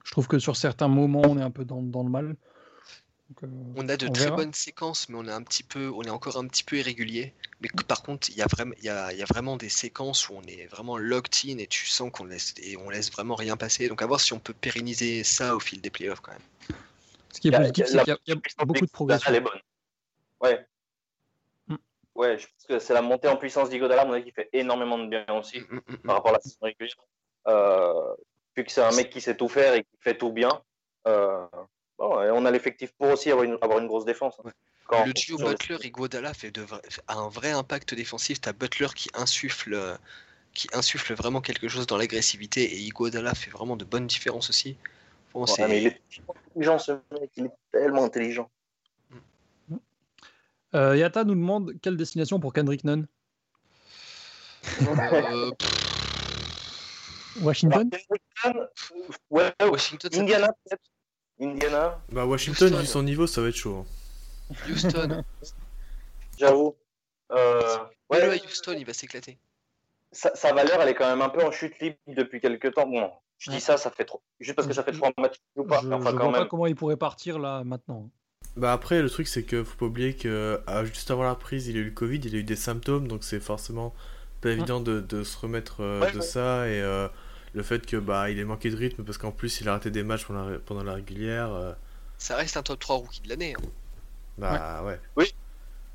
[0.06, 2.36] Je trouve que sur certains moments, on est un peu dans, dans le mal.
[3.30, 4.38] Donc, euh, On a de On très verra.
[4.38, 7.34] bonnes séquences, mais on est un petit peu, on est encore un petit peu irrégulier.
[7.62, 9.56] Mais que- par contre, il y a vraiment, il y a, il y a vraiment
[9.58, 12.90] des séquences où on est vraiment locked in et tu sens qu'on laisse et on
[12.90, 13.88] laisse vraiment rien passer.
[13.88, 16.42] Donc à voir si on peut pérenniser ça au fil des playoffs quand même.
[17.32, 19.30] ce qui est positif, c'est qu'il y a- y, beaucoup de progression.
[19.30, 19.62] Elle est bonne.
[20.42, 20.66] Ouais.
[21.68, 21.76] Mm.
[22.16, 24.50] Ouais, je pense que c'est la montée en puissance d'Igodala, à mon avis, qui fait
[24.52, 25.60] énormément de bien aussi.
[25.60, 26.96] Mm, mm, mm, par rapport à la saison régulière.
[27.48, 28.16] Euh,
[28.58, 30.50] vu que c'est un mec qui sait tout faire et qui fait tout bien,
[31.08, 31.46] euh,
[32.00, 34.36] bon, et on a l'effectif pour aussi avoir une, avoir une grosse défense.
[34.40, 34.44] hein.
[34.46, 34.52] Ouais.
[34.88, 38.42] Quand- Le duo Butler et Guadala fait de vra- a un vrai impact défensif.
[38.42, 39.96] T'as Butler qui insuffle, euh,
[40.56, 44.78] qui insuffle vraiment quelque chose dans l'agressivité et Iguodala fait vraiment de bonnes différences aussi.
[45.34, 48.50] Bon, Ouais, mais il est intelligent ce mec, il est tellement intelligent.
[50.76, 53.08] Euh, Yata nous demande quelle destination pour Kendrick Nunn?
[54.82, 55.52] Euh,
[57.42, 57.90] Washington?
[59.30, 60.82] Ouais, Washington, ça- Indiana peut-être.
[61.42, 62.80] Indiana, Bah, Washington, Houston.
[62.82, 63.86] vu son niveau, ça va être chaud.
[64.52, 64.56] hein.
[64.70, 65.24] Houston.
[66.38, 66.76] j'avoue.
[67.32, 69.38] Euh, à ouais, Houston, il va s'éclater.
[70.12, 72.88] sa, sa valeur, elle est quand même un peu en chute libre depuis quelques temps.
[72.88, 73.62] Bon, je dis Ouais.
[73.62, 74.22] ça, ça fait trop.
[74.40, 75.80] Juste parce que ça fait trois matchs joue pas.
[75.82, 76.42] Je, mais enfin, je quand vois même.
[76.42, 78.10] pas comment il pourrait partir là maintenant.
[78.58, 81.68] Bah après, le truc, c'est que faut pas oublier que ah, juste avant la prise,
[81.68, 83.94] il a eu le Covid, il a eu des symptômes, donc c'est forcément
[84.42, 86.24] pas évident de, de se remettre euh, Ouais, de ouais.
[86.26, 86.68] ça.
[86.68, 87.08] Et euh,
[87.54, 89.90] le fait que bah il ait manqué de rythme parce qu'en plus il a raté
[89.92, 91.74] des matchs pendant la, pendant la régulière, euh,
[92.18, 93.56] Ça reste un top 3 rookie de l'année.
[93.58, 93.70] hein.
[94.38, 95.00] bah ouais.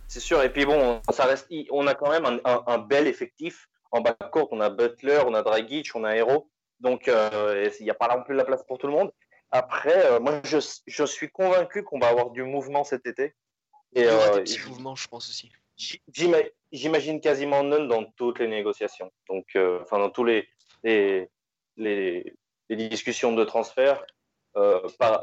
[0.07, 0.43] C'est sûr.
[0.43, 1.49] Et puis bon, ça reste.
[1.71, 4.49] On a quand même un, un- un bel effectif en backcourt.
[4.53, 6.49] On a Butler, on a Dragic, on a Hero.
[6.81, 9.11] Donc euh, il n'y a pas non plus la place pour tout le monde.
[9.51, 13.35] Après, euh, moi je, je suis convaincu qu'on va avoir du mouvement cet été.
[13.95, 15.51] Il Et y aura euh, des petits mouvements, je pense aussi.
[16.13, 16.39] j'ima-
[16.73, 19.11] j'imagine quasiment Nunn dans toutes les négociations.
[19.29, 20.47] Donc, euh, enfin dans tous les
[20.83, 21.31] les,
[21.77, 22.35] les,
[22.69, 24.05] les discussions de transfert.
[24.57, 25.23] Euh, par-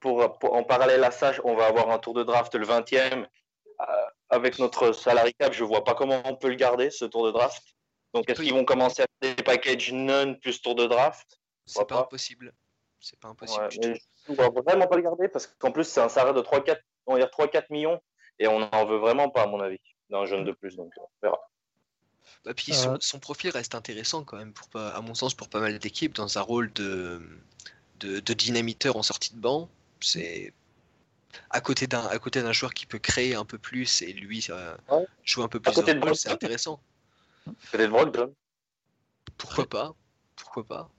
[0.00, 3.26] pour, pour- en parallèle à ça, on va avoir un tour de draft le 20e.
[3.80, 3.84] Euh,
[4.28, 7.30] avec notre salary cap, je vois pas comment on peut le garder, ce tour de
[7.32, 7.62] draft.
[8.14, 11.40] Donc, est-ce qu'ils vont commencer à faire des packages non plus tour de draft?
[11.66, 12.52] C'est pas pas impossible.
[12.98, 16.08] C'est pas impossible Ouais, ne vois vraiment pas le garder parce qu'en plus, c'est un
[16.08, 18.00] salaire de 3-4 on va dire 3-4 millions
[18.38, 20.76] et on n'en veut vraiment pas, à mon avis, d'un jeune de plus.
[20.76, 21.38] Donc, on verra.
[22.44, 25.34] Bah, puis son, Euh, son profil reste intéressant quand même, pour pas, à mon sens,
[25.34, 27.20] pour pas mal d'équipes, dans un rôle de,
[28.00, 29.68] de, de dynamiteur en sortie de banc.
[30.00, 30.52] C'est
[31.50, 34.46] à côté d'un à côté d'un joueur qui peut créer un peu plus et lui
[34.50, 35.06] euh, Ouais.
[35.24, 36.80] jouer un peu plus côté de de c'est intéressant.
[37.70, 38.34] Peut-être Brogdon.
[39.36, 39.94] Pourquoi pas
[40.36, 40.90] Pourquoi pas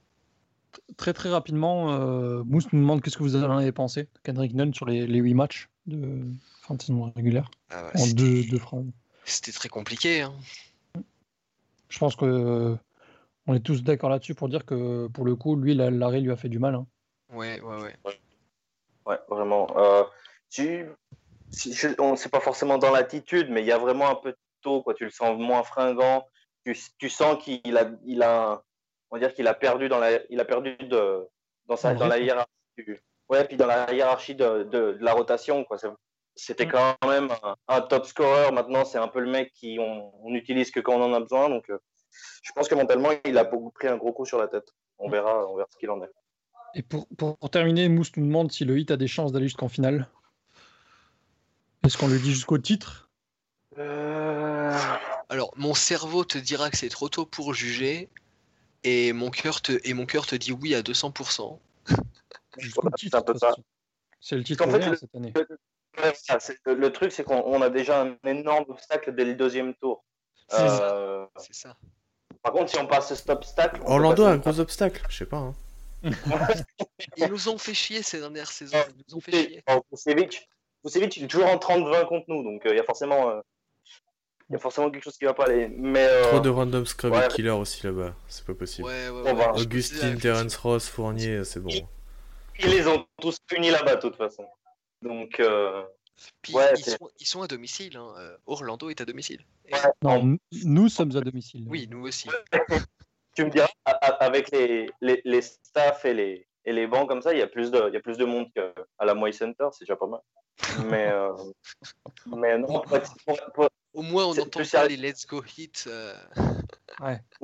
[0.96, 4.54] Très très rapidement, euh, Mousse nous demande qu'est-ce que vous en avez pensé de Kendrick
[4.54, 6.22] Nunn sur les, les 8 matchs de
[6.62, 8.86] fin de saison régulière Ah ouais, en deux phrases.
[9.24, 10.22] C'était très compliqué.
[10.22, 10.32] hein.
[11.92, 12.74] Je pense que euh,
[13.46, 16.32] on est tous d'accord là-dessus pour dire que pour le coup, lui, la- l'arrêt lui
[16.32, 16.74] a fait du mal.
[16.74, 16.86] hein.
[17.30, 17.94] Ouais, ouais, ouais.
[19.04, 19.66] Ouais, vraiment.
[19.76, 20.04] Euh,
[20.48, 20.86] tu,
[21.50, 24.30] si, je, on c'est pas forcément dans l'attitude, mais il y a vraiment un peu
[24.30, 24.94] de tôt, quoi.
[24.94, 26.26] Tu le sens moins fringant.
[26.64, 28.62] Tu, tu sens qu'il a, il a,
[29.10, 31.28] on va dire qu'il a perdu dans la, il a perdu de,
[31.66, 32.50] dans sa, Dans la hiérarchie.
[32.78, 35.76] du- Ouais, puis dans la hiérarchie de, de, de la rotation, quoi.
[36.34, 36.70] C'est- C'était Mm.
[36.70, 38.50] quand même un, un top scorer.
[38.52, 41.20] Maintenant, c'est un peu le mec qui on, on utilise que quand on en a
[41.20, 41.48] besoin.
[41.48, 41.78] Donc, euh,
[42.42, 44.68] je pense que mentalement, il a beaucoup pris un gros coup sur la tête.
[44.98, 46.10] On verra, on verra ce qu'il en est.
[46.74, 49.46] Et pour, pour, pour terminer, Mousse nous demande si le Hit a des chances d'aller
[49.46, 50.08] jusqu'en finale.
[51.84, 53.10] Est-ce qu'on le dit jusqu'au titre?
[53.78, 54.72] Euh,
[55.28, 58.08] Alors, mon cerveau te dira que c'est trop tôt pour juger,
[58.84, 61.58] et mon cœur te, et mon cœur te dit oui à 200%.
[62.58, 63.54] Jusqu'au Voilà, titre, c'est un peu ça.
[64.20, 65.32] C'est le titre En fait, cette année.
[66.14, 69.74] Ça, le, le truc, c'est qu'on on a déjà un énorme obstacle dès le deuxième
[69.74, 70.04] tour.
[70.48, 70.94] C'est ça.
[70.94, 71.76] Euh, ça.
[72.42, 73.80] par contre, si on passe cet obstacle.
[73.84, 75.36] Orlando a un gros obstacle, je sais pas.
[75.38, 75.54] hein.
[77.16, 78.76] Ils nous ont fait chier ces dernières saisons.
[78.96, 79.64] Ils nous ont fait chier.
[79.92, 80.48] Vucevic,
[80.84, 83.30] Vucevic, il est toujours en 30-20 contre nous, donc euh, il y a forcément.
[83.30, 83.40] euh,
[84.50, 85.68] il y a forcément quelque chose qui va pas aller.
[85.68, 87.28] Mais euh, Trop de random scrub ouais.
[87.28, 88.86] killer aussi là-bas, c'est pas possible.
[88.88, 90.18] Ouais, ouais, Augustine.
[90.18, 91.70] Terence Ross, Fournier, c'est bon.
[92.58, 94.44] ils les ont tous punis là-bas, de toute façon.
[95.02, 95.82] Donc, euh,
[96.42, 97.96] Puis Ouais, ils, sont, ils sont à domicile.
[97.96, 99.44] hein, euh, Orlando est à domicile.
[99.66, 99.72] Et-.
[100.02, 101.66] Non, nous sommes à domicile.
[101.68, 102.28] Oui, nous aussi.
[103.36, 103.68] tu me diras,
[104.20, 107.46] avec les, les, les staffs et les, et les bancs comme ça, il y a
[107.48, 108.72] plus de, il y a plus de monde qu'à
[109.04, 110.20] la Moy Center, c'est déjà pas mal.
[110.86, 111.32] Mais, euh,
[112.26, 115.84] mais non, pour- pour- Au moins, on plus pas les Let's Go Hit.
[115.88, 116.14] euh,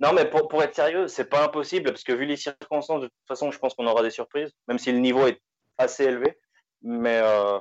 [0.00, 3.06] non, mais pour, pour être sérieux, c'est pas impossible, parce que vu les circonstances, de
[3.08, 5.40] toute façon, je pense qu'on aura des surprises, même si le niveau est
[5.78, 6.38] assez élevé.
[6.82, 7.58] Mais euh,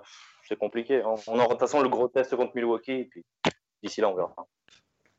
[0.48, 1.02] c'est compliqué.
[1.04, 3.26] On aura de toute façon le gros test contre Milwaukee, et puis
[3.82, 4.36] d'ici là, on verra.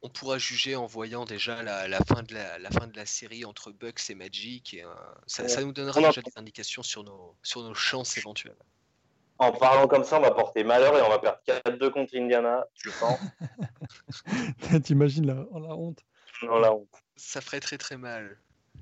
[0.02, 3.06] on pourra juger en voyant déjà la, la fin de la, la fin de la
[3.06, 4.74] série entre Bucks et Magic.
[4.74, 4.88] Et, euh,
[5.26, 8.56] ça, ça nous donnera déjà des indications sur nos, sur nos chances éventuelles.
[9.40, 12.66] En parlant comme ça, on va porter malheur et on va perdre 4-2 contre Indiana,
[12.74, 13.18] je pense.
[14.84, 16.00] T'imagines la, la honte.
[16.42, 18.38] Non, là, on- Ça ferait très très mal.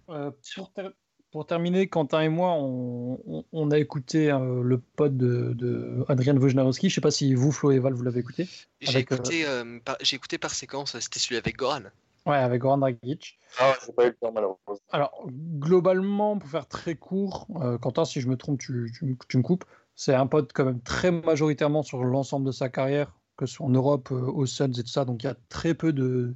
[0.09, 0.93] Euh, pour, ter-
[1.33, 6.05] pour terminer, Quentin et moi, on, on- on a écouté euh, le pod de, de
[6.09, 6.89] Adrian Wojnarowski.
[6.89, 8.49] Je sais pas si vous, Flo et Val, vous l'avez écouté.
[8.81, 11.83] J'ai euh, écouté, euh, par, j'ai écouté par séquence, c'était celui avec Goran.
[12.25, 13.39] Ouais, avec Goran Dragic.
[13.59, 14.77] Ah, j'ai pas eu le temps, malheureusement.
[14.91, 15.27] Alors,
[15.59, 19.37] globalement, pour faire très court, euh, Quentin, si je me trompe, tu, tu me- tu
[19.39, 19.65] me coupes.
[19.95, 23.67] C'est un pod quand même très majoritairement sur l'ensemble de sa carrière, que ce soit
[23.67, 25.05] en Europe, euh, aux Suns et tout ça.
[25.05, 26.35] Donc, il y a très peu de,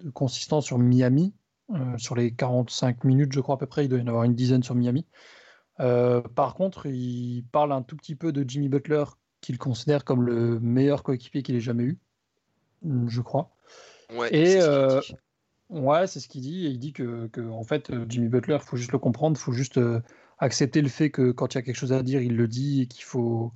[0.00, 1.32] de consistance sur Miami.
[1.70, 4.24] Euh, sur les 45 minutes, je crois à peu près, il doit y en avoir
[4.24, 5.06] une dizaine sur Miami.
[5.80, 9.04] Euh, par contre, il parle un tout petit peu de Jimmy Butler,
[9.40, 11.98] qu'il considère comme le meilleur coéquipier qu'il ait jamais eu,
[13.06, 13.54] je crois.
[14.16, 15.14] Ouais, Et, c'est ce qu'il euh, dit.
[15.70, 16.66] Ouais, c'est ce qu'il dit.
[16.66, 19.42] Et il dit que, que, en fait, Jimmy Butler, il faut juste le comprendre, il
[19.42, 19.80] faut juste
[20.38, 22.82] accepter le fait que quand il y a quelque chose à dire, il le dit
[22.82, 23.52] et qu'il faut,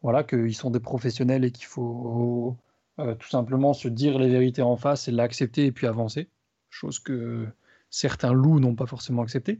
[0.00, 2.56] voilà, qu'ils sont des professionnels et qu'il faut
[2.96, 6.30] tout simplement se dire les vérités en face et l'accepter et puis avancer.
[6.72, 7.46] Chose que
[7.90, 9.58] certains loups n'ont pas forcément accepté.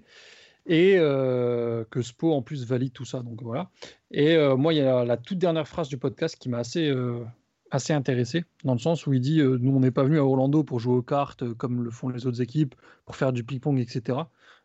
[0.64, 3.20] Et euh, que Spo en plus valide tout ça.
[3.22, 3.70] Donc voilà.
[4.10, 6.88] Et euh, moi, il y a la toute dernière phrase du podcast qui m'a assez,
[6.88, 7.22] euh,
[7.70, 10.24] assez intéressé, dans le sens où il dit euh, Nous, on n'est pas venu à
[10.24, 12.74] Orlando pour jouer aux cartes comme le font les autres équipes,
[13.04, 14.18] pour faire du ping-pong, etc.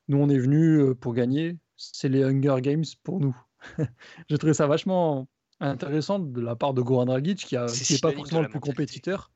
[0.08, 1.58] Nous, on est venu pour gagner.
[1.76, 3.36] C'est les Hunger Games pour nous.
[4.30, 5.28] J'ai trouvé ça vachement
[5.60, 9.32] intéressant de la part de Goran Dragic, qui n'est pas forcément le plus compétiteur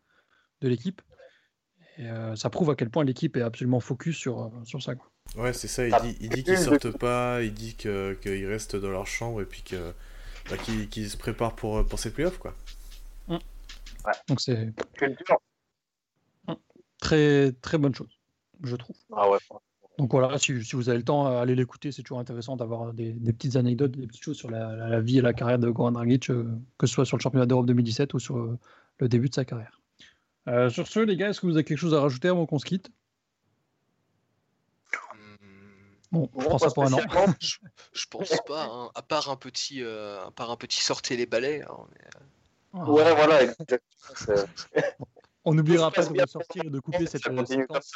[0.62, 1.02] de l'équipe.
[2.02, 4.96] Et euh, ça prouve à quel point l'équipe est absolument focus sur, euh, sur ça.
[4.96, 5.08] quoi.
[5.38, 8.76] Ouais, c'est ça, il dit, il dit qu'ils sortent pas, il dit que- qu'ils restent
[8.76, 9.94] dans leur chambre et puis que
[10.50, 12.56] bah, qu'ils se préparent pour, pour ces playoffs, quoi.
[14.28, 15.38] Donc c'est Culture.
[17.00, 18.18] très très bonne chose,
[18.64, 18.96] je trouve.
[19.16, 19.38] Ah ouais.
[20.00, 21.92] Donc voilà, si, si vous avez le temps, euh, allez l'écouter.
[21.92, 25.02] C'est toujours intéressant d'avoir des, des petites anecdotes, des petites choses sur la, la- la
[25.02, 26.50] vie et la carrière de Goran Dragic, euh,
[26.80, 28.58] que ce soit sur le championnat d'Europe 2017 ou sur euh,
[28.98, 29.80] le début de sa carrière.
[30.48, 32.60] Euh, sur ce, les gars, est-ce que vous avez quelque chose à rajouter avant qu'on
[32.60, 32.90] se quitte
[35.14, 35.36] Hmm,
[36.12, 37.00] Bon, je prends pas ça pour un an.
[37.40, 37.58] je,
[37.94, 41.26] je pense pas, hein, à part un petit, euh, à part un petit sortez les
[41.26, 41.62] balais.
[41.64, 43.80] hein, mais- Ouais, voilà, exactement.
[45.44, 47.92] On n'oubliera pas de sortir et de couper cette euh, séquence.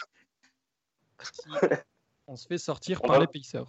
[2.28, 3.68] On se fait sortir On par va- les Pacers.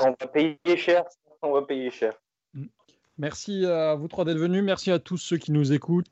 [0.00, 1.04] On va payer cher,
[1.42, 2.12] on va payer cher.
[3.16, 4.62] Merci à vous trois d'être venus.
[4.64, 6.06] Merci à tous ceux qui nous écoutent.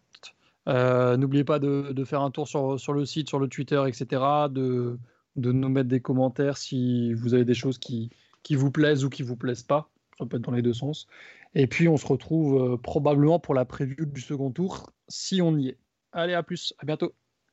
[0.69, 3.83] Euh, N'oubliez pas de, de faire un tour sur, sur le site, sur le Twitter,
[3.87, 4.23] etc.
[4.51, 4.99] De,
[5.37, 8.11] de nous mettre des commentaires si vous avez des choses qui,
[8.43, 9.89] qui vous plaisent ou qui vous plaisent pas.
[10.19, 11.07] Ça peut être dans les deux sens.
[11.55, 15.57] Et puis, on se retrouve euh, probablement pour la preview du second tour, si on
[15.57, 15.79] y est.
[16.13, 16.75] Allez, à plus.
[16.79, 17.13] À bientôt.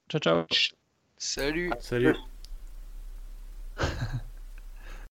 [0.09, 0.45] Ciao, ciao.
[1.17, 2.15] Salut Salut